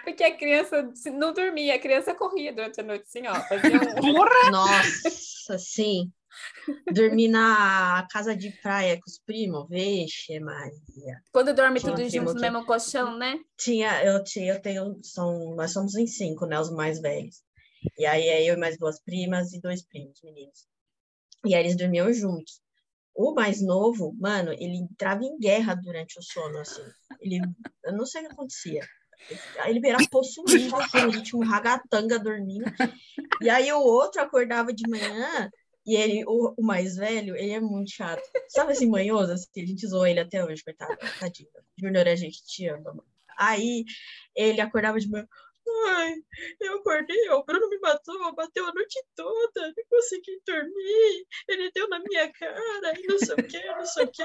Porque 0.05 0.25
a 0.25 0.37
criança 0.37 0.93
não 1.13 1.33
dormia, 1.33 1.75
a 1.77 1.79
criança 1.79 2.15
corria 2.15 2.53
durante 2.53 2.81
a 2.81 2.85
noite, 2.85 3.05
assim, 3.05 3.27
ó. 3.27 3.35
Fazia 3.35 3.77
um... 4.03 4.51
Nossa, 4.51 5.59
sim. 5.59 6.11
Dormir 6.93 7.29
na 7.29 8.07
casa 8.11 8.37
de 8.37 8.51
praia 8.63 8.97
com 8.97 9.09
os 9.09 9.19
primos, 9.19 9.69
vixe, 9.69 10.39
Maria. 10.41 11.23
Quando 11.33 11.55
dorme 11.55 11.81
Tinha 11.81 11.93
tudo 11.93 12.09
junto 12.09 12.35
no 12.35 12.41
mesmo 12.41 12.65
colchão, 12.65 13.17
né? 13.17 13.39
Tinha, 13.57 14.05
eu 14.05 14.23
tinha, 14.23 14.55
eu 14.55 14.63
tenho, 14.63 14.99
são, 15.03 15.55
nós 15.55 15.73
somos 15.73 15.97
em 15.97 16.07
cinco, 16.07 16.47
né, 16.47 16.59
os 16.59 16.71
mais 16.71 17.01
velhos. 17.01 17.43
E 17.99 18.07
aí 18.07 18.29
é 18.29 18.45
eu 18.45 18.55
e 18.55 18.59
mais 18.59 18.79
duas 18.79 19.03
primas 19.03 19.53
e 19.53 19.61
dois 19.61 19.85
primos, 19.87 20.21
meninos. 20.23 20.67
E 21.45 21.55
aí 21.55 21.63
eles 21.63 21.77
dormiam 21.77 22.13
juntos. 22.13 22.61
O 23.15 23.35
mais 23.35 23.61
novo, 23.61 24.15
mano, 24.19 24.53
ele 24.53 24.77
entrava 24.77 25.25
em 25.25 25.39
guerra 25.39 25.75
durante 25.75 26.19
o 26.19 26.23
sono, 26.23 26.59
assim. 26.59 26.83
Ele, 27.21 27.41
eu 27.85 27.93
não 27.93 28.07
sei 28.07 28.23
o 28.23 28.27
que 28.27 28.33
acontecia. 28.33 28.81
Ele 29.67 29.87
era 29.87 29.99
possuído, 30.11 30.77
assim, 30.77 31.03
no 31.03 31.11
ritmo 31.11 31.45
ragatanga 31.45 32.19
dormindo. 32.19 32.65
E 33.43 33.51
aí 33.51 33.71
o 33.73 33.81
outro 33.81 34.23
acordava 34.23 34.73
de 34.73 34.89
manhã 34.89 35.51
e 35.87 35.97
ele, 35.97 36.25
o, 36.27 36.55
o, 36.57 36.63
mais 36.63 36.97
velho, 36.97 37.37
ele 37.37 37.53
é 37.53 37.61
muito 37.61 37.91
chato. 37.91 38.23
Sabe 38.49 38.73
assim, 38.73 38.89
manhoso? 38.89 39.33
Assim, 39.33 39.63
a 39.63 39.67
gente 39.67 39.87
zoou 39.87 40.07
ele 40.07 40.21
até 40.21 40.45
hoje, 40.45 40.63
coitado. 40.63 40.97
Tadinho. 41.19 41.49
Júnior, 41.79 42.07
a 42.07 42.17
gente 42.17 42.45
te 42.45 42.67
ama. 42.69 42.95
Mano. 42.95 43.05
Aí 43.39 43.85
ele 44.37 44.61
acordava 44.61 45.01
de 45.01 45.09
manhã. 45.09 45.27
Ai, 45.89 46.15
eu 46.61 46.79
acordei, 46.79 47.29
o 47.31 47.45
Bruno 47.45 47.69
me 47.69 47.79
matou, 47.79 48.35
bateu 48.35 48.67
a 48.67 48.73
noite 48.73 49.03
toda, 49.15 49.67
não 49.67 49.85
consegui 49.89 50.41
dormir, 50.47 51.27
ele 51.49 51.71
deu 51.73 51.89
na 51.89 51.99
minha 52.01 52.31
cara, 52.33 52.99
e 52.99 53.07
não 53.07 53.19
sei 53.19 53.35
o 53.35 53.47
que, 53.47 53.67
não 53.67 53.85
sei 53.87 54.05
o 54.05 54.11
que. 54.11 54.23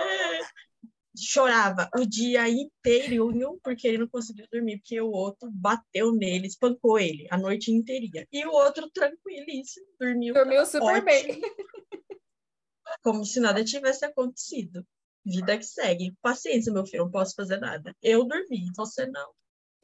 Chorava 1.17 1.89
o 1.95 2.05
dia 2.05 2.49
inteiro 2.49 3.31
porque 3.63 3.87
ele 3.87 3.99
não 3.99 4.07
conseguiu 4.07 4.45
dormir, 4.51 4.79
porque 4.79 4.99
o 4.99 5.09
outro 5.11 5.49
bateu 5.51 6.11
nele, 6.11 6.47
espancou 6.47 6.99
ele 6.99 7.25
a 7.31 7.37
noite 7.37 7.71
inteirinha. 7.71 8.27
E 8.31 8.45
o 8.45 8.51
outro 8.51 8.89
tranquilíssimo, 8.91 9.87
dormiu. 9.97 10.33
Dormiu 10.33 10.65
super 10.65 10.83
ótimo, 10.83 11.05
bem. 11.05 11.41
Como 13.01 13.23
se 13.23 13.39
nada 13.39 13.63
tivesse 13.63 14.03
acontecido. 14.03 14.85
Vida 15.25 15.57
que 15.57 15.63
segue. 15.63 16.13
Paciência, 16.21 16.71
meu 16.71 16.85
filho, 16.85 17.05
não 17.05 17.11
posso 17.11 17.33
fazer 17.33 17.57
nada. 17.57 17.95
Eu 18.01 18.25
dormi, 18.25 18.69
você 18.75 19.05
não. 19.07 19.33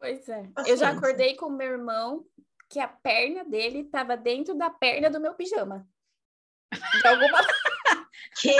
Pois 0.01 0.27
é. 0.27 0.47
Paciência. 0.55 0.71
Eu 0.71 0.77
já 0.77 0.89
acordei 0.89 1.35
com 1.35 1.47
meu 1.47 1.73
irmão 1.73 2.25
que 2.67 2.79
a 2.79 2.87
perna 2.87 3.45
dele 3.45 3.81
estava 3.81 4.17
dentro 4.17 4.57
da 4.57 4.67
perna 4.67 5.11
do 5.11 5.21
meu 5.21 5.35
pijama. 5.35 5.87
De 6.73 7.07
alguma. 7.07 7.37
Quê? 8.41 8.55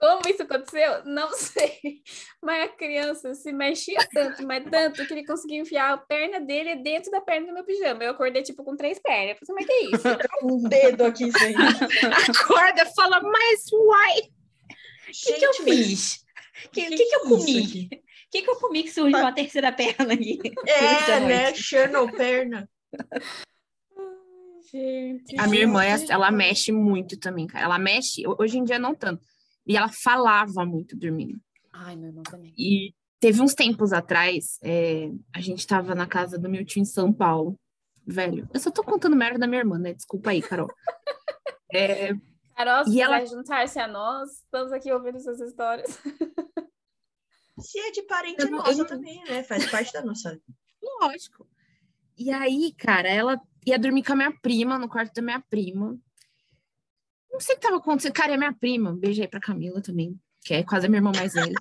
Como 0.00 0.22
isso 0.28 0.44
aconteceu? 0.44 1.04
Não 1.04 1.34
sei. 1.34 2.02
Mas 2.40 2.64
a 2.64 2.68
criança 2.68 3.34
se 3.34 3.52
mexia 3.52 3.98
tanto, 4.14 4.46
mas 4.46 4.64
tanto, 4.70 5.04
que 5.06 5.12
ele 5.12 5.26
conseguia 5.26 5.60
enfiar 5.60 5.92
a 5.92 5.98
perna 5.98 6.40
dele 6.40 6.76
dentro 6.76 7.10
da 7.10 7.20
perna 7.20 7.48
do 7.48 7.52
meu 7.52 7.64
pijama. 7.64 8.02
Eu 8.02 8.12
acordei, 8.12 8.42
tipo, 8.42 8.64
com 8.64 8.76
três 8.76 8.98
pernas. 8.98 9.36
Eu 9.40 9.46
falei, 9.46 9.56
mas 9.56 9.66
que 9.66 9.72
é 9.72 9.84
isso? 9.90 10.08
um 10.42 10.62
dedo 10.68 11.04
aqui, 11.04 11.24
gente. 11.24 12.40
Acorda, 12.40 12.86
fala, 12.96 13.20
mas 13.20 13.70
uai! 13.72 14.20
O 14.20 15.12
que, 15.12 15.32
que 15.34 15.44
eu 15.44 15.54
fiz? 15.54 16.24
O 16.64 16.70
que, 16.70 16.86
que, 16.86 17.04
que, 17.04 17.14
eu 17.14 17.20
comi? 17.20 17.88
O 18.28 18.30
que, 18.30 18.42
que 18.42 18.50
eu 18.50 18.56
comi 18.56 18.82
que 18.82 18.90
surgiu 18.90 19.18
uma 19.18 19.32
terceira 19.32 19.72
perna 19.72 20.12
aqui? 20.12 20.38
É, 20.66 21.20
né? 21.20 21.54
Cherno 21.54 22.12
perna. 22.12 22.68
Gente, 24.70 25.40
a 25.40 25.46
minha 25.46 25.62
irmã, 25.62 25.82
ela 26.10 26.30
mexe 26.30 26.70
muito 26.70 27.18
também, 27.18 27.46
cara. 27.46 27.64
Ela 27.64 27.78
mexe, 27.78 28.22
hoje 28.38 28.58
em 28.58 28.64
dia 28.64 28.78
não 28.78 28.94
tanto. 28.94 29.22
E 29.66 29.78
ela 29.78 29.88
falava 29.88 30.66
muito 30.66 30.94
dormindo. 30.94 31.40
Ai, 31.72 31.96
meu 31.96 32.08
irmão 32.08 32.22
também. 32.22 32.52
E 32.58 32.92
teve 33.18 33.40
uns 33.40 33.54
tempos 33.54 33.94
atrás, 33.94 34.58
é, 34.62 35.10
a 35.34 35.40
gente 35.40 35.66
tava 35.66 35.94
na 35.94 36.06
casa 36.06 36.38
do 36.38 36.50
meu 36.50 36.66
tio 36.66 36.82
em 36.82 36.84
São 36.84 37.10
Paulo. 37.10 37.58
Velho, 38.06 38.46
eu 38.52 38.60
só 38.60 38.70
tô 38.70 38.84
contando 38.84 39.16
merda 39.16 39.38
da 39.38 39.46
minha 39.46 39.62
irmã, 39.62 39.78
né? 39.78 39.94
Desculpa 39.94 40.30
aí, 40.30 40.42
Carol. 40.42 40.68
É, 41.70 42.14
Carol, 42.56 42.86
se 42.86 42.96
e 42.96 43.00
ela... 43.02 43.22
juntar-se 43.26 43.78
a 43.78 43.86
nós, 43.86 44.38
estamos 44.38 44.72
aqui 44.72 44.90
ouvindo 44.90 45.20
suas 45.20 45.38
histórias. 45.38 46.00
Se 47.60 47.78
é 47.78 47.90
de 47.90 48.02
parente 48.02 48.42
eu, 48.42 48.50
nossa 48.50 48.82
eu... 48.82 48.86
também, 48.86 49.22
né? 49.24 49.42
Faz 49.42 49.70
parte 49.70 49.92
da 49.92 50.02
nossa. 50.02 50.40
Lógico. 51.00 51.46
E 52.16 52.30
aí, 52.30 52.72
cara, 52.76 53.08
ela 53.08 53.40
ia 53.64 53.78
dormir 53.78 54.02
com 54.02 54.12
a 54.12 54.16
minha 54.16 54.32
prima, 54.40 54.78
no 54.78 54.88
quarto 54.88 55.14
da 55.14 55.22
minha 55.22 55.40
prima. 55.40 55.98
Não 57.30 57.40
sei 57.40 57.54
o 57.54 57.58
que 57.58 57.64
tava 57.64 57.76
acontecendo. 57.76 58.12
Cara, 58.12 58.34
é 58.34 58.36
minha 58.36 58.52
prima. 58.52 58.96
Beijo 58.96 59.20
aí 59.22 59.28
pra 59.28 59.40
Camila 59.40 59.80
também, 59.80 60.18
que 60.42 60.54
é 60.54 60.64
quase 60.64 60.86
a 60.86 60.88
minha 60.88 60.98
irmã 60.98 61.12
mais 61.14 61.34
velha. 61.34 61.54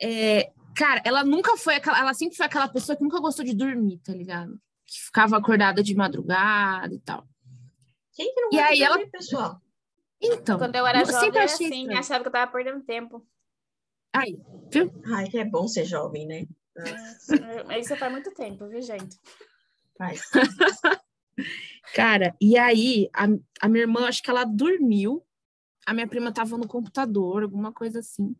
É, 0.00 0.52
cara, 0.74 1.00
ela 1.04 1.24
nunca 1.24 1.56
foi 1.56 1.76
aquela. 1.76 1.98
Ela 1.98 2.12
sempre 2.12 2.36
foi 2.36 2.44
aquela 2.44 2.68
pessoa 2.68 2.96
que 2.96 3.02
nunca 3.02 3.20
gostou 3.20 3.44
de 3.44 3.54
dormir, 3.54 3.98
tá 3.98 4.12
ligado? 4.12 4.60
Que 4.84 5.00
ficava 5.00 5.36
acordada 5.36 5.82
de 5.82 5.94
madrugada 5.94 6.94
e 6.94 7.00
tal. 7.00 7.26
Quem 8.12 8.34
que 8.34 8.40
não 8.40 8.52
e 8.52 8.58
aí 8.58 8.78
dormir, 8.78 8.82
ela... 8.82 9.10
pessoal? 9.10 9.62
Então. 10.20 10.58
Quando 10.58 10.76
eu 10.76 10.86
era 10.86 11.00
eu 11.00 11.06
jovem, 11.06 11.20
sempre 11.20 11.38
achei 11.38 11.66
assim, 11.66 11.80
estranho. 11.80 11.98
achava 11.98 12.22
que 12.22 12.28
eu 12.28 12.32
tava 12.32 12.52
perdendo 12.52 12.82
tempo. 12.82 13.26
Aí, 14.12 14.38
viu? 14.70 14.92
Ai, 15.06 15.28
que 15.28 15.38
é 15.38 15.44
bom 15.44 15.66
ser 15.66 15.84
jovem, 15.84 16.26
né? 16.26 16.46
É, 17.68 17.78
isso 17.78 17.96
faz 17.96 18.12
muito 18.12 18.32
tempo, 18.32 18.66
viu, 18.68 18.82
gente? 18.82 19.18
Faz. 19.96 20.22
Cara, 21.94 22.34
e 22.40 22.56
aí 22.56 23.08
a, 23.12 23.26
a 23.60 23.68
minha 23.68 23.84
irmã, 23.84 24.06
acho 24.06 24.22
que 24.22 24.30
ela 24.30 24.44
dormiu. 24.44 25.24
A 25.84 25.92
minha 25.92 26.06
prima 26.06 26.32
tava 26.32 26.56
no 26.56 26.68
computador, 26.68 27.42
alguma 27.42 27.72
coisa 27.72 27.98
assim. 28.00 28.36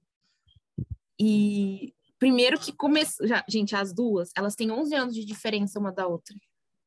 E 1.18 1.95
primeiro 2.18 2.59
que 2.59 2.73
começou. 2.73 3.27
Gente, 3.49 3.75
as 3.75 3.93
duas, 3.93 4.31
elas 4.37 4.55
têm 4.55 4.70
11 4.70 4.95
anos 4.95 5.14
de 5.14 5.25
diferença 5.25 5.79
uma 5.79 5.93
da 5.93 6.07
outra. 6.07 6.37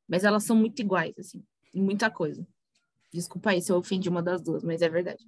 Mas 0.07 0.23
elas 0.23 0.43
são 0.43 0.55
muito 0.55 0.79
iguais, 0.79 1.17
assim, 1.17 1.43
em 1.73 1.81
muita 1.81 2.09
coisa. 2.09 2.47
Desculpa 3.11 3.51
aí 3.51 3.61
se 3.61 3.71
eu 3.71 3.77
ofendi 3.77 4.07
uma 4.07 4.21
das 4.21 4.41
duas, 4.41 4.63
mas 4.63 4.81
é 4.81 4.89
verdade. 4.89 5.23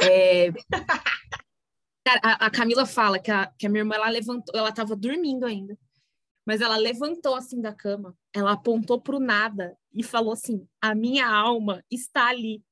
É... 0.00 0.52
Cara, 2.08 2.20
a, 2.22 2.46
a, 2.46 2.50
Camila 2.50 2.86
fala 2.86 3.18
que 3.18 3.30
a, 3.30 3.52
que 3.58 3.66
a 3.66 3.68
minha 3.68 3.82
irmã 3.82 3.96
ela 3.96 4.08
levantou, 4.08 4.58
ela 4.58 4.72
tava 4.72 4.96
dormindo 4.96 5.44
ainda. 5.44 5.76
Mas 6.46 6.62
ela 6.62 6.78
levantou 6.78 7.34
assim 7.34 7.60
da 7.60 7.74
cama, 7.74 8.16
ela 8.34 8.52
apontou 8.52 8.98
pro 8.98 9.20
nada 9.20 9.76
e 9.92 10.02
falou 10.02 10.32
assim: 10.32 10.66
A 10.80 10.94
minha 10.94 11.28
alma 11.28 11.84
está 11.90 12.28
ali. 12.28 12.62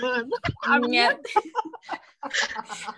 Mano, 0.00 0.30
a 0.64 0.80
minha. 0.80 1.20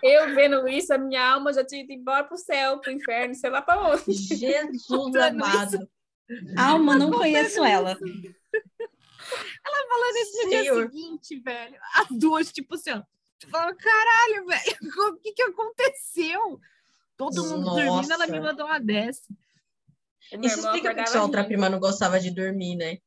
Eu 0.01 0.33
vendo 0.37 0.69
isso, 0.69 0.95
a 0.95 0.99
minha 0.99 1.33
alma 1.33 1.53
já 1.53 1.65
tinha 1.65 1.83
ido 1.83 1.93
embora 1.93 2.23
pro 2.23 2.39
céu, 2.39 2.79
pro 2.79 2.93
inferno, 2.93 3.35
sei 3.35 3.51
lá 3.51 3.61
para 3.61 3.83
onde. 3.91 4.13
Jesus 4.13 5.17
amado. 5.17 5.91
Alma, 6.57 6.97
não 6.97 7.11
conheço 7.11 7.65
ela. 7.65 7.99
Ela 9.67 9.89
falando 9.89 10.17
isso 10.17 10.45
no 10.45 10.49
dia 10.49 10.75
seguinte, 10.75 11.41
velho. 11.41 11.77
As 11.97 12.09
duas, 12.17 12.53
tipo 12.53 12.77
assim, 12.77 12.93
ó. 12.93 13.03
Fala, 13.47 13.75
caralho, 13.75 14.47
velho, 14.47 14.79
o 15.15 15.17
que 15.19 15.33
que 15.33 15.43
aconteceu? 15.43 16.61
Todo 17.17 17.45
mundo 17.45 17.65
Nossa. 17.65 17.85
dormindo, 17.85 18.13
ela 18.13 18.27
me 18.27 18.41
mandou 18.41 18.67
uma 18.67 18.81
dessa. 18.81 19.33
Isso 20.43 20.61
explica 20.61 20.95
porque 20.95 21.07
sua 21.07 21.23
outra 21.23 21.45
prima 21.45 21.69
não 21.69 21.79
gostava 21.79 22.21
de 22.21 22.31
dormir, 22.31 22.77
né? 22.77 22.99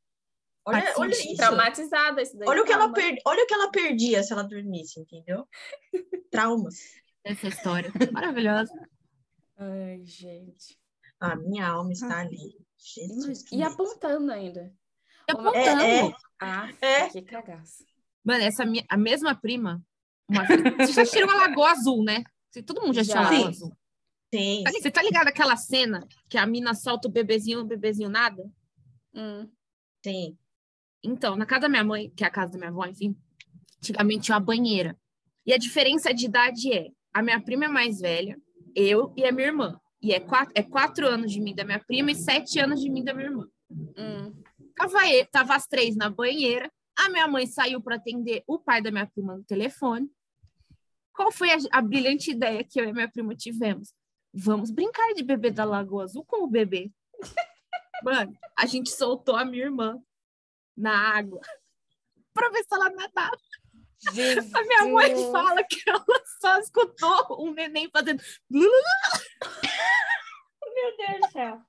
Olha, 0.66 0.94
olha 0.98 1.12
isso. 1.12 1.36
Traumatizada 1.36 2.22
isso 2.22 2.38
daí. 2.38 2.48
Olha 2.48 2.62
o, 2.62 2.66
que 2.66 2.72
ela 2.72 2.92
per... 2.92 3.18
olha 3.26 3.44
o 3.44 3.48
que 3.48 3.54
ela 3.54 3.72
perdia 3.72 4.24
se 4.24 4.32
ela 4.32 4.44
dormisse, 4.44 5.00
entendeu? 5.00 5.48
Traumas. 6.32 6.76
Essa 7.24 7.48
história. 7.48 7.92
Maravilhosa. 8.12 8.74
Ai, 9.58 10.02
gente. 10.04 10.80
A 11.20 11.36
minha 11.36 11.68
alma 11.68 11.92
está 11.92 12.18
ah. 12.18 12.22
ali. 12.22 12.58
Jesus 12.78 13.46
e 13.52 13.62
apontando 13.62 14.32
ainda. 14.32 14.74
E 15.28 15.32
apontando. 15.32 15.82
É, 15.82 16.08
é. 16.08 16.14
Ah, 16.40 16.70
é. 16.82 17.10
que 17.10 17.22
cagaço. 17.22 17.86
Mano, 18.24 18.44
essa 18.44 18.66
minha, 18.66 18.86
a 18.90 18.98
mesma 18.98 19.36
prima. 19.36 19.84
Uma... 20.30 20.46
Você 20.46 20.94
já 20.94 21.06
tirou 21.06 21.30
uma 21.30 21.48
lagoa 21.48 21.72
azul, 21.72 22.04
né? 22.04 22.24
Todo 22.66 22.82
mundo 22.82 22.94
já, 22.94 23.04
já. 23.04 23.14
tirou 23.14 23.32
lagoa 23.32 23.50
azul. 23.50 23.78
Sim. 24.34 24.64
Você 24.66 24.90
tá 24.90 25.04
ligado 25.04 25.28
aquela 25.28 25.58
cena 25.58 26.08
que 26.30 26.38
a 26.38 26.46
mina 26.46 26.74
solta 26.74 27.08
o 27.08 27.12
bebezinho, 27.12 27.60
o 27.60 27.66
bebezinho 27.66 28.10
nada? 28.10 28.50
Hum. 29.14 29.50
Sim. 30.04 30.38
Então, 31.04 31.36
na 31.36 31.46
casa 31.46 31.62
da 31.62 31.70
minha 31.70 31.84
mãe, 31.84 32.10
que 32.16 32.24
é 32.24 32.28
a 32.28 32.32
casa 32.32 32.54
da 32.54 32.58
minha 32.58 32.70
avó, 32.70 32.86
enfim, 32.86 33.16
antigamente 33.78 34.26
tinha 34.26 34.38
uma 34.38 34.46
banheira. 34.46 34.98
E 35.46 35.54
a 35.54 35.58
diferença 35.58 36.14
de 36.14 36.26
idade 36.26 36.72
é: 36.72 36.90
a 37.14 37.22
minha 37.22 37.42
prima 37.42 37.66
é 37.66 37.68
mais 37.68 38.00
velha, 38.00 38.40
eu 38.76 39.14
e 39.18 39.26
a 39.26 39.32
minha 39.32 39.48
irmã. 39.48 39.80
E 40.02 40.14
é 40.14 40.20
quatro, 40.20 40.54
é 40.56 40.64
quatro 40.64 41.08
anos 41.08 41.32
de 41.32 41.40
mim 41.42 41.54
da 41.54 41.64
minha 41.64 41.80
prima 41.80 42.12
e 42.12 42.16
sete 42.16 42.60
anos 42.60 42.82
de 42.82 42.90
mim 42.90 43.04
da 43.04 43.14
minha 43.14 43.28
irmã. 43.28 43.48
Hum. 43.70 44.34
Tava, 44.76 45.00
tava 45.32 45.56
as 45.56 45.68
três 45.68 45.96
na 45.96 46.10
banheira. 46.10 46.72
A 46.98 47.10
minha 47.10 47.28
mãe 47.28 47.48
saiu 47.48 47.82
para 47.82 47.96
atender 47.96 48.44
o 48.48 48.60
pai 48.60 48.82
da 48.82 48.92
minha 48.92 49.08
prima 49.08 49.38
no 49.38 49.44
telefone. 49.44 50.10
Qual 51.14 51.32
foi 51.32 51.52
a, 51.52 51.58
a 51.72 51.82
brilhante 51.82 52.32
ideia 52.32 52.64
que 52.64 52.80
eu 52.80 52.86
e 52.86 52.94
minha 52.94 53.10
prima 53.10 53.36
tivemos? 53.36 53.94
Vamos 54.34 54.72
brincar 54.72 55.14
de 55.14 55.24
bebê 55.24 55.52
da 55.52 55.66
Lagoa 55.66 56.04
Azul 56.04 56.24
com 56.26 56.44
o 56.44 56.48
bebê. 56.48 56.92
Mano, 58.04 58.36
a 58.58 58.66
gente 58.66 58.90
soltou 58.90 59.36
a 59.36 59.46
minha 59.46 59.66
irmã 59.66 60.02
na 60.76 61.16
água 61.16 61.42
para 62.34 62.50
ver 62.50 62.64
se 62.64 62.74
ela 62.74 62.90
nadava. 62.90 63.38
Jesus. 64.14 64.54
A 64.56 64.62
minha 64.64 64.86
mãe 64.86 65.32
fala 65.32 65.64
que 65.64 65.88
ela 65.88 66.04
só 66.40 66.58
escutou 66.60 67.46
um 67.46 67.54
neném 67.54 67.88
fazendo. 67.92 68.22
Meu 68.50 68.72
Deus 70.98 71.20
do 71.22 71.32
céu. 71.32 71.62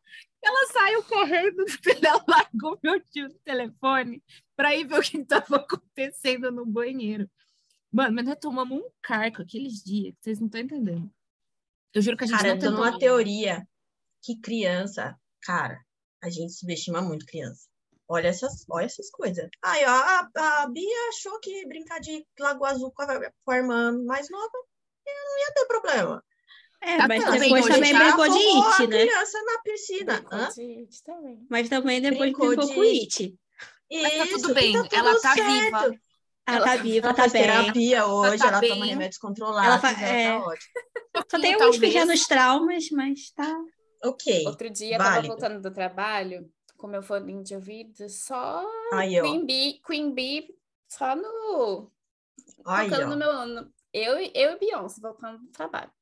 Ela 0.43 0.67
saiu 0.73 1.05
correndo, 1.05 1.65
ela 2.05 2.25
largou 2.27 2.79
meu 2.83 3.01
tio 3.01 3.29
no 3.29 3.39
telefone 3.41 4.23
para 4.57 4.75
ir 4.75 4.87
ver 4.87 4.99
o 4.99 5.03
que 5.03 5.19
estava 5.19 5.57
acontecendo 5.57 6.51
no 6.51 6.67
banheiro. 6.67 7.31
Mano, 7.93 8.15
mas 8.15 8.25
nós 8.25 8.39
tomamos 8.41 8.79
um 8.79 8.91
carco 9.03 9.43
aqueles 9.43 9.83
dias, 9.85 10.15
vocês 10.21 10.41
não 10.41 10.47
estão 10.47 10.61
entendendo. 10.61 11.11
Eu 11.95 12.03
juro 12.03 12.17
que 12.17 12.25
a 12.25 12.27
gente 12.27 12.39
cara, 12.39 12.55
não 12.55 12.59
tentou. 12.59 12.79
Cara, 12.79 12.91
uma 12.91 12.99
teoria 12.99 13.69
que 14.23 14.41
criança, 14.41 15.17
cara, 15.43 15.79
a 16.23 16.31
gente 16.31 16.53
subestima 16.55 17.03
muito 17.03 17.27
criança. 17.27 17.69
Olha 18.09 18.29
essas, 18.29 18.65
olha 18.69 18.87
essas 18.87 19.11
coisas. 19.11 19.49
Aí, 19.63 19.85
ó, 19.85 19.89
a, 19.89 20.31
a 20.63 20.69
Bia 20.69 21.09
achou 21.11 21.39
que 21.41 21.67
brincar 21.67 22.01
de 22.01 22.27
Lagoa 22.39 22.71
Azul 22.71 22.93
com 22.93 23.03
a, 23.03 23.31
com 23.45 23.51
a 23.53 23.57
irmã 23.57 23.93
mais 24.05 24.29
nova 24.31 24.59
não 25.07 25.39
ia 25.39 25.53
ter 25.55 25.67
problema. 25.67 26.25
É, 26.85 26.97
Tá 26.99 27.07
mas 27.09 27.25
também, 27.25 27.41
depois 27.41 27.67
também 27.67 27.95
brincou 27.95 28.29
de 28.29 28.39
it, 28.39 28.83
a 28.83 28.87
né? 28.89 28.99
criança 29.07 29.43
na 29.45 29.59
piscina. 29.63 30.13
Brincou 30.15 30.39
Hã? 30.39 30.49
de 30.49 30.61
it 30.81 31.03
também. 31.05 31.47
Mas 31.49 31.69
também 31.69 32.01
depois 32.01 32.21
Brincou 32.33 32.47
brincou 32.49 32.67
de- 32.67 32.75
com 32.75 32.81
it. 32.83 33.39
Mas 33.93 34.17
tá 34.19 34.27
tudo 34.27 34.55
bem, 34.55 34.73
tá 34.73 34.83
tudo 34.83 34.95
ela 34.97 35.21
tá 35.21 35.35
certo. 35.35 35.53
viva. 35.65 35.79
Ela, 36.45 36.57
Ela 36.57 36.67
tá 36.67 36.77
tá- 36.77 36.83
viva, 36.83 37.07
Ela 37.07 37.15
tá 37.15 37.23
faz 37.23 37.33
bem. 37.33 37.43
terapia 37.43 38.07
hoje, 38.07 38.39
tá 38.39 38.49
ela 38.49 38.59
bem. 38.61 38.71
toma 38.71 38.85
remédios 38.87 39.19
controlados, 39.19 39.65
Ela 39.65 39.75
ela, 39.75 39.79
fa- 39.81 40.03
é. 40.05 40.27
tá 40.29 40.39
ótima. 40.45 40.73
Só 41.31 41.41
tem 41.41 41.55
uns 41.55 41.59
Talvez. 41.59 41.79
pequenos 41.81 42.27
traumas, 42.27 42.91
mas 42.91 43.31
tá. 43.31 43.57
Ok, 44.05 44.45
Outro 44.47 44.69
dia 44.71 44.95
eu 44.95 44.99
tava 44.99 45.11
válido. 45.11 45.29
voltando 45.29 45.61
do 45.63 45.71
trabalho 45.73 46.51
com 46.77 46.89
meu 46.89 47.03
fone 47.05 47.45
de 47.45 47.55
ouvido, 47.55 48.09
só 48.09 48.67
Aí. 48.93 49.21
Queen 49.21 49.47
Bee, 49.47 49.81
Queen 49.87 50.13
Bee 50.13 50.49
só 50.89 51.15
no 51.15 51.93
Aí, 52.67 52.91
tocando 52.91 53.07
ó. 53.07 53.11
no 53.11 53.17
meu 53.17 53.71
eu, 53.93 54.17
eu 54.35 54.53
e 54.53 54.59
Beyoncé 54.59 55.01
voltando 55.01 55.39
do 55.39 55.53
trabalho. 55.53 55.93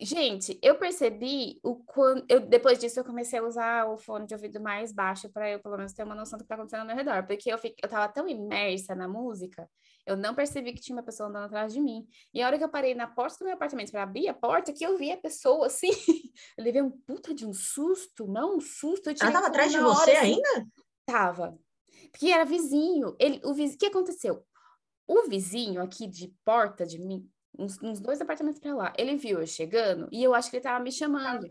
Gente, 0.00 0.58
eu 0.62 0.76
percebi 0.78 1.58
o 1.62 1.76
quanto. 1.76 2.24
Eu, 2.28 2.40
depois 2.40 2.78
disso, 2.78 3.00
eu 3.00 3.04
comecei 3.04 3.38
a 3.38 3.44
usar 3.44 3.86
o 3.86 3.96
fone 3.96 4.26
de 4.26 4.34
ouvido 4.34 4.60
mais 4.60 4.92
baixo 4.92 5.30
para 5.30 5.50
eu, 5.50 5.60
pelo 5.60 5.76
menos, 5.76 5.92
ter 5.92 6.04
uma 6.04 6.14
noção 6.14 6.38
do 6.38 6.42
que 6.42 6.48
tá 6.48 6.54
acontecendo 6.54 6.80
ao 6.80 6.86
meu 6.86 6.96
redor. 6.96 7.26
Porque 7.26 7.52
eu, 7.52 7.58
fiquei, 7.58 7.78
eu 7.82 7.88
tava 7.88 8.12
tão 8.12 8.28
imersa 8.28 8.94
na 8.94 9.08
música, 9.08 9.68
eu 10.06 10.16
não 10.16 10.34
percebi 10.34 10.72
que 10.72 10.80
tinha 10.80 10.96
uma 10.96 11.02
pessoa 11.02 11.28
andando 11.28 11.46
atrás 11.46 11.72
de 11.72 11.80
mim. 11.80 12.06
E 12.34 12.42
a 12.42 12.46
hora 12.46 12.58
que 12.58 12.64
eu 12.64 12.68
parei 12.68 12.94
na 12.94 13.06
porta 13.06 13.38
do 13.38 13.44
meu 13.44 13.54
apartamento 13.54 13.90
para 13.90 14.02
abrir 14.02 14.28
a 14.28 14.34
porta, 14.34 14.72
que 14.72 14.84
eu 14.84 14.96
vi 14.98 15.12
a 15.12 15.16
pessoa 15.16 15.66
assim. 15.66 15.90
eu 16.58 16.64
levei 16.64 16.82
um 16.82 16.90
puta 16.90 17.32
de 17.32 17.46
um 17.46 17.52
susto, 17.52 18.26
não 18.26 18.56
um 18.56 18.60
susto. 18.60 19.10
Eu 19.10 19.14
Ela 19.20 19.32
tava 19.32 19.46
atrás 19.46 19.70
de 19.70 19.78
na 19.78 19.88
hora, 19.88 19.96
você 19.96 20.10
assim. 20.12 20.34
ainda? 20.34 20.66
Tava. 21.06 21.58
Porque 22.10 22.28
era 22.28 22.44
vizinho. 22.44 23.16
Ele, 23.18 23.40
o 23.44 23.54
vizinho, 23.54 23.76
o 23.76 23.78
que 23.78 23.86
aconteceu? 23.86 24.44
O 25.06 25.22
vizinho 25.28 25.80
aqui 25.82 26.06
de 26.06 26.34
porta 26.44 26.86
de 26.86 26.98
mim, 26.98 27.28
uns, 27.58 27.80
uns 27.82 28.00
dois 28.00 28.20
apartamentos 28.20 28.60
pra 28.60 28.74
lá, 28.74 28.92
ele 28.96 29.16
viu 29.16 29.40
eu 29.40 29.46
chegando 29.46 30.08
e 30.10 30.22
eu 30.22 30.34
acho 30.34 30.50
que 30.50 30.56
ele 30.56 30.62
tava 30.62 30.82
me 30.82 30.90
chamando. 30.92 31.46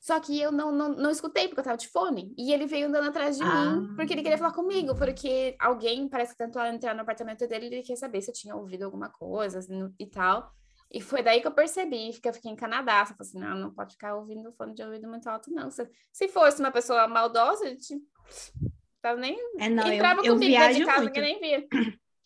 Só 0.00 0.18
que 0.18 0.40
eu 0.40 0.50
não, 0.50 0.72
não, 0.72 0.88
não 0.88 1.10
escutei, 1.10 1.46
porque 1.46 1.60
eu 1.60 1.64
tava 1.64 1.76
de 1.76 1.86
fone. 1.86 2.34
E 2.36 2.52
ele 2.52 2.66
veio 2.66 2.88
andando 2.88 3.08
atrás 3.08 3.38
de 3.38 3.44
mim, 3.44 3.50
Ah. 3.50 3.94
porque 3.94 4.12
ele 4.12 4.22
queria 4.22 4.36
falar 4.36 4.52
comigo, 4.52 4.96
porque 4.96 5.54
alguém 5.60 6.08
parece 6.08 6.32
que 6.32 6.38
tentou 6.38 6.60
entrar 6.64 6.92
no 6.92 7.02
apartamento 7.02 7.46
dele 7.46 7.66
e 7.66 7.68
ele 7.68 7.82
queria 7.82 7.96
saber 7.96 8.20
se 8.20 8.28
eu 8.30 8.34
tinha 8.34 8.56
ouvido 8.56 8.82
alguma 8.82 9.08
coisa 9.10 9.60
assim, 9.60 9.94
e 10.00 10.06
tal. 10.06 10.50
E 10.90 11.00
foi 11.00 11.22
daí 11.22 11.40
que 11.40 11.46
eu 11.46 11.52
percebi, 11.52 12.10
que 12.20 12.28
eu 12.28 12.34
fiquei 12.34 12.50
em 12.50 12.56
Canadá. 12.56 13.02
Eu 13.02 13.06
falei 13.06 13.16
assim, 13.20 13.38
não, 13.38 13.56
não 13.56 13.70
pode 13.72 13.92
ficar 13.92 14.16
ouvindo 14.16 14.52
fone 14.54 14.74
de 14.74 14.82
ouvido 14.82 15.06
muito 15.08 15.28
alto, 15.28 15.52
não. 15.52 15.70
Se, 15.70 15.88
se 16.12 16.26
fosse 16.28 16.58
uma 16.60 16.72
pessoa 16.72 17.06
maldosa, 17.06 17.64
a 17.64 17.68
gente 17.68 17.94
tava 19.00 19.20
nem 19.20 19.38
É, 19.60 19.68
não, 19.68 19.86
eu, 19.86 19.92
entrava 19.94 20.20
eu 20.24 20.34
comigo 20.34 20.50
dentro 20.58 20.74
de 20.78 20.84
casa, 20.84 21.02
muito. 21.02 21.14
ninguém 21.14 21.40
nem 21.40 21.60
via. 21.60 21.68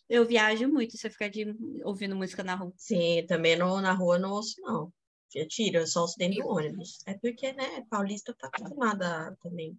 Eu 0.09 0.25
viajo 0.25 0.67
muito 0.69 0.97
se 0.97 1.05
eu 1.05 1.11
ficar 1.11 1.29
de, 1.29 1.55
ouvindo 1.83 2.15
música 2.15 2.43
na 2.43 2.55
rua. 2.55 2.73
Sim, 2.77 3.25
também 3.27 3.57
no, 3.57 3.81
na 3.81 3.93
rua 3.93 4.17
não 4.17 4.31
ouço, 4.31 4.55
não. 4.61 4.91
Eu 5.35 5.47
tiro, 5.47 5.79
eu 5.79 5.87
só 5.87 6.01
ouço 6.01 6.15
dentro 6.17 6.41
do 6.43 6.49
ônibus. 6.49 6.99
É 7.05 7.13
porque, 7.15 7.51
né, 7.53 7.83
paulista 7.89 8.33
tá 8.33 8.47
acostumada 8.47 9.37
também. 9.41 9.77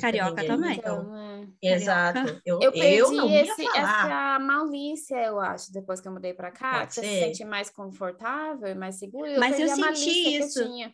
Carioca 0.00 0.44
também. 0.44 0.78
Então, 0.78 1.02
Então, 1.02 1.54
é. 1.62 1.74
exato. 1.74 2.40
Eu, 2.44 2.60
Eu 2.60 2.72
perdi 2.72 3.14
não 3.14 3.28
ia 3.28 3.42
esse, 3.42 3.62
falar. 3.62 3.78
essa 3.78 4.38
malícia, 4.38 5.16
eu 5.24 5.38
acho, 5.38 5.72
depois 5.72 6.00
que 6.00 6.08
eu 6.08 6.12
mudei 6.12 6.32
pra 6.32 6.50
cá, 6.50 6.80
Pode 6.80 6.94
você 6.94 7.02
se 7.02 7.20
sente 7.20 7.44
mais 7.44 7.68
confortável 7.68 8.68
e 8.68 8.74
mais 8.74 8.98
seguro. 8.98 9.26
Eu 9.26 9.38
Mas 9.38 9.60
eu 9.60 9.68
senti 9.68 10.38
isso. 10.38 10.60
eu. 10.60 10.90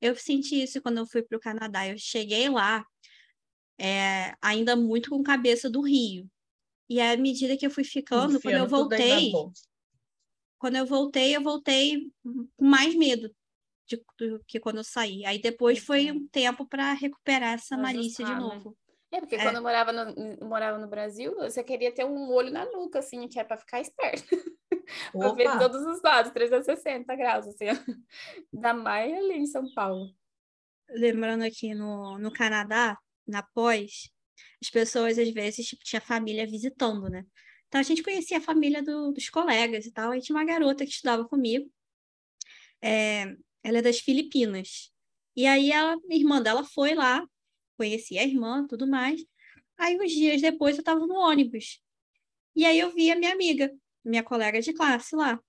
Eu 0.00 0.16
senti 0.16 0.62
isso 0.62 0.80
quando 0.80 0.98
eu 0.98 1.06
fui 1.06 1.22
para 1.22 1.36
o 1.36 1.40
Canadá. 1.40 1.86
Eu 1.86 1.96
cheguei 1.98 2.48
lá 2.48 2.84
é, 3.78 4.34
ainda 4.40 4.74
muito 4.76 5.10
com 5.10 5.22
cabeça 5.22 5.68
do 5.68 5.80
Rio. 5.80 6.28
E 6.88 7.00
à 7.00 7.16
medida 7.16 7.56
que 7.56 7.64
eu 7.66 7.70
fui 7.70 7.84
ficando, 7.84 8.40
quando 8.40 8.56
eu 8.56 8.66
Enfiando 8.66 8.88
dentro 8.88 9.08
da 9.08 9.20
voltei, 9.20 9.32
quando 10.58 10.76
eu 10.76 10.86
voltei, 10.86 11.36
eu 11.36 11.42
voltei 11.42 12.12
com 12.22 12.64
mais 12.64 12.94
medo 12.94 13.34
de- 13.86 14.02
do 14.18 14.42
que 14.46 14.60
quando 14.60 14.78
eu 14.78 14.84
saí. 14.84 15.24
Aí 15.26 15.40
depois 15.40 15.78
foi 15.78 16.10
um 16.12 16.26
tempo 16.28 16.66
para 16.66 16.92
recuperar 16.92 17.54
essa 17.54 17.74
Pra 17.74 17.82
malícia 17.84 18.24
de 18.24 18.30
ajustar, 18.32 18.48
né? 18.48 18.56
novo. 18.58 18.76
É, 19.10 19.20
porque 19.20 19.34
É. 19.34 19.42
quando 19.42 19.56
eu 19.56 19.62
morava 19.62 19.92
no, 19.92 20.46
morava 20.46 20.78
no 20.78 20.88
Brasil, 20.88 21.34
você 21.34 21.62
queria 21.62 21.92
ter 21.92 22.04
um 22.04 22.30
olho 22.30 22.50
na 22.50 22.64
nuca, 22.64 23.00
assim, 23.00 23.28
que 23.28 23.38
é 23.38 23.44
pra 23.44 23.58
ficar 23.58 23.80
esperto. 23.80 24.24
pra 25.12 25.32
ver 25.32 25.58
todos 25.58 25.82
os 25.82 26.00
lados, 26.02 26.32
360 26.32 27.14
graus, 27.16 27.46
assim, 27.46 27.66
ó. 27.68 27.74
Ainda 28.54 28.72
mais 28.74 29.12
ali 29.12 29.34
em 29.34 29.46
São 29.46 29.64
Paulo. 29.74 30.14
Lembrando 30.88 31.42
aqui 31.42 31.74
no, 31.74 32.18
no 32.18 32.32
Canadá, 32.32 32.98
na 33.26 33.42
pós, 33.42 34.10
as 34.62 34.70
pessoas 34.70 35.18
às 35.18 35.30
vezes 35.30 35.66
tipo, 35.66 35.84
tinha 35.84 36.00
família 36.00 36.46
visitando, 36.46 37.08
né? 37.08 37.24
Então 37.68 37.80
a 37.80 37.84
gente 37.84 38.02
conhecia 38.02 38.38
a 38.38 38.40
família 38.40 38.82
do- 38.82 39.12
dos 39.12 39.28
colegas 39.30 39.86
e 39.86 39.92
tal. 39.92 40.12
Aí 40.12 40.20
tinha 40.20 40.36
uma 40.36 40.44
garota 40.44 40.84
que 40.84 40.90
estudava 40.92 41.26
comigo. 41.26 41.70
É, 42.80 43.34
ela 43.62 43.78
é 43.78 43.82
das 43.82 43.98
Filipinas. 44.00 44.90
E 45.36 45.46
aí 45.46 45.72
a 45.72 45.96
irmã 46.10 46.42
dela 46.42 46.64
foi 46.64 46.94
lá, 46.94 47.26
conhecia 47.76 48.20
a 48.20 48.24
irmã, 48.24 48.66
tudo 48.68 48.86
mais. 48.86 49.24
Aí 49.78 49.98
uns 50.00 50.12
dias 50.12 50.42
depois 50.42 50.76
eu 50.76 50.80
estava 50.82 51.06
no 51.06 51.14
ônibus. 51.14 51.80
E 52.56 52.64
aí 52.66 52.78
eu 52.78 52.92
vi 52.94 53.10
a 53.10 53.16
minha 53.16 53.32
amiga, 53.32 53.72
minha 54.04 54.22
colega 54.22 54.60
de 54.60 54.72
classe 54.74 55.16
lá. 55.16 55.40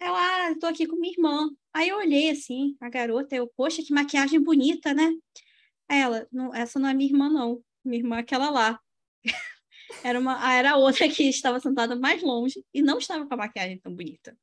Ela, 0.00 0.48
ah, 0.50 0.58
tô 0.60 0.66
aqui 0.66 0.86
com 0.86 0.96
minha 0.96 1.12
irmã. 1.12 1.48
Aí 1.72 1.88
eu 1.88 1.98
olhei 1.98 2.30
assim, 2.30 2.76
a 2.80 2.88
garota, 2.90 3.34
eu, 3.36 3.48
poxa, 3.56 3.82
que 3.82 3.92
maquiagem 3.92 4.40
bonita, 4.42 4.94
né? 4.94 5.10
Ela, 5.88 6.26
não, 6.32 6.54
essa 6.54 6.78
não 6.78 6.88
é 6.88 6.94
minha 6.94 7.10
irmã, 7.10 7.28
não. 7.30 7.62
Minha 7.84 7.98
irmã 7.98 8.18
aquela 8.18 8.50
lá. 8.50 8.80
Era, 10.02 10.18
uma, 10.18 10.44
ah, 10.44 10.54
era 10.54 10.72
a 10.72 10.76
outra 10.76 11.08
que 11.08 11.28
estava 11.28 11.60
sentada 11.60 11.94
mais 11.94 12.22
longe 12.22 12.64
e 12.74 12.82
não 12.82 12.98
estava 12.98 13.26
com 13.26 13.34
a 13.34 13.36
maquiagem 13.36 13.78
tão 13.78 13.94
bonita. 13.94 14.36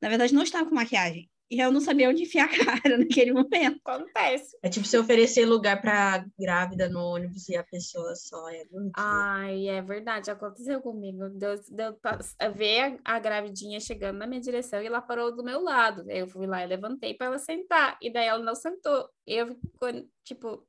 Na 0.00 0.08
verdade, 0.08 0.34
não 0.34 0.42
estava 0.42 0.68
com 0.68 0.74
maquiagem. 0.74 1.28
E 1.52 1.60
eu 1.60 1.70
não 1.70 1.82
sabia 1.82 2.08
onde 2.08 2.22
enfiar 2.22 2.46
a 2.46 2.48
cara 2.48 2.96
naquele 2.96 3.30
momento. 3.30 3.78
Acontece. 3.84 4.56
é 4.62 4.70
tipo 4.70 4.86
você 4.86 4.96
oferecer 4.96 5.44
lugar 5.44 5.82
pra 5.82 6.24
grávida 6.38 6.88
no 6.88 7.00
ônibus 7.00 7.46
e 7.50 7.54
a 7.54 7.62
pessoa 7.62 8.14
só 8.16 8.48
é. 8.48 8.64
Ai, 8.96 9.68
é 9.68 9.82
verdade, 9.82 10.30
aconteceu 10.30 10.80
comigo. 10.80 11.28
Deu, 11.28 11.60
deu 11.68 11.92
pra 11.92 12.18
ver 12.54 12.98
a, 13.04 13.16
a 13.16 13.18
gravidinha 13.18 13.78
chegando 13.80 14.16
na 14.16 14.26
minha 14.26 14.40
direção 14.40 14.80
e 14.80 14.86
ela 14.86 15.02
parou 15.02 15.36
do 15.36 15.44
meu 15.44 15.60
lado. 15.60 16.10
Eu 16.10 16.26
fui 16.26 16.46
lá 16.46 16.64
e 16.64 16.68
levantei 16.68 17.12
para 17.12 17.26
ela 17.26 17.38
sentar. 17.38 17.98
E 18.00 18.10
daí 18.10 18.28
ela 18.28 18.42
não 18.42 18.54
sentou. 18.54 19.10
Eu 19.26 19.48
fico, 19.48 20.08
tipo, 20.24 20.66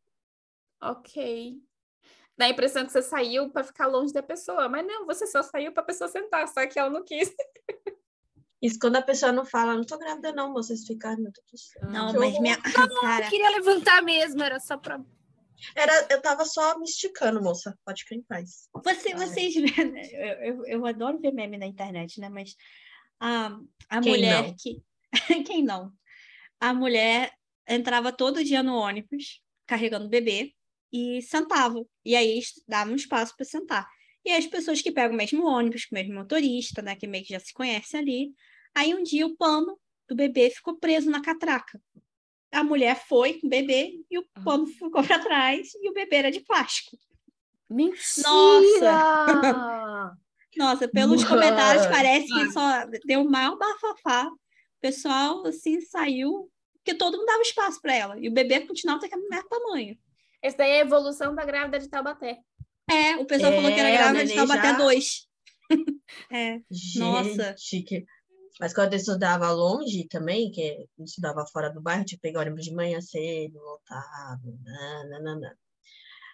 ok. 0.81 1.61
Dá 2.37 2.45
a 2.45 2.49
impressão 2.49 2.85
que 2.85 2.91
você 2.91 3.01
saiu 3.01 3.49
para 3.49 3.63
ficar 3.63 3.85
longe 3.85 4.11
da 4.11 4.23
pessoa, 4.23 4.67
mas 4.67 4.85
não, 4.85 5.05
você 5.05 5.27
só 5.27 5.43
saiu 5.43 5.71
para 5.71 5.83
a 5.83 5.85
pessoa 5.85 6.07
sentar, 6.07 6.47
só 6.47 6.65
que 6.65 6.79
ela 6.79 6.89
não 6.89 7.03
quis. 7.03 7.31
Isso 8.61 8.79
quando 8.79 8.95
a 8.95 9.01
pessoa 9.01 9.31
não 9.33 9.45
fala, 9.45 9.75
não 9.75 9.83
tô 9.83 9.97
grávida 9.97 10.31
não, 10.31 10.53
vocês 10.53 10.85
ficaram. 10.87 11.21
Não, 11.89 12.13
que 12.13 12.17
mas 12.17 12.39
minha. 12.39 12.57
Cara, 13.01 13.25
Eu 13.25 13.29
queria 13.29 13.49
levantar 13.49 14.01
mesmo, 14.01 14.41
era 14.41 14.57
só 14.59 14.77
pra. 14.77 15.03
Era, 15.75 16.07
eu 16.09 16.21
tava 16.21 16.45
só 16.45 16.77
me 16.79 16.85
esticando, 16.85 17.41
moça. 17.41 17.77
Pode 17.85 18.03
ficar 18.03 18.15
em 18.15 18.21
paz. 18.21 18.69
Você, 18.83 19.13
vocês. 19.13 19.53
Eu, 19.55 20.27
eu, 20.41 20.65
eu 20.65 20.85
adoro 20.85 21.19
ver 21.19 21.33
meme 21.33 21.57
na 21.57 21.65
internet, 21.65 22.21
né? 22.21 22.29
Mas 22.29 22.55
a, 23.19 23.57
a 23.89 24.01
Quem 24.01 24.11
mulher 24.13 24.43
não? 24.43 24.55
que. 24.57 24.81
Quem 25.45 25.61
não? 25.61 25.91
A 26.57 26.73
mulher 26.73 27.33
entrava 27.67 28.13
todo 28.13 28.43
dia 28.43 28.63
no 28.63 28.75
ônibus, 28.75 29.41
carregando 29.67 30.05
o 30.05 30.09
bebê, 30.09 30.53
e 30.93 31.21
sentava. 31.23 31.83
E 32.05 32.15
aí 32.15 32.39
dava 32.67 32.91
um 32.91 32.95
espaço 32.95 33.35
para 33.35 33.45
sentar. 33.45 33.89
E 34.23 34.31
as 34.31 34.45
pessoas 34.45 34.81
que 34.81 34.91
pegam 34.91 35.15
o 35.15 35.17
mesmo 35.17 35.45
ônibus, 35.45 35.85
com 35.85 35.95
o 35.95 35.99
mesmo 35.99 36.13
motorista, 36.13 36.81
né? 36.81 36.95
Que 36.95 37.07
meio 37.07 37.25
que 37.25 37.33
já 37.33 37.39
se 37.39 37.51
conhece 37.51 37.97
ali. 37.97 38.31
Aí 38.75 38.93
um 38.93 39.01
dia 39.01 39.25
o 39.25 39.35
pano 39.35 39.77
do 40.07 40.15
bebê 40.15 40.49
ficou 40.51 40.77
preso 40.77 41.09
na 41.09 41.21
catraca. 41.21 41.81
A 42.51 42.63
mulher 42.63 43.03
foi 43.07 43.39
com 43.39 43.47
o 43.47 43.49
bebê 43.49 43.99
e 44.09 44.19
o 44.19 44.25
pano 44.43 44.67
ficou 44.67 45.03
para 45.03 45.19
trás 45.19 45.73
e 45.73 45.89
o 45.89 45.93
bebê 45.93 46.17
era 46.17 46.31
de 46.31 46.39
plástico. 46.41 46.95
Mentira! 47.67 48.13
Nossa, 50.55 50.87
pelos 50.87 51.23
Mano. 51.23 51.35
comentários 51.35 51.87
parece 51.87 52.27
que 52.27 52.51
só 52.51 52.85
deu 53.05 53.23
maior 53.25 53.57
bafafá. 53.57 54.27
O 54.27 54.37
pessoal, 54.79 55.43
assim, 55.47 55.81
saiu, 55.81 56.51
porque 56.75 56.93
todo 56.93 57.17
mundo 57.17 57.25
dava 57.25 57.41
espaço 57.41 57.81
para 57.81 57.95
ela. 57.95 58.19
E 58.19 58.29
o 58.29 58.31
bebê 58.31 58.59
continuava 58.61 59.01
daquele 59.01 59.27
mesmo 59.27 59.49
tamanho. 59.49 59.97
Esse 60.43 60.57
daí 60.57 60.71
é 60.71 60.81
a 60.81 60.85
evolução 60.85 61.33
da 61.33 61.45
grávida 61.45 61.79
de 61.79 61.87
Taubaté. 61.89 62.39
É, 62.89 63.15
o 63.15 63.25
pessoal 63.25 63.53
falou 63.53 63.71
que 63.73 63.79
era 63.79 63.89
É, 63.89 63.97
grávida 63.97 64.25
de 64.25 64.35
Taubaté 64.35 64.67
já- 64.71 64.77
2. 64.77 65.27
é, 66.31 66.59
Nossa. 66.97 67.55
Gente, 67.57 67.83
que... 67.83 68.05
Mas 68.59 68.73
quando 68.73 68.93
eu 68.93 68.97
estudava 68.99 69.49
longe 69.51 70.07
também, 70.07 70.51
que 70.51 70.61
eu 70.99 71.03
estudava 71.05 71.43
fora 71.51 71.69
do 71.71 71.81
bairro, 71.81 72.05
tinha 72.05 72.17
que 72.17 72.21
pegar 72.21 72.41
ônibus 72.41 72.65
de 72.65 72.73
manhã 72.73 73.01
cedo, 73.01 73.57
voltava, 73.59 74.41
nananana. 74.63 75.57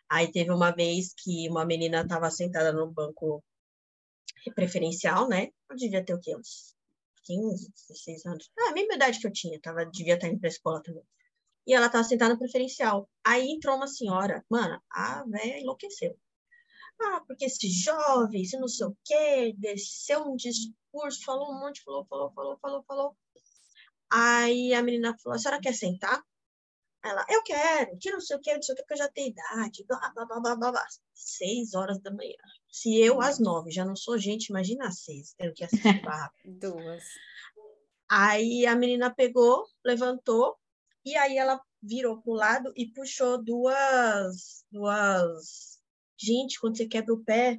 Aí 0.10 0.30
teve 0.32 0.52
uma 0.52 0.72
vez 0.72 1.14
que 1.16 1.48
uma 1.50 1.64
menina 1.66 2.02
estava 2.02 2.30
sentada 2.32 2.74
no 2.74 2.92
banco 2.92 3.42
preferencial, 4.56 5.30
né? 5.30 5.50
Eu 5.70 5.76
devia 5.78 6.04
ter 6.04 6.14
o 6.14 6.20
quê? 6.20 6.36
Uns 6.36 6.76
15, 7.24 7.72
16 7.88 8.26
anos. 8.26 8.50
Ah, 8.60 8.70
a 8.70 8.74
mesma 8.74 8.96
idade 8.96 9.20
que 9.20 9.28
eu 9.28 9.32
tinha, 9.32 9.60
tava, 9.62 9.86
devia 9.86 10.16
estar 10.16 10.28
indo 10.28 10.40
para 10.40 10.50
a 10.50 10.52
escola 10.52 10.82
também. 10.84 11.04
E 11.70 11.74
ela 11.74 11.88
tava 11.88 12.04
sentada 12.04 12.34
no 12.34 12.40
preferencial. 12.40 13.08
Aí 13.24 13.52
entrou 13.52 13.76
uma 13.76 13.86
senhora, 13.86 14.44
mano, 14.50 14.82
a 14.90 15.24
velha 15.28 15.60
enlouqueceu. 15.60 16.18
Ah, 17.00 17.22
porque 17.28 17.46
esse 17.46 17.70
jovem, 17.70 18.44
se 18.44 18.58
não 18.58 18.68
sei 18.68 18.88
o 18.88 18.98
quê, 19.06 19.54
desceu 19.56 20.24
um 20.24 20.36
discurso, 20.36 21.24
falou 21.24 21.52
um 21.52 21.60
monte, 21.60 21.84
falou, 21.84 22.08
falou, 22.08 22.32
falou, 22.34 22.58
falou, 22.60 22.84
falou. 22.88 23.18
Aí 24.12 24.74
a 24.74 24.82
menina 24.82 25.16
falou, 25.22 25.36
a 25.36 25.40
senhora 25.40 25.62
quer 25.62 25.76
sentar? 25.76 26.20
Ela, 27.04 27.24
eu 27.30 27.44
quero, 27.44 27.96
que 28.00 28.12
não 28.12 28.20
sei 28.20 28.36
o 28.36 28.42
que, 28.42 28.52
não 28.52 28.64
sei 28.64 28.74
o 28.74 28.76
que, 28.76 28.82
porque 28.82 28.94
eu 28.96 29.06
já 29.06 29.10
tenho 29.10 29.30
idade, 29.30 29.86
blá, 29.88 30.12
blá, 30.16 30.26
blá, 30.26 30.40
blá, 30.40 30.56
blá, 30.56 30.72
blá. 30.72 30.86
Seis 31.14 31.76
horas 31.76 32.02
da 32.02 32.10
manhã. 32.12 32.34
Se 32.72 33.00
eu, 33.00 33.22
às 33.22 33.38
nove, 33.40 33.70
já 33.70 33.86
não 33.86 33.96
sou 33.96 34.18
gente, 34.18 34.48
imagina 34.48 34.88
às 34.88 35.02
seis, 35.02 35.36
tendo 35.38 35.54
que 35.54 35.64
assistir 35.64 36.02
barra. 36.02 36.34
Duas. 36.44 37.04
Aí 38.10 38.66
a 38.66 38.76
menina 38.76 39.14
pegou, 39.14 39.68
levantou, 39.86 40.58
e 41.06 41.16
aí 41.16 41.38
ela 41.38 41.62
virou 41.82 42.22
pro 42.22 42.34
lado 42.34 42.72
e 42.76 42.88
puxou 42.88 43.44
duas, 43.44 44.64
duas... 44.72 45.80
Gente, 46.22 46.60
quando 46.60 46.78
você 46.78 46.86
quebra 46.86 47.14
o 47.14 47.24
pé, 47.24 47.58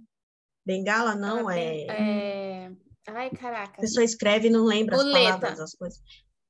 bengala 0.66 1.14
não, 1.14 1.50
Ela 1.50 1.58
é... 1.58 1.86
é... 1.88 2.72
Ai, 3.08 3.30
caraca. 3.30 3.78
A 3.78 3.80
pessoa 3.80 4.04
escreve 4.04 4.48
e 4.48 4.50
não 4.50 4.64
lembra 4.64 4.96
as 4.96 5.02
Muleta. 5.02 5.24
palavras, 5.24 5.60
as 5.60 5.74
coisas. 5.74 6.00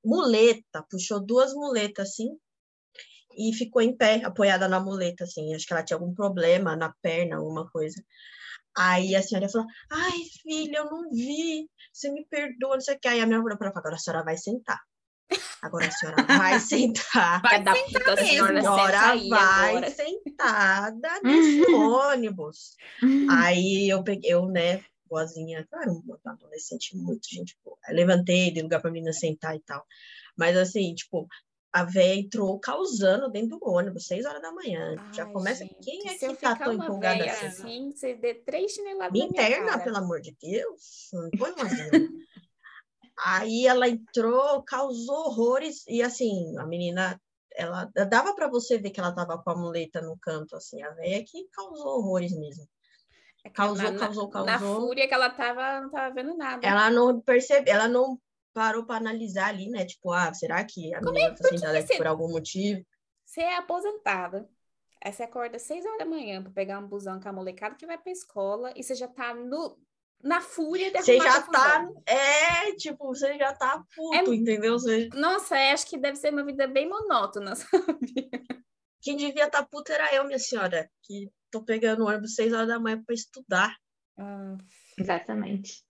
Muleta, 0.04 0.84
puxou 0.90 1.24
duas 1.24 1.54
muletas 1.54 2.08
assim 2.08 2.36
e 3.36 3.52
ficou 3.54 3.80
em 3.80 3.96
pé, 3.96 4.22
apoiada 4.24 4.68
na 4.68 4.80
muleta, 4.80 5.24
assim. 5.24 5.54
Acho 5.54 5.66
que 5.66 5.72
ela 5.72 5.84
tinha 5.84 5.96
algum 5.96 6.14
problema 6.14 6.76
na 6.76 6.92
perna, 7.00 7.36
alguma 7.36 7.70
coisa. 7.70 8.02
Aí 8.76 9.14
a 9.14 9.22
senhora 9.22 9.48
falou: 9.48 9.66
Ai, 9.90 10.18
filha, 10.42 10.78
eu 10.78 10.84
não 10.86 11.10
vi, 11.10 11.68
você 11.92 12.10
me 12.10 12.24
perdoa, 12.26 12.74
não 12.74 12.80
sei 12.80 12.96
o 12.96 13.00
que. 13.00 13.08
Aí 13.08 13.20
a 13.20 13.26
minha 13.26 13.40
falou: 13.40 13.72
Agora 13.74 13.94
a 13.94 13.98
senhora 13.98 14.24
vai 14.24 14.36
sentar. 14.36 14.80
Agora 15.62 15.86
a 15.86 15.90
senhora 15.90 16.22
vai 16.24 16.58
sentar. 16.60 17.42
Vai 17.42 17.62
da 17.62 17.74
sentar 17.74 17.92
puta, 17.92 18.12
A 18.12 18.16
mesmo. 18.16 18.28
senhora, 18.28 18.60
senhora 18.62 18.92
senta 18.92 19.10
aí 19.10 19.28
vai 19.28 19.68
agora. 19.76 19.90
sentada 19.90 21.20
nesse 21.24 21.70
ônibus. 21.72 22.76
Aí 23.30 23.88
eu 23.88 24.02
peguei, 24.02 24.32
eu, 24.32 24.46
né, 24.46 24.82
boazinha, 25.08 25.66
claro, 25.70 26.02
uma 26.04 26.18
adolescente 26.24 26.96
muito 26.96 27.28
gente 27.28 27.56
boa. 27.64 27.76
Aí 27.84 27.94
levantei, 27.94 28.52
dei 28.52 28.62
lugar 28.62 28.80
pra 28.80 28.90
menina 28.90 29.12
sentar 29.12 29.54
e 29.56 29.60
tal. 29.60 29.84
Mas 30.36 30.56
assim, 30.56 30.94
tipo, 30.94 31.26
a 31.72 31.84
véia 31.84 32.14
entrou 32.20 32.58
causando 32.58 33.30
dentro 33.30 33.58
do 33.58 33.68
ônibus, 33.68 34.06
seis 34.06 34.24
horas 34.24 34.40
da 34.42 34.52
manhã. 34.52 34.96
Já 35.12 35.24
Ai, 35.24 35.32
começa. 35.32 35.64
gente, 35.64 35.76
Quem 35.82 36.08
é 36.08 36.14
que 36.16 36.36
tá 36.36 36.56
tão 36.56 36.72
empolgada 36.72 37.24
assim? 37.24 37.46
assim, 37.46 37.92
você 37.92 38.14
dê 38.14 38.34
três 38.34 38.72
chineladas 38.72 39.20
interna, 39.20 39.78
pelo 39.78 39.96
amor 39.98 40.20
de 40.20 40.34
Deus. 40.40 41.10
Não 41.12 41.30
põe 41.30 41.52
uma. 41.52 41.64
Aí 43.24 43.66
ela 43.66 43.88
entrou, 43.88 44.62
causou 44.62 45.26
horrores, 45.26 45.84
e 45.86 46.02
assim, 46.02 46.56
a 46.58 46.66
menina, 46.66 47.20
ela 47.54 47.84
dava 48.08 48.34
para 48.34 48.48
você 48.48 48.78
ver 48.78 48.90
que 48.90 49.00
ela 49.00 49.14
tava 49.14 49.36
com 49.42 49.50
a 49.50 49.56
muleta 49.56 50.00
no 50.00 50.18
canto, 50.18 50.56
assim, 50.56 50.82
a 50.82 50.90
véia 50.90 51.22
que 51.26 51.48
causou 51.52 51.98
horrores 51.98 52.32
mesmo. 52.32 52.66
É 53.44 53.50
Causou, 53.50 53.84
na- 53.84 53.90
na- 53.92 53.98
causou, 53.98 54.30
Na 54.30 54.58
causou. 54.58 54.80
fúria 54.86 55.08
que 55.08 55.14
ela 55.14 55.30
tava, 55.30 55.80
não 55.80 55.90
tava 55.90 56.14
vendo 56.14 56.36
nada. 56.36 56.66
Ela 56.66 56.90
não 56.90 57.20
percebe, 57.20 57.70
ela 57.70 57.88
não 57.88 58.18
parou 58.52 58.84
para 58.84 58.96
analisar 58.96 59.48
ali, 59.48 59.68
né? 59.68 59.84
Tipo, 59.84 60.12
ah, 60.12 60.32
será 60.34 60.62
que 60.64 60.92
a 60.94 61.00
menina 61.00 61.34
tá 61.34 61.48
sentada 61.48 61.78
aqui 61.78 61.96
por 61.96 62.06
algum 62.06 62.28
motivo? 62.30 62.84
Você 63.24 63.40
é 63.40 63.56
aposentada. 63.56 64.48
Aí 65.02 65.12
você 65.12 65.22
acorda 65.22 65.56
às 65.56 65.62
seis 65.62 65.84
horas 65.86 65.98
da 65.98 66.04
manhã 66.04 66.42
pra 66.42 66.52
pegar 66.52 66.78
um 66.78 66.86
busão 66.86 67.18
com 67.18 67.28
a 67.28 67.32
molecada 67.32 67.74
que 67.74 67.86
vai 67.86 67.96
pra 67.96 68.12
escola 68.12 68.72
e 68.76 68.82
você 68.82 68.94
já 68.94 69.08
tá 69.08 69.32
no, 69.32 69.78
na 70.22 70.40
fúria 70.40 70.90
de 70.90 70.98
Você 70.98 71.16
já 71.18 71.42
tá, 71.42 71.88
é, 72.06 72.72
tipo, 72.76 73.06
você 73.06 73.38
já 73.38 73.54
tá 73.54 73.82
puto, 73.94 74.32
É- 74.32 74.34
entendeu? 74.34 74.78
Você, 74.78 75.08
Nossa, 75.14 75.56
é, 75.56 75.72
acho 75.72 75.86
que 75.86 75.98
deve 75.98 76.16
ser 76.16 76.32
uma 76.32 76.44
vida 76.44 76.66
bem 76.66 76.88
monótona, 76.88 77.54
sabe? 77.56 78.30
quem 79.00 79.16
devia 79.16 79.46
estar 79.46 79.62
tá 79.62 79.66
puto 79.66 79.92
era 79.92 80.14
eu, 80.14 80.24
minha 80.24 80.38
senhora, 80.38 80.90
que 81.02 81.30
tô 81.50 81.62
pegando 81.62 82.04
o 82.04 82.08
ônibus 82.08 82.34
seis 82.34 82.52
horas 82.52 82.68
da 82.68 82.78
manhã 82.78 83.02
para 83.02 83.14
estudar. 83.14 83.76
Ah. 84.18 84.56
Exatamente. 84.98 85.82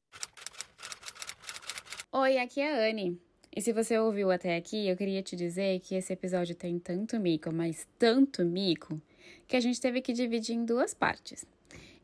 Oi, 2.13 2.39
aqui 2.39 2.61
é 2.61 2.73
a 2.73 2.91
Anne. 2.91 3.21
E 3.55 3.61
se 3.61 3.73
você 3.73 3.99
ouviu 3.99 4.31
até 4.31 4.57
aqui, 4.57 4.89
eu 4.89 4.97
queria 4.97 5.23
te 5.23 5.35
dizer 5.35 5.81
que 5.81 5.97
esse 5.97 6.13
episódio 6.13 6.55
tem 6.55 6.79
tanto 6.79 7.19
mico, 7.19 7.53
mas 7.53 7.87
tanto 7.99 8.45
mico, 8.45 9.01
que 9.49 9.57
a 9.57 9.61
gente 9.61 9.81
teve 9.81 10.01
que 10.01 10.13
dividir 10.13 10.55
em 10.55 10.65
duas 10.65 10.95
partes. 10.95 11.45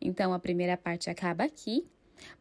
Então 0.01 0.35
a 0.35 0.39
primeira 0.41 0.77
parte 0.77 1.09
acaba 1.09 1.45
aqui, 1.45 1.87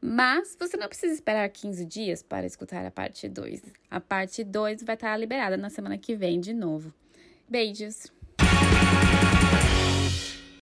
mas 0.01 0.55
você 0.59 0.77
não 0.77 0.87
precisa 0.87 1.13
esperar 1.13 1.49
15 1.49 1.85
dias 1.85 2.23
para 2.23 2.45
escutar 2.45 2.85
a 2.85 2.91
parte 2.91 3.27
2. 3.27 3.61
A 3.89 3.99
parte 3.99 4.43
2 4.43 4.83
vai 4.83 4.95
estar 4.95 5.15
liberada 5.17 5.57
na 5.57 5.69
semana 5.69 5.97
que 5.97 6.15
vem 6.15 6.39
de 6.39 6.53
novo. 6.53 6.93
Beijos! 7.47 8.11